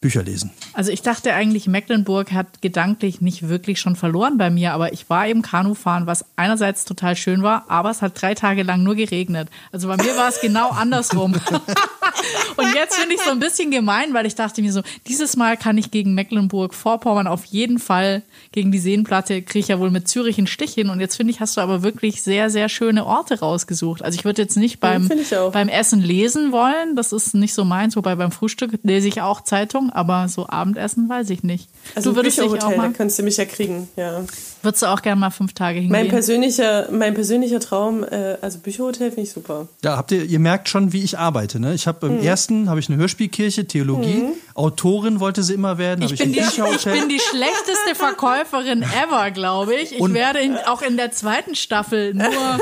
Bücher 0.00 0.22
lesen. 0.22 0.52
Also 0.74 0.92
ich 0.92 1.02
dachte 1.02 1.34
eigentlich, 1.34 1.66
Mecklenburg 1.66 2.30
hat 2.30 2.62
gedanklich 2.62 3.20
nicht 3.20 3.48
wirklich 3.48 3.80
schon 3.80 3.96
verloren 3.96 4.38
bei 4.38 4.48
mir, 4.48 4.72
aber 4.72 4.92
ich 4.92 5.10
war 5.10 5.26
eben 5.26 5.42
Kanufahren, 5.42 6.06
was 6.06 6.24
einerseits 6.36 6.84
total 6.84 7.16
schön 7.16 7.42
war, 7.42 7.64
aber 7.68 7.90
es 7.90 8.00
hat 8.00 8.20
drei 8.20 8.34
Tage 8.34 8.62
lang 8.62 8.84
nur 8.84 8.94
geregnet. 8.94 9.48
Also 9.72 9.88
bei 9.88 9.96
mir 9.96 10.16
war 10.16 10.28
es 10.28 10.40
genau 10.40 10.70
andersrum. 10.70 11.34
Und 12.58 12.74
jetzt 12.74 12.96
finde 12.96 13.14
ich 13.14 13.20
so 13.20 13.30
ein 13.30 13.38
bisschen 13.38 13.70
gemein, 13.70 14.12
weil 14.14 14.26
ich 14.26 14.34
dachte 14.34 14.60
mir 14.62 14.72
so, 14.72 14.82
dieses 15.06 15.36
Mal 15.36 15.56
kann 15.56 15.78
ich 15.78 15.90
gegen 15.90 16.14
Mecklenburg-Vorpommern 16.14 17.26
auf 17.26 17.44
jeden 17.44 17.78
Fall 17.78 18.22
gegen 18.52 18.72
die 18.72 18.78
Seenplatte, 18.78 19.42
kriege 19.42 19.60
ich 19.60 19.68
ja 19.68 19.78
wohl 19.78 19.90
mit 19.90 20.08
Zürich 20.08 20.38
einen 20.38 20.46
Stich 20.46 20.74
hin. 20.74 20.90
Und 20.90 21.00
jetzt 21.00 21.16
finde 21.16 21.32
ich, 21.32 21.40
hast 21.40 21.56
du 21.56 21.60
aber 21.60 21.82
wirklich 21.82 22.22
sehr, 22.22 22.50
sehr 22.50 22.68
schöne 22.68 23.06
Orte 23.06 23.38
rausgesucht. 23.40 24.02
Also 24.02 24.18
ich 24.18 24.24
würde 24.24 24.42
jetzt 24.42 24.56
nicht 24.56 24.80
beim, 24.80 25.08
beim 25.52 25.68
Essen 25.68 26.00
lesen 26.00 26.52
wollen, 26.52 26.96
das 26.96 27.12
ist 27.12 27.34
nicht 27.34 27.54
so 27.54 27.64
meins, 27.64 27.96
wobei 27.96 28.14
beim 28.16 28.32
Frühstück 28.32 28.72
lese 28.82 29.08
ich 29.08 29.20
auch 29.22 29.42
Zeitung, 29.42 29.90
aber 29.90 30.28
so 30.28 30.48
Abendessen 30.48 31.08
weiß 31.08 31.30
ich 31.30 31.42
nicht. 31.42 31.68
Also 31.94 32.10
du 32.10 32.16
würdest 32.16 32.38
dich 32.38 32.44
auch 32.46 32.50
Bücherhotel, 32.52 32.76
da 32.76 32.82
mal, 32.82 32.92
könntest 32.92 33.18
du 33.18 33.22
mich 33.22 33.36
ja 33.36 33.44
kriegen, 33.44 33.88
ja. 33.96 34.24
würdest 34.62 34.82
du 34.82 34.86
auch 34.86 35.02
gerne 35.02 35.20
mal 35.20 35.30
fünf 35.30 35.52
Tage 35.52 35.78
hingehen? 35.80 35.92
Mein 35.92 36.08
persönlicher, 36.08 36.88
mein 36.90 37.14
persönlicher 37.14 37.60
Traum, 37.60 38.04
äh, 38.04 38.36
also 38.40 38.58
Bücherhotel 38.58 39.10
finde 39.10 39.22
ich 39.22 39.32
super. 39.32 39.68
Ja, 39.84 39.96
habt 39.96 40.10
ihr, 40.12 40.24
ihr 40.24 40.38
merkt 40.38 40.68
schon, 40.68 40.92
wie 40.92 41.02
ich 41.02 41.18
arbeite. 41.18 41.60
Ne? 41.60 41.74
Ich 41.74 41.86
habe 41.86 42.08
Mhm. 42.08 42.18
im 42.18 42.24
ersten 42.24 42.47
habe 42.68 42.80
ich 42.80 42.88
eine 42.88 42.98
Hörspielkirche, 42.98 43.66
Theologie, 43.66 44.24
Autorin 44.54 45.20
wollte 45.20 45.42
sie 45.42 45.54
immer 45.54 45.78
werden. 45.78 46.02
ich 46.02 46.16
bin, 46.18 46.28
ein 46.30 46.32
die, 46.32 46.40
ich 46.40 46.84
bin 46.84 47.08
die 47.08 47.20
schlechteste 47.20 47.94
Verkäuferin 47.94 48.82
ever, 48.82 49.30
glaube 49.30 49.74
ich. 49.74 49.92
Ich 49.92 50.00
Und- 50.00 50.14
werde 50.14 50.40
in, 50.40 50.56
auch 50.56 50.82
in 50.82 50.96
der 50.96 51.10
zweiten 51.12 51.54
Staffel 51.54 52.14
nur. 52.14 52.26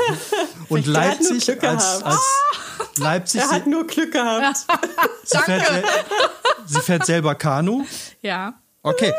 und 0.69 0.85
nur 0.85 0.93
Leipzig 0.93 1.45
Glück 1.45 1.63
als, 1.63 2.03
als, 2.03 2.19
Leipzig. 2.97 3.41
Er 3.41 3.49
hat 3.51 3.63
sie, 3.63 3.69
nur 3.69 3.87
Glück 3.87 4.11
gehabt. 4.11 4.57
sie, 5.23 5.37
fährt, 5.39 5.67
sel- 5.67 5.83
sie 6.65 6.81
fährt 6.81 7.05
selber 7.05 7.35
Kanu. 7.35 7.85
Ja. 8.21 8.53
Okay. 8.83 9.13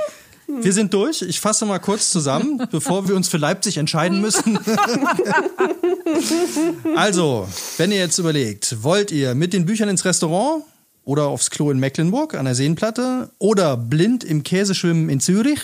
Wir 0.49 0.73
sind 0.73 0.95
durch. 0.95 1.21
Ich 1.21 1.41
fasse 1.41 1.67
mal 1.67 1.79
kurz 1.79 2.11
zusammen, 2.11 2.67
bevor 2.71 3.07
wir 3.07 3.15
uns 3.15 3.29
für 3.29 3.37
Leipzig 3.37 3.77
entscheiden 3.77 4.21
müssen. 4.21 4.59
also, 6.97 7.47
wenn 7.77 7.93
ihr 7.93 7.99
jetzt 7.99 8.19
überlegt, 8.19 8.83
wollt 8.83 9.13
ihr 9.13 9.35
mit 9.35 9.53
den 9.53 9.67
Büchern 9.67 9.91
ins 9.91 10.07
Restaurant 10.07 10.65
oder 11.05 11.27
aufs 11.27 11.51
Klo 11.51 11.71
in 11.71 11.79
Mecklenburg 11.79 12.35
an 12.35 12.47
der 12.47 12.55
Seenplatte 12.55 13.31
oder 13.39 13.77
blind 13.77 14.25
im 14.25 14.43
Käseschwimmen 14.43 15.11
in 15.11 15.21
Zürich 15.21 15.61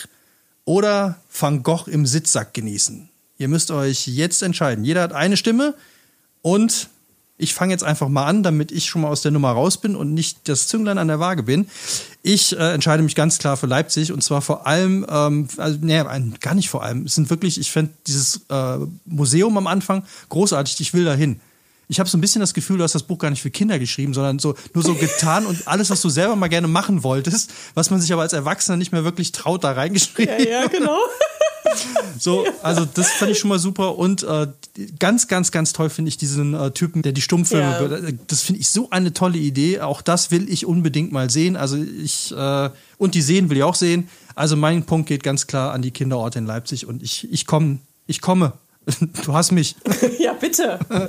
oder 0.67 1.19
Van 1.33 1.63
Gogh 1.63 1.91
im 1.91 2.05
Sitzsack 2.05 2.53
genießen? 2.53 3.09
Ihr 3.39 3.49
müsst 3.49 3.71
euch 3.71 4.07
jetzt 4.07 4.43
entscheiden. 4.43 4.85
Jeder 4.85 5.03
hat 5.03 5.13
eine 5.13 5.39
Stimme 5.39 5.75
und 6.43 6.89
ich 7.37 7.53
fange 7.53 7.73
jetzt 7.73 7.83
einfach 7.83 8.09
mal 8.09 8.27
an, 8.27 8.43
damit 8.43 8.71
ich 8.71 8.87
schon 8.87 9.03
mal 9.03 9.09
aus 9.09 9.23
der 9.23 9.33
Nummer 9.33 9.51
raus 9.51 9.79
bin 9.79 9.97
und 9.97 10.15
nicht 10.15 10.49
das 10.49 10.69
Zünglein 10.69 10.99
an 10.99 11.09
der 11.09 11.19
Waage 11.19 11.43
bin. 11.43 11.67
Ich 12.23 12.57
äh, 12.57 12.73
entscheide 12.73 13.03
mich 13.03 13.17
ganz 13.17 13.39
klar 13.39 13.57
für 13.57 13.67
Leipzig 13.67 14.13
und 14.13 14.23
zwar 14.23 14.41
vor 14.41 14.67
allem, 14.67 15.05
ähm, 15.09 15.49
also, 15.57 15.79
nee, 15.81 16.03
gar 16.41 16.55
nicht 16.55 16.71
vor 16.71 16.85
allem. 16.85 17.05
Es 17.07 17.17
sind 17.17 17.31
wirklich, 17.31 17.59
ich 17.59 17.73
fände 17.73 17.93
dieses 18.07 18.43
äh, 18.49 18.79
Museum 19.05 19.57
am 19.59 19.67
Anfang 19.67 20.05
großartig. 20.29 20.81
Ich 20.81 20.95
will 20.95 21.05
dahin. 21.05 21.41
Ich 21.89 22.01
habe 22.01 22.09
so 22.09 22.17
ein 22.17 22.21
bisschen 22.21 22.41
das 22.41 22.55
Gefühl, 22.55 22.79
du 22.79 22.85
hast 22.85 22.95
das 22.95 23.03
Buch 23.03 23.19
gar 23.19 23.31
nicht 23.31 23.43
für 23.43 23.51
Kinder 23.51 23.79
geschrieben, 23.79 24.15
sondern 24.15 24.39
so 24.39 24.55
nur 24.73 24.83
so 24.83 24.95
getan 24.95 25.45
und 25.45 25.69
alles, 25.69 25.91
was 25.91 26.01
du 26.01 26.09
selber 26.09 26.35
mal 26.35 26.49
gerne 26.49 26.69
machen 26.69 27.03
wolltest, 27.03 27.53
was 27.75 27.91
man 27.91 28.01
sich 28.01 28.13
aber 28.13 28.23
als 28.23 28.33
Erwachsener 28.33 28.77
nicht 28.77 28.93
mehr 28.93 29.05
wirklich 29.05 29.33
traut, 29.33 29.65
da 29.65 29.73
reingeschrieben. 29.73 30.39
Ja, 30.39 30.63
ja, 30.63 30.67
genau. 30.69 30.97
So, 32.19 32.45
also 32.63 32.85
das 32.85 33.11
fand 33.13 33.33
ich 33.33 33.39
schon 33.39 33.49
mal 33.49 33.59
super 33.59 33.99
und 33.99 34.23
äh, 34.23 34.47
ganz, 34.99 35.29
ganz, 35.29 35.51
ganz 35.51 35.73
toll 35.73 35.91
finde 35.91 36.09
ich 36.09 36.17
diesen 36.17 36.55
äh, 36.55 36.71
Typen, 36.71 37.03
der 37.03 37.13
die 37.13 37.21
Stummfilme. 37.21 38.01
Ja. 38.03 38.13
Das 38.27 38.43
finde 38.43 38.61
ich 38.61 38.69
so 38.69 38.91
eine 38.91 39.13
tolle 39.13 39.39
Idee. 39.39 39.81
Auch 39.81 40.03
das 40.03 40.31
will 40.31 40.49
ich 40.51 40.67
unbedingt 40.67 41.13
mal 41.13 41.31
sehen. 41.31 41.57
Also 41.57 41.77
ich 41.77 42.33
äh, 42.33 42.71
und 42.99 43.15
die 43.15 43.23
sehen 43.23 43.51
will 43.51 43.57
ich 43.57 43.63
auch 43.63 43.75
sehen. 43.75 44.09
Also 44.35 44.57
mein 44.57 44.85
Punkt 44.85 45.09
geht 45.09 45.23
ganz 45.23 45.47
klar 45.47 45.73
an 45.73 45.83
die 45.83 45.91
Kinderorte 45.91 46.39
in 46.39 46.47
Leipzig 46.47 46.87
und 46.87 47.03
ich 47.03 47.31
ich 47.33 47.47
komme, 47.47 47.79
ich 48.07 48.21
komme. 48.21 48.53
Du 49.25 49.33
hast 49.33 49.53
mich. 49.53 49.77
Ja, 50.19 50.35
bitte. 50.35 50.79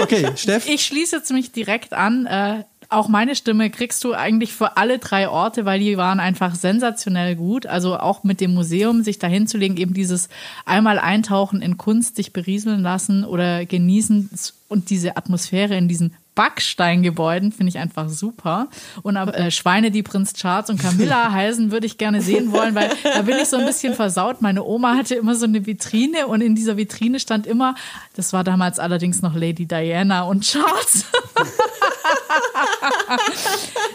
Okay, 0.00 0.26
Steff. 0.36 0.66
Ich 0.66 0.86
schließe 0.86 1.16
jetzt 1.16 1.30
mich 1.30 1.52
direkt 1.52 1.92
an. 1.92 2.64
Auch 2.92 3.08
meine 3.08 3.34
Stimme 3.34 3.70
kriegst 3.70 4.04
du 4.04 4.12
eigentlich 4.12 4.52
für 4.52 4.76
alle 4.76 4.98
drei 4.98 5.26
Orte, 5.26 5.64
weil 5.64 5.80
die 5.80 5.96
waren 5.96 6.20
einfach 6.20 6.54
sensationell 6.54 7.36
gut. 7.36 7.64
Also 7.64 7.98
auch 7.98 8.22
mit 8.22 8.42
dem 8.42 8.52
Museum, 8.52 9.02
sich 9.02 9.18
dahin 9.18 9.46
zu 9.46 9.56
legen, 9.56 9.78
eben 9.78 9.94
dieses 9.94 10.28
einmal 10.66 10.98
eintauchen 10.98 11.62
in 11.62 11.78
Kunst, 11.78 12.16
sich 12.16 12.34
berieseln 12.34 12.82
lassen 12.82 13.24
oder 13.24 13.64
genießen 13.64 14.28
und 14.68 14.90
diese 14.90 15.16
Atmosphäre 15.16 15.74
in 15.74 15.88
diesen 15.88 16.14
Backsteingebäuden 16.34 17.52
finde 17.52 17.70
ich 17.70 17.78
einfach 17.78 18.08
super. 18.08 18.68
Und 19.02 19.16
äh, 19.16 19.50
Schweine, 19.50 19.90
die 19.90 20.02
Prinz 20.02 20.32
Charles 20.32 20.70
und 20.70 20.80
Camilla 20.80 21.30
heißen, 21.32 21.70
würde 21.70 21.86
ich 21.86 21.98
gerne 21.98 22.22
sehen 22.22 22.52
wollen, 22.52 22.74
weil 22.74 22.90
da 23.02 23.22
bin 23.22 23.36
ich 23.36 23.48
so 23.48 23.58
ein 23.58 23.66
bisschen 23.66 23.94
versaut. 23.94 24.40
Meine 24.40 24.64
Oma 24.64 24.96
hatte 24.96 25.14
immer 25.14 25.34
so 25.34 25.44
eine 25.44 25.66
Vitrine 25.66 26.26
und 26.26 26.40
in 26.40 26.54
dieser 26.54 26.76
Vitrine 26.76 27.20
stand 27.20 27.46
immer, 27.46 27.74
das 28.16 28.32
war 28.32 28.44
damals 28.44 28.78
allerdings 28.78 29.20
noch 29.22 29.34
Lady 29.34 29.66
Diana 29.66 30.22
und 30.22 30.42
Charles. 30.44 31.04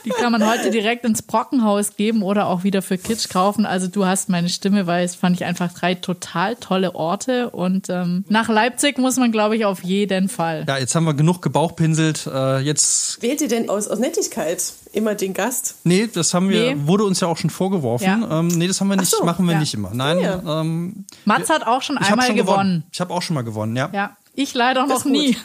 Die 0.05 0.09
kann 0.09 0.31
man 0.31 0.47
heute 0.47 0.71
direkt 0.71 1.03
ins 1.05 1.21
Brockenhaus 1.21 1.95
geben 1.95 2.21
oder 2.21 2.47
auch 2.47 2.63
wieder 2.63 2.81
für 2.81 2.97
Kitsch 2.97 3.29
kaufen. 3.29 3.65
Also 3.65 3.88
du 3.88 4.05
hast 4.05 4.29
meine 4.29 4.49
Stimme, 4.49 4.88
weil 4.88 5.03
es 5.03 5.15
fand 5.15 5.35
ich 5.35 5.45
einfach 5.45 5.73
drei 5.73 5.95
total 5.95 6.55
tolle 6.55 6.95
Orte. 6.95 7.49
Und 7.49 7.89
ähm, 7.89 8.23
nach 8.29 8.47
Leipzig 8.49 8.97
muss 8.97 9.17
man, 9.17 9.31
glaube 9.31 9.55
ich, 9.57 9.65
auf 9.65 9.83
jeden 9.83 10.29
Fall. 10.29 10.65
Ja, 10.67 10.77
jetzt 10.77 10.95
haben 10.95 11.05
wir 11.05 11.13
genug 11.13 11.41
gebauchpinselt. 11.41 12.26
Äh, 12.34 12.59
jetzt, 12.59 13.21
Wählt 13.21 13.41
ihr 13.41 13.47
denn 13.47 13.69
aus, 13.69 13.88
aus 13.88 13.99
Nettigkeit 13.99 14.63
immer 14.93 15.15
den 15.15 15.34
Gast? 15.34 15.75
nee, 15.84 16.07
das 16.11 16.34
haben 16.34 16.49
wir, 16.49 16.75
Nee. 16.75 16.82
wurde 16.88 17.03
uns 17.05 17.19
ja 17.19 17.28
auch 17.28 17.38
schon 17.38 17.49
vorgeworfen. 17.49 18.05
Ja. 18.05 18.39
Ähm, 18.39 18.47
nee, 18.49 18.67
das 18.67 18.80
haben 18.82 18.88
wir 18.89 18.95
nicht, 18.97 19.09
so, 19.11 19.23
machen 19.23 19.45
wir 19.45 19.53
ja. 19.53 19.59
nicht 19.59 19.73
immer. 19.73 19.91
Nein, 19.93 20.19
Ja. 20.19 20.61
ähm, 20.61 21.05
Mats 21.25 21.49
hat 21.49 21.65
auch 21.65 21.82
schon 21.82 21.97
einmal 21.97 22.25
schon 22.28 22.36
gewonnen. 22.36 22.57
gewonnen. 22.57 22.84
Ich 22.91 23.01
habe 23.01 23.13
auch 23.13 23.21
schon 23.21 23.34
mal 23.36 23.43
gewonnen, 23.43 23.75
ja. 23.75 23.89
Ja, 23.93 24.17
ich 24.34 24.53
leider 24.53 24.86
Das 24.88 25.05
noch 25.05 25.11
nie. 25.11 25.36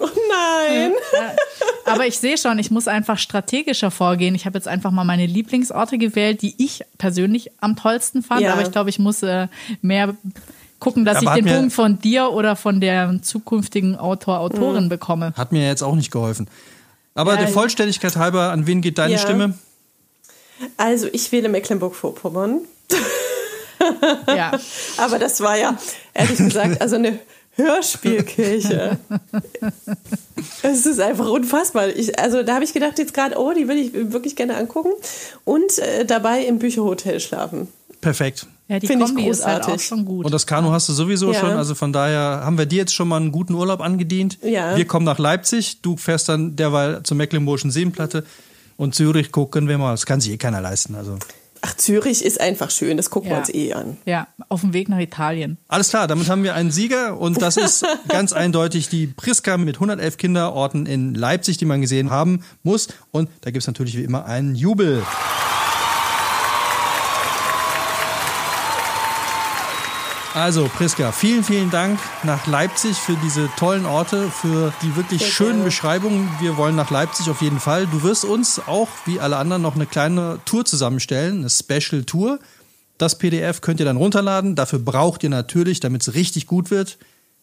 Oh 0.00 0.08
nein. 0.30 0.92
Aber 1.84 2.06
ich 2.06 2.18
sehe 2.18 2.38
schon, 2.38 2.58
ich 2.58 2.70
muss 2.70 2.88
einfach 2.88 3.18
strategischer 3.18 3.90
vorgehen. 3.90 4.34
Ich 4.34 4.46
habe 4.46 4.56
jetzt 4.58 4.66
einfach 4.68 4.90
mal 4.90 5.04
meine 5.04 5.26
Lieblingsorte 5.26 5.98
gewählt, 5.98 6.42
die 6.42 6.54
ich 6.58 6.82
persönlich 6.98 7.50
am 7.60 7.76
tollsten 7.76 8.22
fand. 8.22 8.40
Ja. 8.42 8.52
Aber 8.54 8.62
ich 8.62 8.70
glaube, 8.72 8.90
ich 8.90 8.98
muss 8.98 9.22
äh, 9.22 9.48
mehr 9.80 10.14
gucken, 10.82 11.04
dass 11.04 11.18
Aber 11.18 11.30
ich 11.36 11.42
den 11.42 11.44
mir- 11.44 11.56
Punkt 11.56 11.72
von 11.72 11.98
dir 12.00 12.30
oder 12.30 12.56
von 12.56 12.80
der 12.80 13.18
zukünftigen 13.22 13.96
Autor, 13.96 14.40
Autorin 14.40 14.88
bekomme. 14.88 15.32
Hat 15.36 15.52
mir 15.52 15.66
jetzt 15.66 15.82
auch 15.82 15.94
nicht 15.94 16.10
geholfen. 16.10 16.48
Aber 17.14 17.32
Ja, 17.34 17.40
der. 17.40 17.48
Vollständigkeit 17.48 18.16
halber, 18.16 18.50
an 18.50 18.66
wen 18.66 18.80
geht 18.82 18.98
deine 18.98 19.14
Ja. 19.14 19.18
Stimme? 19.18 19.54
Also 20.76 21.08
ich 21.12 21.30
wähle 21.32 21.48
Mecklenburg-Vorpommern. 21.48 22.60
Ja. 24.28 24.52
Aber 24.96 25.18
das 25.18 25.40
war 25.40 25.56
ja, 25.58 25.76
ehrlich 26.14 26.38
gesagt, 26.38 26.80
also 26.80 26.94
eine 26.96 27.18
Hörspielkirche. 27.56 28.96
Es 30.62 30.86
ist 30.86 31.00
einfach 31.00 31.28
unfassbar. 31.28 31.88
Ich, 31.88 32.18
also 32.18 32.42
da 32.42 32.54
habe 32.54 32.64
ich 32.64 32.72
gedacht 32.72 32.98
jetzt 32.98 33.14
gerade, 33.14 33.36
oh, 33.38 33.52
die 33.52 33.66
will 33.68 33.78
ich 33.78 33.92
wirklich 34.12 34.34
gerne 34.36 34.56
angucken. 34.56 34.90
Und 35.44 35.78
äh, 35.78 36.04
dabei 36.04 36.44
im 36.44 36.58
Bücherhotel 36.58 37.18
schlafen. 37.20 37.68
Perfekt. 38.00 38.46
Ja, 38.72 38.78
die 38.78 38.86
Finde 38.86 39.04
ich 39.04 39.10
Kombi 39.14 39.28
ist 39.28 39.44
halt 39.44 39.62
auch 39.62 39.66
großartig. 39.66 39.86
schon 39.86 40.04
gut. 40.06 40.24
Und 40.24 40.32
das 40.32 40.46
Kanu 40.46 40.70
hast 40.72 40.88
du 40.88 40.94
sowieso 40.94 41.32
Ja. 41.32 41.40
schon. 41.40 41.50
Also 41.50 41.74
von 41.74 41.92
daher 41.92 42.40
haben 42.44 42.56
wir 42.56 42.64
dir 42.64 42.78
jetzt 42.78 42.94
schon 42.94 43.06
mal 43.06 43.18
einen 43.18 43.30
guten 43.30 43.52
Urlaub 43.54 43.82
angedient. 43.82 44.38
Ja. 44.42 44.76
Wir 44.76 44.86
kommen 44.86 45.04
nach 45.04 45.18
Leipzig. 45.18 45.82
Du 45.82 45.98
fährst 45.98 46.28
dann 46.30 46.56
derweil 46.56 47.02
zur 47.02 47.18
Mecklenburgischen 47.18 47.70
Seenplatte. 47.70 48.24
Und 48.78 48.94
Zürich 48.94 49.30
gucken 49.30 49.68
wir 49.68 49.76
mal. 49.76 49.90
Das 49.90 50.06
kann 50.06 50.22
sich 50.22 50.32
eh 50.32 50.36
keiner 50.38 50.62
leisten. 50.62 50.94
Also 50.94 51.18
Ach, 51.64 51.74
Zürich 51.76 52.24
ist 52.24 52.40
einfach 52.40 52.70
schön, 52.72 52.96
das 52.96 53.08
gucken 53.10 53.28
wir 53.30 53.34
Ja. 53.36 53.40
uns 53.40 53.54
eh 53.54 53.72
an. 53.72 53.96
ja, 54.04 54.26
auf 54.48 54.62
dem 54.62 54.72
Weg 54.72 54.88
nach 54.88 54.98
Italien. 54.98 55.58
alles 55.68 55.90
klar, 55.90 56.08
damit 56.08 56.28
haben 56.28 56.42
wir 56.42 56.54
einen 56.56 56.72
Sieger. 56.72 57.20
Und 57.20 57.40
das 57.40 57.56
ist 57.56 57.84
ganz 58.08 58.32
eindeutig 58.32 58.88
die 58.88 59.06
Priska 59.06 59.56
mit 59.58 59.76
111 59.76 60.16
Kinderorten 60.16 60.86
in 60.86 61.14
Leipzig, 61.14 61.58
die 61.58 61.64
man 61.66 61.80
gesehen 61.80 62.10
haben 62.10 62.42
muss. 62.64 62.88
Und 63.12 63.28
da 63.42 63.50
gibt 63.52 63.62
es 63.62 63.68
natürlich 63.68 63.96
wie 63.96 64.02
immer 64.02 64.24
einen 64.24 64.56
Jubel. 64.56 65.04
Also, 70.34 70.66
Priska, 70.66 71.12
vielen, 71.12 71.44
vielen 71.44 71.70
Dank 71.70 72.00
nach 72.22 72.46
Leipzig 72.46 72.96
für 72.96 73.16
diese 73.22 73.50
tollen 73.58 73.84
Orte, 73.84 74.30
für 74.30 74.72
die 74.80 74.96
wirklich 74.96 75.20
Sehr 75.20 75.30
schönen 75.30 75.50
gerne. 75.50 75.64
Beschreibungen. 75.64 76.30
Wir 76.40 76.56
wollen 76.56 76.74
nach 76.74 76.90
Leipzig 76.90 77.28
auf 77.28 77.42
jeden 77.42 77.60
Fall. 77.60 77.86
Du 77.86 78.02
wirst 78.02 78.24
uns 78.24 78.58
auch, 78.66 78.88
wie 79.04 79.20
alle 79.20 79.36
anderen, 79.36 79.60
noch 79.60 79.74
eine 79.74 79.84
kleine 79.84 80.38
Tour 80.46 80.64
zusammenstellen, 80.64 81.40
eine 81.40 81.50
Special 81.50 82.04
Tour. 82.04 82.38
Das 82.96 83.18
PDF 83.18 83.60
könnt 83.60 83.78
ihr 83.80 83.84
dann 83.84 83.98
runterladen. 83.98 84.54
Dafür 84.54 84.78
braucht 84.78 85.22
ihr 85.22 85.30
natürlich, 85.30 85.80
damit 85.80 86.00
es 86.00 86.14
richtig 86.14 86.46
gut 86.46 86.70
wird, 86.70 86.96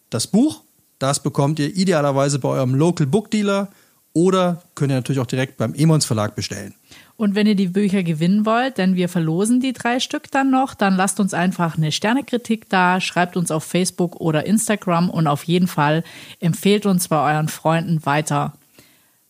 das 0.09 0.25
Buch. 0.25 0.61
Das 0.97 1.21
bekommt 1.21 1.59
ihr 1.59 1.75
idealerweise 1.75 2.39
bei 2.39 2.49
eurem 2.49 2.73
Local 2.73 3.05
Book 3.05 3.29
Dealer 3.29 3.69
oder 4.13 4.63
könnt 4.73 4.91
ihr 4.91 4.95
natürlich 4.95 5.19
auch 5.19 5.27
direkt 5.27 5.57
beim 5.57 5.75
Emons 5.75 6.05
Verlag 6.05 6.35
bestellen. 6.35 6.73
Und 7.20 7.36
wenn 7.36 7.47
ihr 7.47 7.55
die 7.55 7.67
Bücher 7.67 8.01
gewinnen 8.01 8.45
wollt, 8.45 8.78
denn 8.78 8.95
wir 8.95 9.09
verlosen 9.09 9.59
die 9.59 9.74
drei 9.74 9.99
Stück 9.99 10.32
dann 10.32 10.49
noch, 10.49 10.74
dann 10.74 10.95
lasst 10.95 11.20
uns 11.20 11.34
einfach 11.34 11.76
eine 11.76 11.91
Sternekritik 11.91 12.70
da, 12.70 13.01
schreibt 13.01 13.36
uns 13.36 13.51
auf 13.51 13.65
Facebook 13.65 14.22
oder 14.22 14.45
Instagram 14.45 15.09
und 15.09 15.28
auf 15.28 15.43
jeden 15.43 15.67
Fall 15.67 16.05
empfehlt 16.39 16.86
uns 16.86 17.09
bei 17.09 17.34
euren 17.34 17.49
Freunden 17.49 18.05
weiter. 18.05 18.53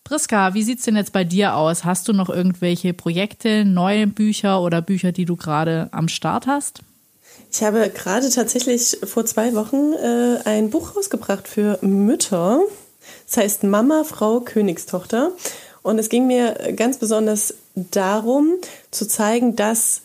Priska, 0.04 0.54
wie 0.54 0.62
sieht's 0.62 0.84
denn 0.84 0.94
jetzt 0.94 1.12
bei 1.12 1.24
dir 1.24 1.56
aus? 1.56 1.84
Hast 1.84 2.06
du 2.06 2.12
noch 2.12 2.30
irgendwelche 2.30 2.94
Projekte, 2.94 3.64
neue 3.64 4.06
Bücher 4.06 4.62
oder 4.62 4.82
Bücher, 4.82 5.10
die 5.10 5.24
du 5.24 5.34
gerade 5.34 5.88
am 5.90 6.06
Start 6.06 6.46
hast? 6.46 6.82
Ich 7.50 7.60
habe 7.64 7.90
gerade 7.90 8.30
tatsächlich 8.30 8.98
vor 9.02 9.26
zwei 9.26 9.52
Wochen 9.56 9.94
äh, 9.94 10.38
ein 10.44 10.70
Buch 10.70 10.94
rausgebracht 10.94 11.48
für 11.48 11.76
Mütter. 11.82 12.60
Das 13.26 13.38
heißt 13.38 13.64
Mama, 13.64 14.04
Frau, 14.04 14.38
Königstochter. 14.38 15.32
Und 15.82 15.98
es 15.98 16.08
ging 16.08 16.26
mir 16.26 16.72
ganz 16.76 16.98
besonders 16.98 17.54
darum, 17.90 18.54
zu 18.90 19.06
zeigen, 19.06 19.56
dass 19.56 20.02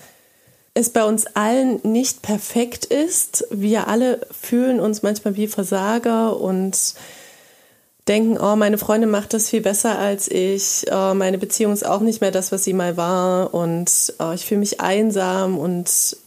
es 0.74 0.90
bei 0.90 1.06
uns 1.06 1.26
allen 1.36 1.80
nicht 1.84 2.22
perfekt 2.22 2.86
ist. 2.86 3.48
Wir 3.50 3.88
alle 3.88 4.20
fühlen 4.30 4.80
uns 4.80 5.04
manchmal 5.04 5.36
wie 5.36 5.48
Versager 5.48 6.40
und 6.40 6.96
denken, 8.08 8.38
oh, 8.38 8.56
meine 8.56 8.78
Freundin 8.78 9.10
macht 9.10 9.34
das 9.34 9.50
viel 9.50 9.62
besser 9.62 9.98
als 9.98 10.28
ich, 10.30 10.86
oh, 10.92 11.14
meine 11.16 11.38
Beziehung 11.38 11.74
ist 11.74 11.86
auch 11.86 12.02
nicht 12.02 12.22
mehr 12.22 12.32
das, 12.32 12.52
was 12.52 12.64
sie 12.64 12.74
mal 12.74 12.98
war 12.98 13.54
und 13.54 14.14
oh, 14.20 14.32
ich 14.34 14.46
fühle 14.46 14.60
mich 14.60 14.80
einsam 14.80 15.58
und 15.58 16.18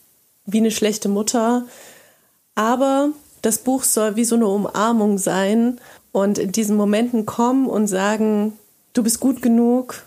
wie 0.47 0.59
eine 0.59 0.71
schlechte 0.71 1.09
Mutter. 1.09 1.67
Aber 2.55 3.11
das 3.43 3.59
Buch 3.59 3.85
soll 3.85 4.17
wie 4.17 4.25
so 4.25 4.35
eine 4.35 4.49
Umarmung 4.49 5.19
sein 5.19 5.79
und 6.11 6.39
in 6.39 6.53
diesen 6.53 6.77
Momenten 6.77 7.27
kommen 7.27 7.69
und 7.69 7.87
sagen, 7.87 8.59
du 8.95 9.03
bist 9.03 9.21
gut 9.21 9.43
genug. 9.43 10.03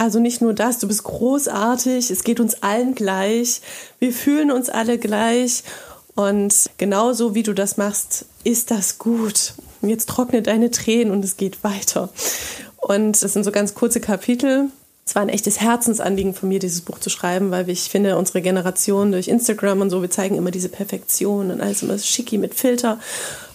Also 0.00 0.20
nicht 0.20 0.40
nur 0.40 0.54
das, 0.54 0.78
du 0.78 0.86
bist 0.86 1.02
großartig, 1.02 2.12
es 2.12 2.22
geht 2.22 2.38
uns 2.38 2.62
allen 2.62 2.94
gleich, 2.94 3.60
wir 3.98 4.12
fühlen 4.12 4.52
uns 4.52 4.70
alle 4.70 4.96
gleich 4.96 5.64
und 6.14 6.70
genauso 6.78 7.34
wie 7.34 7.42
du 7.42 7.52
das 7.52 7.76
machst, 7.76 8.24
ist 8.44 8.70
das 8.70 8.98
gut. 8.98 9.54
jetzt 9.82 10.08
trockne 10.08 10.40
deine 10.40 10.70
Tränen 10.70 11.12
und 11.12 11.24
es 11.24 11.36
geht 11.36 11.64
weiter. 11.64 12.10
Und 12.76 13.20
das 13.20 13.32
sind 13.32 13.42
so 13.42 13.50
ganz 13.50 13.74
kurze 13.74 14.00
Kapitel. 14.00 14.68
Es 15.04 15.16
war 15.16 15.22
ein 15.22 15.28
echtes 15.28 15.60
Herzensanliegen 15.60 16.32
von 16.32 16.48
mir, 16.48 16.60
dieses 16.60 16.82
Buch 16.82 17.00
zu 17.00 17.10
schreiben, 17.10 17.50
weil 17.50 17.68
ich 17.68 17.88
finde, 17.88 18.18
unsere 18.18 18.40
Generation 18.40 19.10
durch 19.10 19.26
Instagram 19.26 19.80
und 19.80 19.90
so, 19.90 20.00
wir 20.00 20.10
zeigen 20.10 20.36
immer 20.36 20.52
diese 20.52 20.68
Perfektion 20.68 21.50
und 21.50 21.60
alles 21.60 21.82
immer 21.82 21.98
schicki 21.98 22.38
mit 22.38 22.54
Filter. 22.54 23.00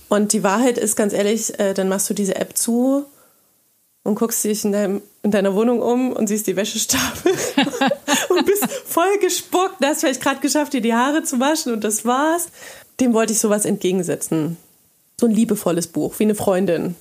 Und 0.09 0.33
die 0.33 0.43
Wahrheit 0.43 0.77
ist 0.77 0.97
ganz 0.97 1.13
ehrlich, 1.13 1.57
äh, 1.57 1.73
dann 1.73 1.89
machst 1.89 2.09
du 2.09 2.13
diese 2.13 2.35
App 2.35 2.57
zu 2.57 3.05
und 4.03 4.15
guckst 4.15 4.43
dich 4.43 4.65
in, 4.65 4.71
deinem, 4.71 5.01
in 5.23 5.31
deiner 5.31 5.55
Wohnung 5.55 5.81
um 5.81 6.11
und 6.11 6.27
siehst 6.27 6.47
die 6.47 6.55
Wäschestapel 6.55 7.31
und 8.29 8.45
bist 8.45 8.67
voll 8.85 9.17
gespuckt. 9.19 9.75
Du 9.79 9.87
hast 9.87 10.01
vielleicht 10.01 10.21
gerade 10.21 10.41
geschafft, 10.41 10.73
dir 10.73 10.81
die 10.81 10.93
Haare 10.93 11.23
zu 11.23 11.39
waschen 11.39 11.73
und 11.73 11.83
das 11.83 12.05
war's. 12.05 12.49
Dem 12.99 13.13
wollte 13.13 13.33
ich 13.33 13.39
sowas 13.39 13.65
entgegensetzen. 13.65 14.57
So 15.19 15.27
ein 15.27 15.33
liebevolles 15.33 15.87
Buch, 15.87 16.19
wie 16.19 16.23
eine 16.23 16.35
Freundin. 16.35 16.95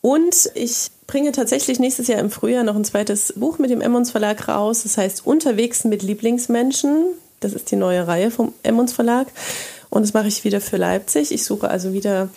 Und 0.00 0.50
ich 0.54 0.90
bringe 1.06 1.32
tatsächlich 1.32 1.78
nächstes 1.78 2.08
Jahr 2.08 2.20
im 2.20 2.30
Frühjahr 2.30 2.64
noch 2.64 2.76
ein 2.76 2.84
zweites 2.84 3.32
Buch 3.36 3.58
mit 3.58 3.70
dem 3.70 3.80
Emmons 3.80 4.10
Verlag 4.10 4.48
raus. 4.48 4.82
Das 4.82 4.98
heißt 4.98 5.26
Unterwegs 5.26 5.84
mit 5.84 6.02
Lieblingsmenschen. 6.02 7.04
Das 7.40 7.52
ist 7.52 7.70
die 7.70 7.76
neue 7.76 8.06
Reihe 8.06 8.30
vom 8.30 8.52
Emmons 8.62 8.92
Verlag. 8.92 9.28
Und 9.90 10.02
das 10.02 10.12
mache 10.12 10.28
ich 10.28 10.44
wieder 10.44 10.60
für 10.60 10.76
Leipzig. 10.76 11.32
Ich 11.32 11.44
suche 11.44 11.68
also 11.68 11.92
wieder 11.92 12.28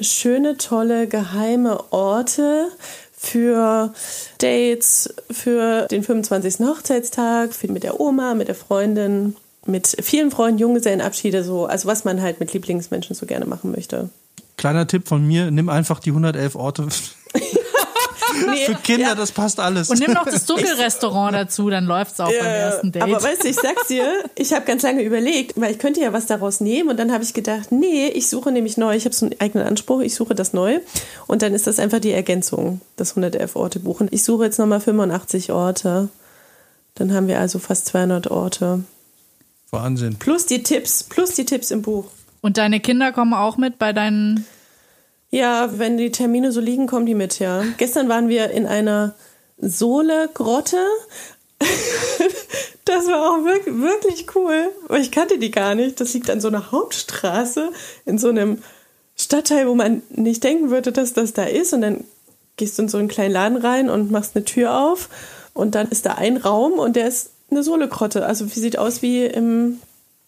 schöne, 0.00 0.56
tolle, 0.56 1.06
geheime 1.06 1.92
Orte 1.92 2.68
für 3.22 3.94
Dates, 4.38 5.14
für 5.30 5.86
den 5.86 6.02
25. 6.02 6.66
Hochzeitstag, 6.66 7.54
für 7.54 7.70
mit 7.70 7.84
der 7.84 8.00
Oma, 8.00 8.34
mit 8.34 8.48
der 8.48 8.56
Freundin, 8.56 9.36
mit 9.64 9.96
vielen 10.02 10.32
Freunden, 10.32 10.58
Junggesellenabschiede, 10.58 11.44
so, 11.44 11.66
also 11.66 11.86
was 11.86 12.04
man 12.04 12.20
halt 12.20 12.40
mit 12.40 12.52
Lieblingsmenschen 12.52 13.14
so 13.14 13.24
gerne 13.26 13.46
machen 13.46 13.70
möchte. 13.70 14.10
Kleiner 14.56 14.88
Tipp 14.88 15.06
von 15.06 15.24
mir, 15.24 15.52
nimm 15.52 15.68
einfach 15.68 16.00
die 16.00 16.10
111 16.10 16.56
Orte. 16.56 16.88
Nee, 18.50 18.66
Für 18.66 18.74
Kinder, 18.74 19.08
ja. 19.08 19.14
das 19.14 19.32
passt 19.32 19.60
alles. 19.60 19.90
Und 19.90 20.00
nimm 20.00 20.12
noch 20.12 20.24
das 20.24 20.44
Dunkelrestaurant 20.46 21.34
dazu, 21.34 21.70
dann 21.70 21.84
läuft 21.84 22.14
es 22.14 22.20
auch 22.20 22.30
ja, 22.30 22.40
beim 22.40 22.50
ersten 22.50 22.92
Date. 22.92 23.02
Aber 23.02 23.22
weißt 23.22 23.44
du, 23.44 23.48
ich 23.48 23.56
sag's 23.56 23.88
dir, 23.88 24.06
ich 24.34 24.52
habe 24.52 24.64
ganz 24.64 24.82
lange 24.82 25.02
überlegt, 25.02 25.60
weil 25.60 25.72
ich 25.72 25.78
könnte 25.78 26.00
ja 26.00 26.12
was 26.12 26.26
daraus 26.26 26.60
nehmen 26.60 26.90
und 26.90 26.98
dann 26.98 27.12
habe 27.12 27.24
ich 27.24 27.34
gedacht, 27.34 27.72
nee, 27.72 28.08
ich 28.08 28.28
suche 28.28 28.52
nämlich 28.52 28.76
neu, 28.76 28.96
ich 28.96 29.04
habe 29.04 29.14
so 29.14 29.26
einen 29.26 29.40
eigenen 29.40 29.66
Anspruch, 29.66 30.00
ich 30.00 30.14
suche 30.14 30.34
das 30.34 30.52
neu 30.52 30.80
und 31.26 31.42
dann 31.42 31.54
ist 31.54 31.66
das 31.66 31.78
einfach 31.78 32.00
die 32.00 32.12
Ergänzung, 32.12 32.80
das 32.96 33.10
111 33.10 33.56
Orte 33.56 33.80
buchen. 33.80 34.08
Ich 34.10 34.24
suche 34.24 34.44
jetzt 34.44 34.58
nochmal 34.58 34.80
85 34.80 35.52
Orte. 35.52 36.08
Dann 36.94 37.14
haben 37.14 37.26
wir 37.26 37.38
also 37.38 37.58
fast 37.58 37.86
200 37.86 38.30
Orte. 38.30 38.84
Wahnsinn. 39.70 40.16
Plus 40.18 40.46
die 40.46 40.62
Tipps, 40.62 41.02
plus 41.02 41.34
die 41.34 41.46
Tipps 41.46 41.70
im 41.70 41.82
Buch. 41.82 42.06
Und 42.42 42.58
deine 42.58 42.80
Kinder 42.80 43.12
kommen 43.12 43.32
auch 43.32 43.56
mit 43.56 43.78
bei 43.78 43.92
deinen 43.92 44.46
ja, 45.32 45.78
wenn 45.78 45.96
die 45.96 46.12
Termine 46.12 46.52
so 46.52 46.60
liegen, 46.60 46.86
kommen 46.86 47.06
die 47.06 47.14
mit, 47.14 47.38
ja. 47.38 47.64
Gestern 47.78 48.08
waren 48.10 48.28
wir 48.28 48.50
in 48.50 48.66
einer 48.66 49.14
Sohle-Grotte. 49.56 50.76
das 52.84 53.06
war 53.06 53.30
auch 53.30 53.44
wirklich, 53.44 53.74
wirklich 53.74 54.26
cool. 54.34 54.68
Ich 55.00 55.10
kannte 55.10 55.38
die 55.38 55.50
gar 55.50 55.74
nicht. 55.74 56.00
Das 56.00 56.12
liegt 56.12 56.28
an 56.28 56.42
so 56.42 56.48
einer 56.48 56.70
Hauptstraße 56.70 57.70
in 58.04 58.18
so 58.18 58.28
einem 58.28 58.58
Stadtteil, 59.16 59.66
wo 59.66 59.74
man 59.74 60.02
nicht 60.10 60.44
denken 60.44 60.68
würde, 60.68 60.92
dass 60.92 61.14
das 61.14 61.32
da 61.32 61.44
ist. 61.44 61.72
Und 61.72 61.80
dann 61.80 62.04
gehst 62.56 62.76
du 62.76 62.82
in 62.82 62.88
so 62.90 62.98
einen 62.98 63.08
kleinen 63.08 63.32
Laden 63.32 63.56
rein 63.56 63.88
und 63.88 64.10
machst 64.10 64.36
eine 64.36 64.44
Tür 64.44 64.78
auf. 64.78 65.08
Und 65.54 65.74
dann 65.74 65.88
ist 65.88 66.04
da 66.04 66.12
ein 66.14 66.36
Raum 66.36 66.74
und 66.74 66.94
der 66.94 67.08
ist 67.08 67.30
eine 67.50 67.62
Sohle-Grotte. 67.62 68.26
Also 68.26 68.54
wie 68.54 68.60
sieht 68.60 68.76
aus 68.76 69.00
wie 69.00 69.24
im 69.24 69.80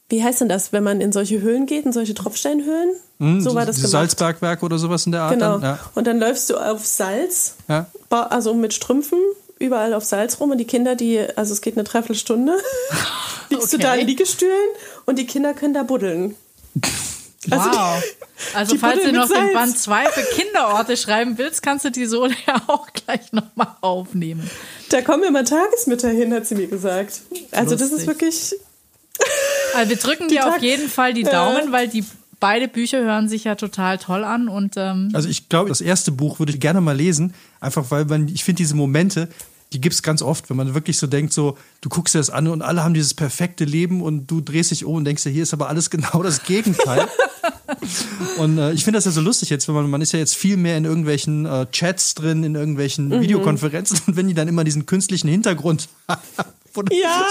wie 0.09 0.23
heißt 0.23 0.43
denn 0.43 0.49
das, 0.49 0.73
wenn 0.73 0.85
man 0.85 1.01
in 1.01 1.13
solche 1.13 1.41
Höhlen 1.41 1.67
geht, 1.67 1.87
in 1.87 1.93
solche 1.93 2.15
Tropfsteinhöhlen? 2.15 2.91
Mm, 3.25 3.41
so 3.41 3.55
war 3.55 3.65
das 3.65 3.77
gemacht. 3.77 3.93
Salzbergwerk 3.93 4.63
oder 4.63 4.79
sowas 4.79 5.07
in 5.07 5.13
der 5.13 5.23
Art. 5.23 5.33
Genau. 5.33 5.59
Dann, 5.59 5.63
ja. 5.63 5.79
Und 5.95 6.07
dann 6.07 6.19
läufst 6.19 6.51
du 6.51 6.57
auf 6.57 6.85
Salz, 6.85 7.55
ja. 7.69 7.87
also 8.11 8.53
mit 8.55 8.75
Strümpfen, 8.75 9.19
überall 9.59 9.95
auf 9.95 10.05
Salz 10.05 10.41
rum 10.41 10.51
und 10.51 10.59
die 10.59 10.67
Kinder, 10.67 10.95
die, 10.95 11.21
also 11.37 11.55
es 11.55 11.63
geht 11.63 11.77
eine 11.77 11.85
Dreiviertelstunde, 11.85 12.53
liegst 13.49 13.69
okay. 13.69 13.77
du 13.77 13.79
da 13.79 13.95
in 13.95 14.07
Liegestühlen 14.07 14.69
und 15.07 15.19
die 15.19 15.27
Kinder 15.27 15.55
können 15.55 15.75
da 15.75 15.83
buddeln. 15.83 16.37
Also 17.51 17.67
wow. 17.67 18.03
Die, 18.03 18.57
also 18.57 18.73
die 18.73 18.79
falls 18.79 19.03
du 19.03 19.13
noch 19.13 19.29
den 19.29 19.53
Band 19.53 19.79
2 19.79 20.07
für 20.07 20.23
Kinderorte 20.35 20.97
schreiben 20.97 21.37
willst, 21.37 21.63
kannst 21.63 21.85
du 21.85 21.91
die 21.91 22.07
Sohle 22.07 22.35
ja 22.47 22.63
auch 22.69 22.87
gleich 22.95 23.33
nochmal 23.33 23.69
aufnehmen. 23.83 24.51
Da 24.89 25.03
kommen 25.03 25.25
immer 25.25 25.45
Tagesmütter 25.45 26.09
hin, 26.09 26.33
hat 26.33 26.47
sie 26.47 26.55
mir 26.55 26.69
gesagt. 26.69 27.21
Also 27.51 27.73
Lustig. 27.73 27.91
das 27.91 28.01
ist 28.01 28.07
wirklich 28.07 28.55
also 29.75 29.91
wir 29.91 29.97
drücken 29.97 30.29
dir 30.29 30.47
auf 30.47 30.63
jeden 30.63 30.89
Fall 30.89 31.13
die 31.15 31.23
Daumen, 31.23 31.73
weil 31.73 31.89
die 31.89 32.05
beide 32.45 32.69
Bücher 32.69 33.03
hören 33.03 33.27
sich 33.27 33.45
ja 33.45 33.55
total 33.55 33.97
toll 33.97 34.23
an 34.23 34.49
und 34.49 34.75
ähm 34.77 35.09
also 35.15 35.31
ich 35.31 35.49
glaube, 35.49 35.71
das 35.71 35.81
erste 35.81 36.13
Buch 36.13 36.41
würde 36.41 36.53
ich 36.53 36.61
gerne 36.61 36.83
mal 36.83 36.95
lesen, 36.95 37.33
einfach 37.59 37.91
weil 37.91 38.05
man, 38.05 38.29
ich 38.29 38.45
finde 38.45 38.59
diese 38.59 38.75
Momente, 38.75 39.31
die 39.73 39.81
gibt 39.81 39.95
es 39.95 40.03
ganz 40.03 40.21
oft, 40.21 40.51
wenn 40.51 40.59
man 40.59 40.75
wirklich 40.75 40.99
so 40.99 41.07
denkt, 41.07 41.33
so, 41.33 41.57
du 41.81 41.89
guckst 41.89 42.15
dir 42.15 42.19
das 42.19 42.29
an 42.29 42.47
und 42.49 42.61
alle 42.61 42.85
haben 42.85 42.93
dieses 42.93 43.15
perfekte 43.15 43.65
Leben 43.65 44.03
und 44.03 44.27
du 44.27 44.43
drehst 44.43 44.73
dich 44.73 44.85
um 44.85 44.97
und 44.97 45.07
denkst 45.07 45.23
dir, 45.23 45.31
hier 45.31 45.43
ist 45.43 45.55
aber 45.55 45.71
alles 45.71 45.89
genau 45.97 46.23
das 46.23 46.43
Gegenteil. 46.43 47.09
und 48.37 48.59
äh, 48.59 48.73
ich 48.73 48.85
finde 48.85 48.99
das 48.99 49.07
ja 49.07 49.11
so 49.11 49.23
lustig 49.23 49.49
jetzt, 49.49 49.67
wenn 49.67 49.75
man, 49.75 49.89
man 49.89 50.03
ist 50.03 50.13
ja 50.13 50.19
jetzt 50.19 50.37
viel 50.37 50.59
mehr 50.59 50.77
in 50.77 50.85
irgendwelchen 50.85 51.47
äh, 51.47 51.65
Chats 51.73 52.15
drin, 52.15 52.45
in 52.45 52.57
irgendwelchen 52.57 53.09
mhm. 53.09 53.23
Videokonferenzen 53.23 54.01
und 54.07 54.17
wenn 54.17 54.29
die 54.29 54.35
dann 54.35 54.49
immer 54.49 54.65
diesen 54.65 54.85
künstlichen 54.85 55.29
Hintergrund 55.29 55.89
ja. 56.91 57.25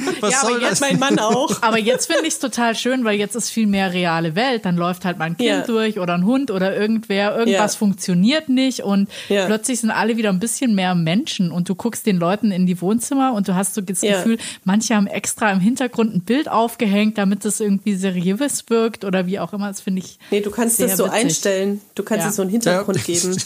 Was 0.20 0.32
ja, 0.32 0.40
soll 0.40 0.60
das? 0.60 0.80
mein 0.80 0.98
Mann 0.98 1.18
auch. 1.18 1.62
Aber 1.62 1.78
jetzt 1.78 2.06
finde 2.06 2.26
ich 2.26 2.34
es 2.34 2.38
total 2.38 2.74
schön, 2.74 3.04
weil 3.04 3.18
jetzt 3.18 3.34
ist 3.34 3.50
viel 3.50 3.66
mehr 3.66 3.92
reale 3.92 4.34
Welt. 4.34 4.64
Dann 4.64 4.76
läuft 4.76 5.04
halt 5.04 5.18
mal 5.18 5.26
ein 5.26 5.36
Kind 5.36 5.48
ja. 5.48 5.62
durch 5.62 5.98
oder 5.98 6.14
ein 6.14 6.24
Hund 6.24 6.50
oder 6.50 6.76
irgendwer. 6.76 7.36
Irgendwas 7.36 7.74
ja. 7.74 7.78
funktioniert 7.78 8.48
nicht 8.48 8.80
und 8.80 9.08
ja. 9.28 9.46
plötzlich 9.46 9.80
sind 9.80 9.90
alle 9.90 10.16
wieder 10.16 10.30
ein 10.30 10.40
bisschen 10.40 10.74
mehr 10.74 10.94
Menschen 10.94 11.50
und 11.50 11.68
du 11.68 11.74
guckst 11.74 12.06
den 12.06 12.18
Leuten 12.18 12.50
in 12.50 12.66
die 12.66 12.80
Wohnzimmer 12.80 13.32
und 13.34 13.48
du 13.48 13.54
hast 13.54 13.74
so 13.74 13.80
das 13.80 14.00
Gefühl, 14.00 14.38
manche 14.64 14.94
haben 14.94 15.06
extra 15.06 15.50
im 15.52 15.60
Hintergrund 15.60 16.14
ein 16.14 16.20
Bild 16.20 16.48
aufgehängt, 16.48 17.18
damit 17.18 17.44
es 17.44 17.60
irgendwie 17.60 17.94
seriös 17.94 18.64
wirkt 18.68 19.04
oder 19.04 19.26
wie 19.26 19.38
auch 19.38 19.52
immer. 19.52 19.68
Das 19.68 19.80
finde 19.80 20.02
ich. 20.02 20.18
Nee, 20.30 20.40
du 20.40 20.50
kannst 20.50 20.80
das 20.80 20.96
so 20.96 21.06
witzig. 21.06 21.18
einstellen. 21.18 21.80
Du 21.94 22.02
kannst 22.02 22.26
es 22.26 22.36
so 22.36 22.42
einen 22.42 22.50
Hintergrund 22.50 23.04
geben. 23.04 23.36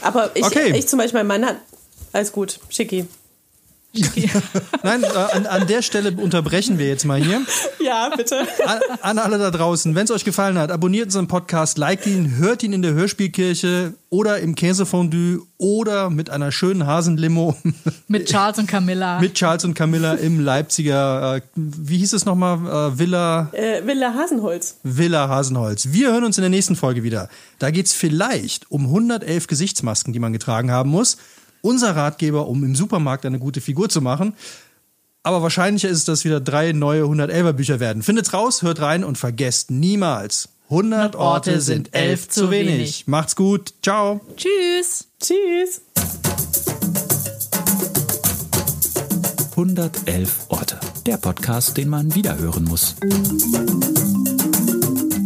Aber 0.00 0.30
ich, 0.34 0.44
okay. 0.44 0.72
ich 0.76 0.86
zum 0.86 0.98
Beispiel, 0.98 1.20
mein 1.20 1.40
Mann 1.40 1.46
hat. 1.50 1.56
Alles 2.12 2.32
gut, 2.32 2.60
schicki. 2.68 3.06
Nein, 4.82 5.02
äh, 5.02 5.06
an, 5.06 5.46
an, 5.46 5.66
der 5.66 5.82
Stelle 5.82 6.12
unterbrechen 6.12 6.78
wir 6.78 6.86
jetzt 6.86 7.04
mal 7.04 7.22
hier. 7.22 7.42
Ja, 7.78 8.10
bitte. 8.16 8.46
An, 8.64 8.80
an 9.02 9.18
alle 9.18 9.36
da 9.36 9.50
draußen, 9.50 9.94
wenn 9.94 10.04
es 10.04 10.10
euch 10.10 10.24
gefallen 10.24 10.56
hat, 10.56 10.70
abonniert 10.70 11.06
unseren 11.06 11.28
Podcast, 11.28 11.76
liked 11.76 12.06
ihn, 12.06 12.36
hört 12.36 12.62
ihn 12.62 12.72
in 12.72 12.80
der 12.80 12.94
Hörspielkirche 12.94 13.92
oder 14.08 14.38
im 14.38 14.54
Käsefondue 14.54 15.42
oder 15.58 16.08
mit 16.08 16.30
einer 16.30 16.52
schönen 16.52 16.86
Hasenlimo. 16.86 17.56
Mit 18.08 18.28
Charles 18.28 18.58
und 18.58 18.66
Camilla. 18.66 19.20
Mit 19.20 19.34
Charles 19.34 19.64
und 19.64 19.74
Camilla 19.74 20.14
im 20.14 20.40
Leipziger, 20.40 21.36
äh, 21.36 21.40
wie 21.54 21.98
hieß 21.98 22.12
es 22.12 22.24
nochmal? 22.26 22.92
Äh, 22.92 22.98
Villa. 22.98 23.48
Äh, 23.52 23.86
Villa 23.86 24.12
Hasenholz. 24.14 24.76
Villa 24.82 25.28
Hasenholz. 25.28 25.88
Wir 25.92 26.12
hören 26.12 26.24
uns 26.24 26.36
in 26.36 26.42
der 26.42 26.50
nächsten 26.50 26.76
Folge 26.76 27.02
wieder. 27.02 27.28
Da 27.58 27.70
geht 27.70 27.86
es 27.86 27.92
vielleicht 27.92 28.70
um 28.70 28.84
111 28.84 29.46
Gesichtsmasken, 29.46 30.12
die 30.12 30.18
man 30.18 30.32
getragen 30.32 30.70
haben 30.70 30.90
muss 30.90 31.16
unser 31.62 31.96
Ratgeber, 31.96 32.46
um 32.46 32.62
im 32.64 32.74
Supermarkt 32.74 33.24
eine 33.24 33.38
gute 33.38 33.62
Figur 33.62 33.88
zu 33.88 34.02
machen. 34.02 34.34
Aber 35.22 35.40
wahrscheinlicher 35.40 35.88
ist 35.88 35.98
es, 35.98 36.04
dass 36.04 36.24
wieder 36.24 36.40
drei 36.40 36.72
neue 36.72 37.04
111er 37.04 37.52
Bücher 37.52 37.80
werden. 37.80 38.02
Findet's 38.02 38.34
raus, 38.34 38.62
hört 38.62 38.80
rein 38.80 39.04
und 39.04 39.16
vergesst 39.16 39.70
niemals. 39.70 40.48
100 40.68 41.16
Orte 41.16 41.60
sind 41.60 41.94
elf 41.94 42.28
zu 42.28 42.50
wenig. 42.50 43.06
Macht's 43.06 43.36
gut. 43.36 43.74
Ciao. 43.82 44.20
Tschüss. 44.36 45.06
Tschüss. 45.20 45.82
111 49.50 50.46
Orte. 50.48 50.80
Der 51.06 51.18
Podcast, 51.18 51.76
den 51.76 51.88
man 51.88 52.14
wiederhören 52.14 52.64
muss. 52.64 52.96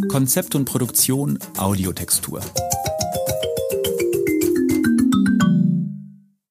Konzept 0.09 0.55
und 0.57 0.65
Produktion 0.65 1.39
Audiotextur. 1.57 2.41